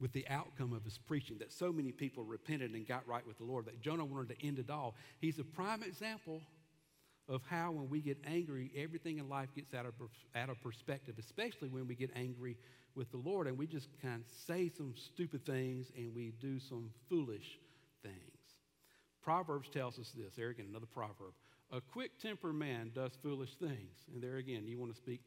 with 0.00 0.12
the 0.12 0.26
outcome 0.28 0.72
of 0.72 0.84
his 0.84 0.98
preaching 0.98 1.38
that 1.38 1.52
so 1.52 1.72
many 1.72 1.92
people 1.92 2.24
repented 2.24 2.72
and 2.72 2.86
got 2.86 3.06
right 3.06 3.26
with 3.26 3.38
the 3.38 3.44
Lord 3.44 3.66
that 3.66 3.80
Jonah 3.80 4.04
wanted 4.04 4.30
to 4.30 4.46
end 4.46 4.58
it 4.58 4.70
all. 4.70 4.94
He's 5.20 5.38
a 5.38 5.44
prime 5.44 5.82
example 5.82 6.40
of 7.28 7.42
how 7.48 7.72
when 7.72 7.88
we 7.88 8.00
get 8.00 8.18
angry, 8.26 8.70
everything 8.76 9.18
in 9.18 9.28
life 9.28 9.48
gets 9.54 9.74
out 9.74 9.86
of, 9.86 9.94
out 10.34 10.50
of 10.50 10.60
perspective, 10.62 11.16
especially 11.18 11.68
when 11.68 11.86
we 11.86 11.94
get 11.94 12.10
angry 12.16 12.56
with 12.94 13.10
the 13.10 13.16
Lord 13.16 13.46
and 13.46 13.56
we 13.56 13.66
just 13.66 13.88
kind 14.02 14.22
of 14.22 14.28
say 14.46 14.70
some 14.76 14.94
stupid 14.96 15.46
things 15.46 15.90
and 15.96 16.14
we 16.14 16.32
do 16.40 16.58
some 16.58 16.90
foolish 17.08 17.58
things. 18.02 18.31
Proverbs 19.22 19.68
tells 19.68 19.98
us 19.98 20.12
this. 20.16 20.34
There 20.36 20.48
again, 20.48 20.66
another 20.68 20.86
proverb. 20.86 21.32
A 21.70 21.80
quick 21.80 22.18
tempered 22.18 22.54
man 22.54 22.90
does 22.94 23.12
foolish 23.22 23.54
things. 23.56 23.96
And 24.12 24.22
there 24.22 24.36
again, 24.36 24.66
you 24.66 24.78
want 24.78 24.92
to 24.92 24.98
speak 24.98 25.20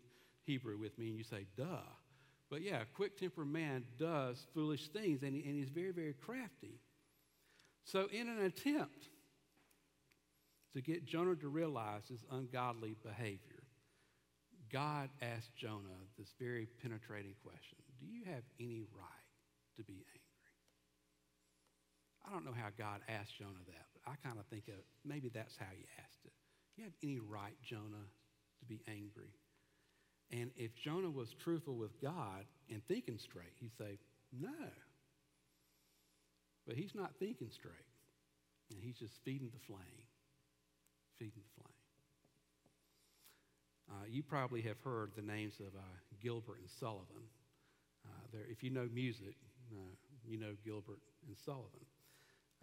Hebrew 0.44 0.78
with 0.78 0.98
me 1.00 1.10
and 1.10 1.18
you 1.18 1.24
say, 1.24 1.46
duh. 1.58 1.82
But 2.50 2.62
yeah, 2.62 2.82
a 2.82 2.86
quick 2.96 3.18
tempered 3.18 3.48
man 3.48 3.84
does 3.98 4.46
foolish 4.54 4.90
things 4.90 5.24
and, 5.24 5.34
he, 5.34 5.42
and 5.42 5.58
he's 5.58 5.70
very, 5.70 5.92
very 5.92 6.14
crafty. 6.14 6.80
So, 7.84 8.08
in 8.12 8.28
an 8.28 8.42
attempt 8.42 9.10
to 10.74 10.82
get 10.82 11.06
Jonah 11.06 11.36
to 11.36 11.48
realize 11.48 12.04
his 12.10 12.24
ungodly 12.32 12.96
behavior, 13.04 13.64
God 14.72 15.10
asked 15.22 15.56
Jonah 15.56 16.02
this 16.18 16.34
very 16.40 16.68
penetrating 16.82 17.36
question 17.44 17.78
Do 18.00 18.08
you 18.08 18.26
have 18.26 18.44
any 18.60 18.84
right 18.94 19.08
to 19.78 19.84
be 19.84 19.94
angry? 19.94 20.25
I 22.26 22.34
don't 22.34 22.46
know 22.46 22.56
how 22.56 22.70
God 22.78 23.02
asked 23.08 23.38
Jonah 23.38 23.66
that, 23.68 23.86
but 23.94 24.12
I 24.12 24.16
kind 24.28 24.40
of 24.40 24.46
think 24.48 24.68
of 24.68 24.82
maybe 25.06 25.30
that's 25.30 25.56
how 25.58 25.70
he 25.76 25.86
asked 26.02 26.26
it. 26.26 26.34
You 26.78 26.84
have 26.84 26.94
any 27.04 27.20
right, 27.20 27.56
Jonah, 27.64 28.10
to 28.60 28.66
be 28.66 28.82
angry? 28.88 29.32
And 30.32 30.50
if 30.58 30.76
Jonah 30.76 31.12
was 31.12 31.30
truthful 31.44 31.76
with 31.76 32.02
God 32.02 32.46
and 32.70 32.82
thinking 32.88 33.20
straight, 33.20 33.54
he'd 33.60 33.78
say, 33.78 34.00
no. 34.34 34.50
But 36.68 36.76
he's 36.76 36.96
not 36.96 37.12
thinking 37.20 37.50
straight. 37.52 37.74
And 38.72 38.82
he's 38.82 38.98
just 38.98 39.14
feeding 39.24 39.52
the 39.54 39.60
flame. 39.68 40.04
Feeding 41.20 41.38
the 41.38 41.62
flame. 41.62 41.76
Uh, 43.88 44.06
you 44.10 44.24
probably 44.24 44.62
have 44.64 44.80
heard 44.84 45.12
the 45.16 45.22
names 45.22 45.60
of 45.60 45.68
uh, 45.76 45.96
Gilbert 46.22 46.58
and 46.60 46.70
Sullivan. 46.80 47.30
Uh, 48.04 48.40
if 48.50 48.64
you 48.64 48.72
know 48.72 48.90
music, 48.92 49.36
uh, 49.72 49.94
you 50.28 50.40
know 50.40 50.54
Gilbert 50.66 51.00
and 51.28 51.38
Sullivan. 51.46 51.86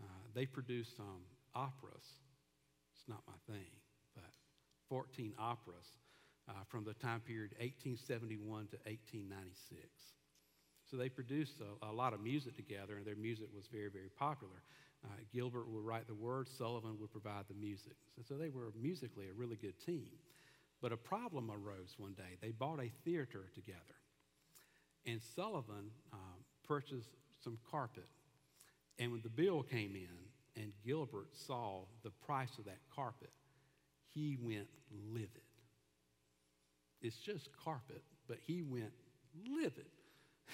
Uh, 0.01 0.05
they 0.35 0.47
produced 0.47 0.97
some 0.97 1.27
operas. 1.55 2.07
It's 2.95 3.09
not 3.09 3.23
my 3.27 3.55
thing, 3.55 3.71
but 4.15 4.31
14 4.89 5.35
operas 5.39 5.87
uh, 6.49 6.53
from 6.69 6.85
the 6.85 6.95
time 6.95 7.21
period 7.21 7.53
1871 7.59 8.69
to 8.69 8.77
1896. 8.85 9.81
So 10.91 10.97
they 10.97 11.09
produced 11.09 11.61
a, 11.61 11.87
a, 11.87 11.93
lot 11.93 12.13
of 12.13 12.21
music 12.21 12.57
together, 12.57 12.97
and 12.97 13.07
their 13.07 13.17
music 13.17 13.49
was 13.55 13.67
very, 13.73 13.89
very 13.89 14.11
popular. 14.19 14.63
Uh, 15.05 15.09
Gilbert 15.33 15.69
would 15.69 15.85
write 15.85 16.07
the 16.07 16.15
words, 16.15 16.51
Sullivan 16.57 16.99
would 17.01 17.11
provide 17.11 17.45
the 17.49 17.55
music. 17.55 17.97
So, 18.15 18.23
so 18.29 18.35
they 18.35 18.51
were 18.51 18.73
musically 18.81 19.27
a 19.29 19.33
really 19.33 19.57
good 19.57 19.79
team. 19.85 20.09
But 20.83 20.93
a 20.93 20.97
problem 20.97 21.51
arose 21.51 21.95
one 21.97 22.13
day. 22.13 22.37
They 22.41 22.51
bought 22.51 22.81
a 22.81 22.91
theater 23.05 23.49
together, 23.55 23.97
and 25.07 25.21
Sullivan 25.35 25.91
um, 26.13 26.45
purchased 26.67 27.11
some 27.43 27.57
carpet 27.71 28.05
and 28.99 29.13
when 29.13 29.23
the 29.23 29.29
bill 29.29 29.63
came 29.63 29.95
in 29.95 30.63
and 30.63 30.73
Gilbert 30.85 31.29
saw 31.33 31.85
the 32.03 32.11
price 32.27 32.59
of 32.59 32.67
that 32.67 32.79
carpet, 32.95 33.31
he 34.15 34.37
went 34.41 34.69
livid. 35.13 35.29
It's 37.01 37.17
just 37.17 37.49
carpet, 37.65 38.03
but 38.29 38.39
he 38.47 38.63
went 38.63 38.93
livid. 39.49 39.87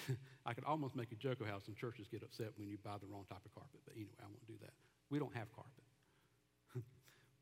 I 0.45 0.53
could 0.53 0.63
almost 0.63 0.95
make 0.95 1.11
a 1.11 1.15
joke 1.15 1.41
of 1.41 1.47
how 1.47 1.59
some 1.59 1.75
churches 1.75 2.07
get 2.07 2.23
upset 2.23 2.49
when 2.57 2.67
you 2.67 2.77
buy 2.83 2.95
the 2.99 3.07
wrong 3.07 3.25
type 3.29 3.43
of 3.45 3.53
carpet, 3.53 3.81
but 3.85 3.95
anyway, 3.95 4.11
I 4.19 4.25
won't 4.25 4.47
do 4.47 4.53
that. 4.61 4.73
We 5.09 5.19
don't 5.19 5.35
have 5.35 5.47
carpet. 5.53 5.83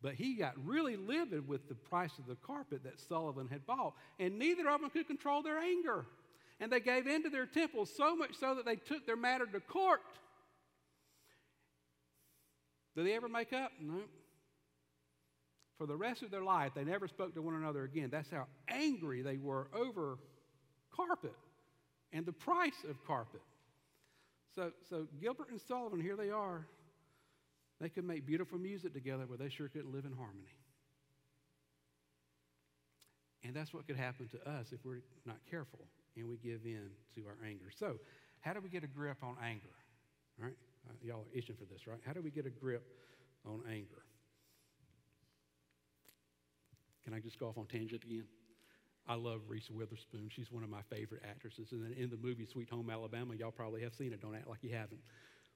but 0.01 0.15
he 0.15 0.35
got 0.35 0.53
really 0.65 0.95
livid 0.95 1.47
with 1.47 1.69
the 1.69 1.75
price 1.75 2.17
of 2.17 2.25
the 2.27 2.35
carpet 2.35 2.83
that 2.83 2.99
Sullivan 2.99 3.47
had 3.47 3.65
bought, 3.65 3.93
and 4.19 4.39
neither 4.39 4.67
of 4.69 4.81
them 4.81 4.89
could 4.89 5.07
control 5.07 5.41
their 5.41 5.59
anger. 5.59 6.05
And 6.59 6.71
they 6.71 6.79
gave 6.79 7.05
in 7.05 7.23
to 7.23 7.29
their 7.29 7.45
temple 7.45 7.85
so 7.85 8.15
much 8.15 8.31
so 8.39 8.55
that 8.55 8.65
they 8.65 8.77
took 8.77 9.05
their 9.05 9.15
matter 9.15 9.45
to 9.45 9.59
court. 9.59 10.01
Do 12.97 13.03
they 13.03 13.13
ever 13.13 13.29
make 13.29 13.53
up? 13.53 13.71
No. 13.79 14.01
for 15.77 15.85
the 15.85 15.95
rest 15.95 16.23
of 16.23 16.31
their 16.31 16.43
life, 16.43 16.71
they 16.75 16.83
never 16.83 17.07
spoke 17.07 17.35
to 17.35 17.41
one 17.43 17.53
another 17.53 17.83
again. 17.83 18.09
That's 18.11 18.31
how 18.31 18.47
angry 18.67 19.21
they 19.21 19.37
were 19.37 19.67
over 19.71 20.17
carpet 20.91 21.35
and 22.11 22.25
the 22.25 22.33
price 22.33 22.83
of 22.89 22.97
carpet. 23.05 23.41
So, 24.55 24.71
so 24.89 25.07
Gilbert 25.21 25.51
and 25.51 25.61
Sullivan, 25.61 26.01
here 26.01 26.15
they 26.15 26.31
are. 26.31 26.65
They 27.79 27.89
could 27.89 28.03
make 28.05 28.25
beautiful 28.25 28.57
music 28.57 28.93
together, 28.93 29.25
but 29.29 29.37
they 29.37 29.49
sure 29.49 29.69
couldn't 29.69 29.93
live 29.93 30.05
in 30.05 30.13
harmony. 30.13 30.55
And 33.43 33.55
that's 33.55 33.71
what 33.71 33.85
could 33.85 33.97
happen 33.97 34.27
to 34.29 34.49
us 34.49 34.67
if 34.71 34.79
we're 34.83 35.03
not 35.23 35.37
careful 35.47 35.79
and 36.15 36.27
we 36.27 36.37
give 36.37 36.61
in 36.65 36.89
to 37.13 37.27
our 37.27 37.37
anger. 37.47 37.65
So, 37.77 37.97
how 38.39 38.53
do 38.53 38.59
we 38.59 38.69
get 38.69 38.83
a 38.83 38.87
grip 38.87 39.17
on 39.21 39.35
anger? 39.43 39.69
All 40.39 40.45
right? 40.47 40.57
Uh, 40.87 40.93
y'all 41.01 41.21
are 41.21 41.37
itching 41.37 41.55
for 41.55 41.65
this, 41.65 41.87
right? 41.87 41.99
How 42.05 42.13
do 42.13 42.21
we 42.21 42.31
get 42.31 42.45
a 42.45 42.49
grip 42.49 42.83
on 43.45 43.61
anger? 43.69 44.03
Can 47.03 47.13
I 47.13 47.19
just 47.19 47.39
go 47.39 47.47
off 47.47 47.57
on 47.57 47.65
tangent 47.65 48.03
again? 48.03 48.25
I 49.07 49.15
love 49.15 49.39
Reese 49.47 49.69
Witherspoon. 49.69 50.29
She's 50.29 50.51
one 50.51 50.63
of 50.63 50.69
my 50.69 50.81
favorite 50.89 51.23
actresses. 51.27 51.71
And 51.71 51.83
then 51.83 51.93
in 51.93 52.09
the 52.09 52.17
movie 52.17 52.45
Sweet 52.45 52.69
Home 52.69 52.89
Alabama, 52.89 53.35
y'all 53.35 53.51
probably 53.51 53.81
have 53.81 53.93
seen 53.93 54.11
it. 54.11 54.21
Don't 54.21 54.35
act 54.35 54.47
like 54.49 54.59
you 54.61 54.73
haven't. 54.73 54.99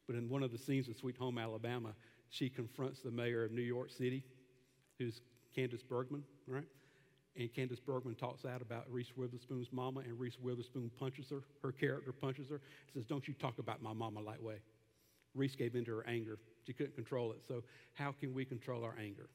But 0.07 0.15
in 0.15 0.29
one 0.29 0.43
of 0.43 0.51
the 0.51 0.57
scenes 0.57 0.87
of 0.87 0.95
Sweet 0.95 1.17
Home 1.17 1.37
Alabama, 1.37 1.93
she 2.29 2.49
confronts 2.49 3.01
the 3.01 3.11
mayor 3.11 3.43
of 3.43 3.51
New 3.51 3.61
York 3.61 3.91
City, 3.91 4.23
who's 4.97 5.19
Candice 5.55 5.85
Bergman, 5.87 6.23
right? 6.47 6.67
And 7.35 7.49
Candice 7.53 7.83
Bergman 7.85 8.15
talks 8.15 8.45
out 8.45 8.61
about 8.61 8.85
Reese 8.89 9.11
Witherspoon's 9.15 9.67
mama, 9.71 10.01
and 10.01 10.17
Reese 10.17 10.37
Witherspoon 10.41 10.89
punches 10.97 11.29
her. 11.29 11.43
Her 11.61 11.71
character 11.71 12.11
punches 12.13 12.49
her. 12.49 12.61
Says, 12.93 13.05
"Don't 13.05 13.27
you 13.27 13.33
talk 13.33 13.59
about 13.59 13.81
my 13.81 13.93
mama 13.93 14.23
that 14.23 14.41
way." 14.41 14.61
Reese 15.35 15.55
gave 15.55 15.75
in 15.75 15.85
to 15.85 15.95
her 15.95 16.07
anger. 16.07 16.37
She 16.65 16.73
couldn't 16.73 16.95
control 16.95 17.31
it. 17.31 17.39
So, 17.47 17.63
how 17.93 18.11
can 18.11 18.33
we 18.33 18.45
control 18.45 18.83
our 18.83 18.95
anger? 18.99 19.29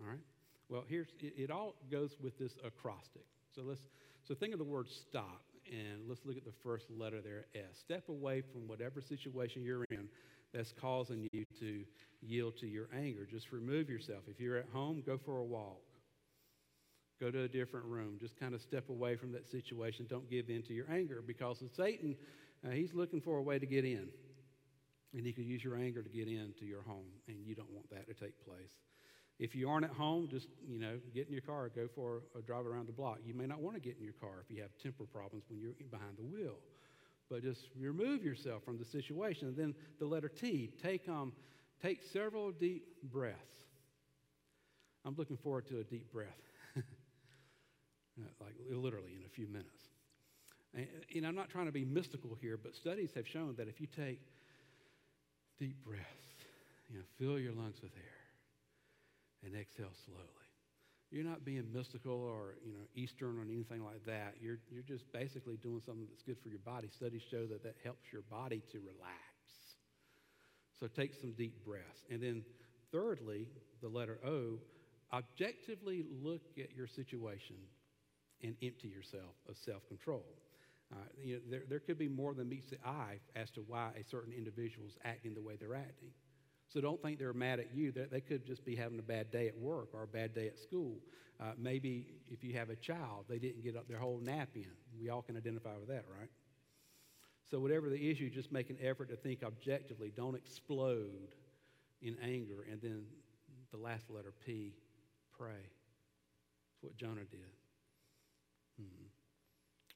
All 0.00 0.08
right. 0.08 0.20
Well, 0.68 0.84
here's 0.86 1.08
it, 1.20 1.32
it 1.36 1.50
all 1.50 1.74
goes 1.90 2.16
with 2.22 2.38
this 2.38 2.52
acrostic. 2.64 3.24
So 3.54 3.62
let's 3.62 3.80
so 4.26 4.34
think 4.34 4.52
of 4.52 4.58
the 4.58 4.64
word 4.64 4.88
stop 4.88 5.42
and 5.70 6.08
let's 6.08 6.20
look 6.24 6.36
at 6.36 6.44
the 6.44 6.52
first 6.62 6.86
letter 6.90 7.20
there, 7.20 7.46
S. 7.54 7.78
Step 7.78 8.08
away 8.08 8.42
from 8.52 8.68
whatever 8.68 9.00
situation 9.00 9.64
you're 9.64 9.84
in 9.90 10.08
that's 10.52 10.72
causing 10.80 11.28
you 11.32 11.44
to 11.60 11.84
yield 12.22 12.56
to 12.58 12.66
your 12.66 12.88
anger. 12.94 13.26
Just 13.30 13.52
remove 13.52 13.88
yourself. 13.88 14.20
If 14.28 14.40
you're 14.40 14.56
at 14.56 14.68
home, 14.72 15.02
go 15.04 15.18
for 15.18 15.38
a 15.38 15.44
walk. 15.44 15.80
Go 17.20 17.30
to 17.30 17.42
a 17.42 17.48
different 17.48 17.86
room. 17.86 18.16
Just 18.20 18.38
kind 18.38 18.54
of 18.54 18.62
step 18.62 18.88
away 18.88 19.16
from 19.16 19.32
that 19.32 19.46
situation. 19.48 20.06
Don't 20.08 20.30
give 20.30 20.48
in 20.48 20.62
to 20.64 20.72
your 20.72 20.90
anger 20.90 21.22
because 21.26 21.62
Satan, 21.76 22.16
uh, 22.66 22.70
he's 22.70 22.94
looking 22.94 23.20
for 23.20 23.38
a 23.38 23.42
way 23.42 23.58
to 23.58 23.66
get 23.66 23.84
in. 23.84 24.08
And 25.14 25.24
he 25.24 25.32
could 25.32 25.44
use 25.44 25.64
your 25.64 25.76
anger 25.76 26.02
to 26.02 26.08
get 26.08 26.28
into 26.28 26.66
your 26.66 26.82
home, 26.82 27.10
and 27.28 27.38
you 27.44 27.54
don't 27.54 27.70
want 27.70 27.88
that 27.90 28.06
to 28.08 28.14
take 28.14 28.44
place. 28.44 28.72
If 29.38 29.54
you 29.54 29.68
aren't 29.68 29.84
at 29.84 29.92
home, 29.92 30.28
just, 30.28 30.48
you 30.66 30.80
know, 30.80 30.98
get 31.14 31.28
in 31.28 31.32
your 31.32 31.42
car, 31.42 31.70
go 31.74 31.88
for 31.94 32.22
a 32.36 32.42
drive 32.42 32.66
around 32.66 32.88
the 32.88 32.92
block. 32.92 33.18
You 33.24 33.34
may 33.34 33.46
not 33.46 33.60
want 33.60 33.76
to 33.76 33.80
get 33.80 33.96
in 33.96 34.02
your 34.02 34.14
car 34.14 34.44
if 34.44 34.54
you 34.54 34.60
have 34.62 34.70
temper 34.82 35.04
problems 35.04 35.44
when 35.48 35.60
you're 35.60 35.74
behind 35.90 36.16
the 36.18 36.24
wheel. 36.24 36.56
But 37.30 37.42
just 37.42 37.68
remove 37.78 38.24
yourself 38.24 38.64
from 38.64 38.78
the 38.78 38.84
situation. 38.84 39.48
And 39.48 39.56
then 39.56 39.74
the 40.00 40.06
letter 40.06 40.28
T, 40.28 40.72
take, 40.82 41.08
um, 41.08 41.32
take 41.80 42.02
several 42.02 42.50
deep 42.50 42.84
breaths. 43.04 43.38
I'm 45.04 45.14
looking 45.16 45.36
forward 45.36 45.68
to 45.68 45.78
a 45.78 45.84
deep 45.84 46.12
breath, 46.12 46.26
like 48.40 48.54
literally 48.68 49.12
in 49.16 49.24
a 49.24 49.28
few 49.28 49.46
minutes. 49.46 49.84
And, 50.74 50.86
and 51.14 51.26
I'm 51.26 51.36
not 51.36 51.48
trying 51.48 51.66
to 51.66 51.72
be 51.72 51.84
mystical 51.84 52.36
here, 52.40 52.58
but 52.60 52.74
studies 52.74 53.10
have 53.14 53.26
shown 53.26 53.54
that 53.56 53.68
if 53.68 53.80
you 53.80 53.86
take 53.86 54.20
deep 55.58 55.76
breaths, 55.84 56.04
you 56.88 56.98
know, 56.98 57.04
fill 57.18 57.38
your 57.38 57.52
lungs 57.52 57.76
with 57.82 57.92
air 57.96 58.22
and 59.44 59.54
exhale 59.54 59.92
slowly. 60.06 60.48
You're 61.10 61.24
not 61.24 61.44
being 61.44 61.64
mystical 61.72 62.12
or 62.12 62.56
you 62.64 62.72
know 62.72 62.84
Eastern 62.94 63.38
or 63.38 63.42
anything 63.42 63.82
like 63.82 64.04
that. 64.06 64.34
You're 64.40 64.58
you're 64.70 64.82
just 64.82 65.10
basically 65.12 65.56
doing 65.56 65.80
something 65.84 66.06
that's 66.08 66.22
good 66.22 66.36
for 66.42 66.48
your 66.48 66.58
body. 66.60 66.88
Studies 66.94 67.22
show 67.30 67.46
that 67.46 67.62
that 67.62 67.76
helps 67.82 68.12
your 68.12 68.22
body 68.30 68.62
to 68.72 68.78
relax. 68.78 69.22
So 70.78 70.86
take 70.86 71.14
some 71.14 71.32
deep 71.32 71.64
breaths, 71.64 72.04
and 72.10 72.22
then 72.22 72.44
thirdly, 72.92 73.48
the 73.80 73.88
letter 73.88 74.18
O. 74.24 74.58
Objectively 75.10 76.04
look 76.22 76.42
at 76.58 76.76
your 76.76 76.86
situation 76.86 77.56
and 78.42 78.54
empty 78.62 78.88
yourself 78.88 79.32
of 79.48 79.56
self-control. 79.64 80.22
Uh, 80.90 80.96
you 81.22 81.34
know, 81.34 81.40
there, 81.50 81.62
there 81.68 81.80
could 81.80 81.98
be 81.98 82.08
more 82.08 82.34
than 82.34 82.48
meets 82.48 82.70
the 82.70 82.78
eye 82.84 83.18
as 83.36 83.50
to 83.50 83.60
why 83.66 83.90
a 83.98 84.04
certain 84.04 84.32
individual 84.32 84.86
is 84.86 84.96
acting 85.04 85.34
the 85.34 85.42
way 85.42 85.56
they're 85.56 85.74
acting. 85.74 86.10
So 86.68 86.80
don't 86.80 87.00
think 87.02 87.18
they're 87.18 87.32
mad 87.32 87.60
at 87.60 87.74
you. 87.74 87.92
They're, 87.92 88.06
they 88.06 88.20
could 88.20 88.46
just 88.46 88.64
be 88.64 88.76
having 88.76 88.98
a 88.98 89.02
bad 89.02 89.30
day 89.30 89.48
at 89.48 89.56
work 89.56 89.88
or 89.92 90.02
a 90.02 90.06
bad 90.06 90.34
day 90.34 90.46
at 90.46 90.58
school. 90.58 90.98
Uh, 91.40 91.52
maybe 91.58 92.06
if 92.28 92.42
you 92.42 92.54
have 92.54 92.70
a 92.70 92.76
child, 92.76 93.26
they 93.28 93.38
didn't 93.38 93.62
get 93.62 93.76
up 93.76 93.88
their 93.88 93.98
whole 93.98 94.20
nap 94.22 94.50
in. 94.54 94.66
We 95.00 95.08
all 95.08 95.22
can 95.22 95.36
identify 95.36 95.76
with 95.78 95.88
that, 95.88 96.04
right? 96.18 96.28
So, 97.50 97.58
whatever 97.60 97.88
the 97.88 98.10
issue, 98.10 98.28
just 98.28 98.52
make 98.52 98.68
an 98.68 98.76
effort 98.82 99.08
to 99.08 99.16
think 99.16 99.42
objectively. 99.42 100.12
Don't 100.14 100.34
explode 100.34 101.28
in 102.02 102.16
anger. 102.22 102.66
And 102.70 102.80
then 102.82 103.04
the 103.70 103.78
last 103.78 104.10
letter, 104.10 104.32
P, 104.44 104.74
pray. 105.38 105.52
That's 105.52 106.82
what 106.82 106.96
Jonah 106.96 107.24
did. 107.30 107.40
Hmm. 108.78 109.07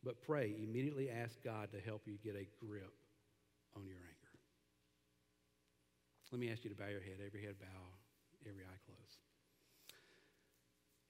But 0.05 0.21
pray. 0.23 0.55
Immediately 0.63 1.11
ask 1.11 1.35
God 1.45 1.71
to 1.73 1.81
help 1.81 2.03
you 2.07 2.19
get 2.25 2.35
a 2.35 2.47
grip 2.65 2.93
on 3.77 3.87
your 3.87 3.99
anger. 3.99 4.23
Let 6.33 6.41
me 6.41 6.51
ask 6.51 6.65
you 6.65 6.71
to 6.71 6.77
bow 6.77 6.89
your 6.89 7.03
head, 7.03 7.21
every 7.25 7.43
head 7.45 7.57
bow, 7.61 7.83
every 8.49 8.63
eye 8.65 8.81
closed. 8.87 9.21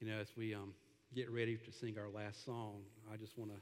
You 0.01 0.09
know, 0.09 0.18
as 0.18 0.26
we 0.36 0.53
um, 0.53 0.74
get 1.14 1.30
ready 1.30 1.57
to 1.57 1.72
sing 1.72 1.97
our 1.97 2.11
last 2.11 2.45
song, 2.45 2.80
I 3.12 3.16
just 3.16 3.38
want 3.38 3.53
to 3.53 3.59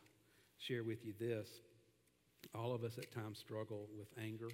share 0.57 0.83
with 0.85 1.05
you 1.05 1.13
this. 1.21 1.47
All 2.55 2.75
of 2.75 2.83
us 2.83 2.97
at 2.97 3.13
times 3.13 3.39
struggle 3.39 3.89
with 3.99 4.09
anger. 4.19 4.49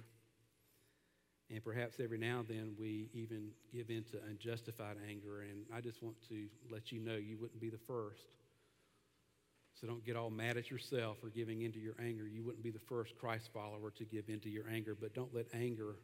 And 1.49 1.63
perhaps 1.63 1.95
every 2.03 2.17
now 2.17 2.39
and 2.39 2.47
then 2.49 2.75
we 2.77 3.09
even 3.13 3.51
give 3.73 3.89
in 3.89 4.03
to 4.11 4.17
unjustified 4.29 4.97
anger. 5.07 5.43
And 5.49 5.63
I 5.73 5.79
just 5.79 6.03
want 6.03 6.17
to 6.27 6.47
let 6.69 6.91
you 6.91 6.99
know 6.99 7.15
you 7.15 7.37
wouldn't 7.39 7.61
be 7.61 7.69
the 7.69 7.79
first. 7.87 8.27
So 9.79 9.85
don't 9.85 10.03
get 10.03 10.15
all 10.15 10.31
mad 10.31 10.57
at 10.57 10.71
yourself 10.71 11.17
for 11.21 11.29
giving 11.29 11.61
into 11.61 11.79
your 11.79 11.93
anger. 11.99 12.27
You 12.27 12.43
wouldn't 12.43 12.63
be 12.63 12.71
the 12.71 12.79
first 12.79 13.15
Christ 13.15 13.49
follower 13.53 13.91
to 13.91 14.05
give 14.05 14.27
into 14.27 14.49
your 14.49 14.67
anger. 14.67 14.97
But 14.99 15.13
don't 15.13 15.33
let 15.35 15.45
anger 15.53 15.97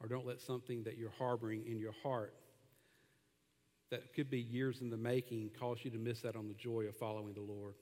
or 0.00 0.08
don't 0.08 0.26
let 0.26 0.40
something 0.40 0.84
that 0.84 0.96
you're 0.96 1.12
harboring 1.18 1.64
in 1.66 1.78
your 1.78 1.94
heart 2.02 2.34
that 3.90 4.14
could 4.14 4.30
be 4.30 4.40
years 4.40 4.80
in 4.80 4.90
the 4.90 4.96
making 4.96 5.50
cause 5.58 5.78
you 5.82 5.90
to 5.90 5.98
miss 5.98 6.24
out 6.24 6.36
on 6.36 6.46
the 6.48 6.54
joy 6.54 6.82
of 6.82 6.96
following 6.96 7.34
the 7.34 7.40
Lord. 7.40 7.74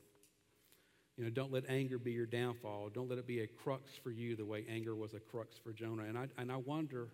You 1.16 1.24
know, 1.24 1.30
don't 1.30 1.52
let 1.52 1.64
anger 1.68 1.98
be 1.98 2.12
your 2.12 2.26
downfall. 2.26 2.90
Don't 2.92 3.08
let 3.08 3.18
it 3.18 3.26
be 3.26 3.40
a 3.40 3.46
crux 3.46 3.90
for 4.02 4.10
you 4.10 4.36
the 4.36 4.44
way 4.44 4.64
anger 4.68 4.94
was 4.94 5.12
a 5.14 5.20
crux 5.20 5.56
for 5.62 5.72
Jonah. 5.72 6.04
And 6.04 6.18
I, 6.18 6.28
and 6.38 6.50
I 6.50 6.56
wonder 6.56 7.08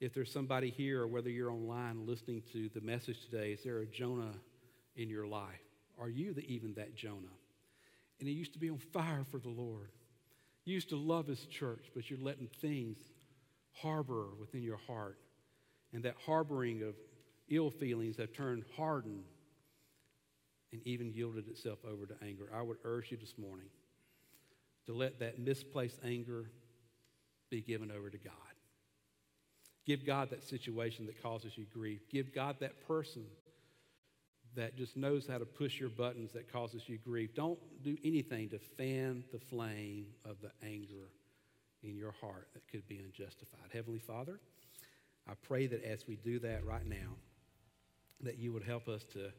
if 0.00 0.14
there's 0.14 0.32
somebody 0.32 0.70
here 0.70 1.02
or 1.02 1.08
whether 1.08 1.30
you're 1.30 1.50
online 1.50 2.06
listening 2.06 2.42
to 2.52 2.68
the 2.74 2.80
message 2.80 3.20
today, 3.28 3.52
is 3.52 3.62
there 3.64 3.80
a 3.80 3.86
Jonah 3.86 4.34
in 4.96 5.08
your 5.08 5.26
life? 5.26 5.71
Are 6.00 6.08
you 6.08 6.32
the, 6.34 6.44
even 6.52 6.74
that 6.74 6.94
Jonah? 6.94 7.36
And 8.18 8.28
he 8.28 8.34
used 8.34 8.52
to 8.52 8.58
be 8.58 8.70
on 8.70 8.78
fire 8.78 9.24
for 9.30 9.38
the 9.38 9.48
Lord. 9.48 9.90
You 10.64 10.74
used 10.74 10.90
to 10.90 10.96
love 10.96 11.26
his 11.26 11.44
church, 11.46 11.86
but 11.94 12.08
you're 12.08 12.20
letting 12.20 12.48
things 12.60 12.98
harbor 13.72 14.28
within 14.38 14.62
your 14.62 14.78
heart. 14.86 15.18
And 15.92 16.04
that 16.04 16.14
harboring 16.24 16.82
of 16.82 16.94
ill 17.48 17.70
feelings 17.70 18.16
have 18.16 18.32
turned 18.32 18.64
hardened 18.76 19.24
and 20.72 20.80
even 20.86 21.12
yielded 21.12 21.48
itself 21.48 21.78
over 21.84 22.06
to 22.06 22.14
anger. 22.22 22.48
I 22.54 22.62
would 22.62 22.78
urge 22.84 23.10
you 23.10 23.18
this 23.18 23.34
morning 23.36 23.68
to 24.86 24.94
let 24.94 25.20
that 25.20 25.38
misplaced 25.38 25.98
anger 26.04 26.50
be 27.50 27.60
given 27.60 27.90
over 27.90 28.08
to 28.08 28.18
God. 28.18 28.32
Give 29.84 30.06
God 30.06 30.30
that 30.30 30.44
situation 30.44 31.06
that 31.06 31.22
causes 31.22 31.52
you 31.56 31.66
grief. 31.72 32.00
Give 32.10 32.32
God 32.32 32.56
that 32.60 32.86
person 32.86 33.24
that 34.54 34.76
just 34.76 34.96
knows 34.96 35.26
how 35.26 35.38
to 35.38 35.44
push 35.44 35.80
your 35.80 35.88
buttons 35.88 36.32
that 36.32 36.52
causes 36.52 36.88
you 36.88 36.98
grief. 36.98 37.34
Don't 37.34 37.58
do 37.82 37.96
anything 38.04 38.48
to 38.50 38.58
fan 38.58 39.24
the 39.32 39.38
flame 39.38 40.06
of 40.24 40.36
the 40.42 40.50
anger 40.62 41.08
in 41.82 41.96
your 41.96 42.12
heart 42.20 42.48
that 42.54 42.62
could 42.70 42.86
be 42.86 42.98
unjustified. 42.98 43.70
Heavenly 43.72 43.98
Father, 43.98 44.38
I 45.28 45.34
pray 45.42 45.66
that 45.66 45.84
as 45.84 46.06
we 46.06 46.16
do 46.16 46.38
that 46.40 46.64
right 46.64 46.86
now, 46.86 47.16
that 48.20 48.38
you 48.38 48.52
would 48.52 48.62
help 48.62 48.88
us 48.88 49.04
to 49.14 49.32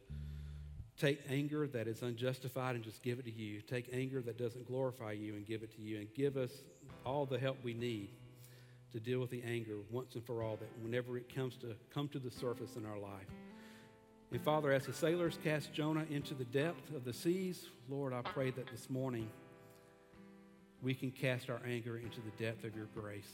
take 0.99 1.19
anger 1.29 1.67
that 1.67 1.87
is 1.87 2.01
unjustified 2.01 2.75
and 2.75 2.83
just 2.83 3.01
give 3.01 3.19
it 3.19 3.25
to 3.25 3.31
you. 3.31 3.61
Take 3.61 3.89
anger 3.93 4.21
that 4.21 4.37
doesn't 4.37 4.67
glorify 4.67 5.11
you 5.13 5.33
and 5.35 5.45
give 5.45 5.63
it 5.63 5.73
to 5.75 5.81
you. 5.81 5.97
And 5.99 6.07
give 6.13 6.37
us 6.37 6.51
all 7.05 7.25
the 7.25 7.39
help 7.39 7.57
we 7.63 7.73
need 7.73 8.09
to 8.91 8.99
deal 8.99 9.19
with 9.19 9.31
the 9.31 9.43
anger 9.43 9.77
once 9.89 10.15
and 10.15 10.23
for 10.23 10.43
all 10.43 10.55
that 10.57 10.69
whenever 10.81 11.17
it 11.17 11.33
comes 11.33 11.55
to 11.57 11.75
come 11.93 12.07
to 12.09 12.19
the 12.19 12.29
surface 12.29 12.75
in 12.75 12.85
our 12.85 12.99
life. 12.99 13.27
And 14.33 14.41
Father, 14.41 14.71
as 14.71 14.87
the 14.87 14.93
sailors 14.93 15.37
cast 15.43 15.71
Jonah 15.73 16.07
into 16.09 16.33
the 16.33 16.45
depth 16.45 16.91
of 16.95 17.05
the 17.05 17.13
seas, 17.13 17.67
Lord, 17.87 18.13
I 18.13 18.23
pray 18.23 18.49
that 18.49 18.65
this 18.65 18.89
morning 18.89 19.29
we 20.81 20.95
can 20.95 21.11
cast 21.11 21.51
our 21.51 21.61
anger 21.67 21.97
into 21.97 22.19
the 22.19 22.43
depth 22.43 22.63
of 22.63 22.75
your 22.75 22.87
grace. 22.95 23.29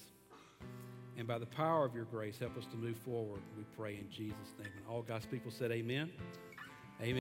And 1.17 1.25
by 1.25 1.37
the 1.37 1.45
power 1.45 1.85
of 1.85 1.95
your 1.95 2.03
grace, 2.03 2.37
help 2.37 2.57
us 2.57 2.65
to 2.71 2.75
move 2.75 2.97
forward, 2.97 3.39
we 3.57 3.63
pray 3.77 3.93
in 3.93 4.09
Jesus' 4.09 4.35
name. 4.61 4.73
And 4.75 4.85
all 4.89 5.01
God's 5.01 5.25
people 5.25 5.51
said, 5.51 5.71
Amen. 5.71 6.11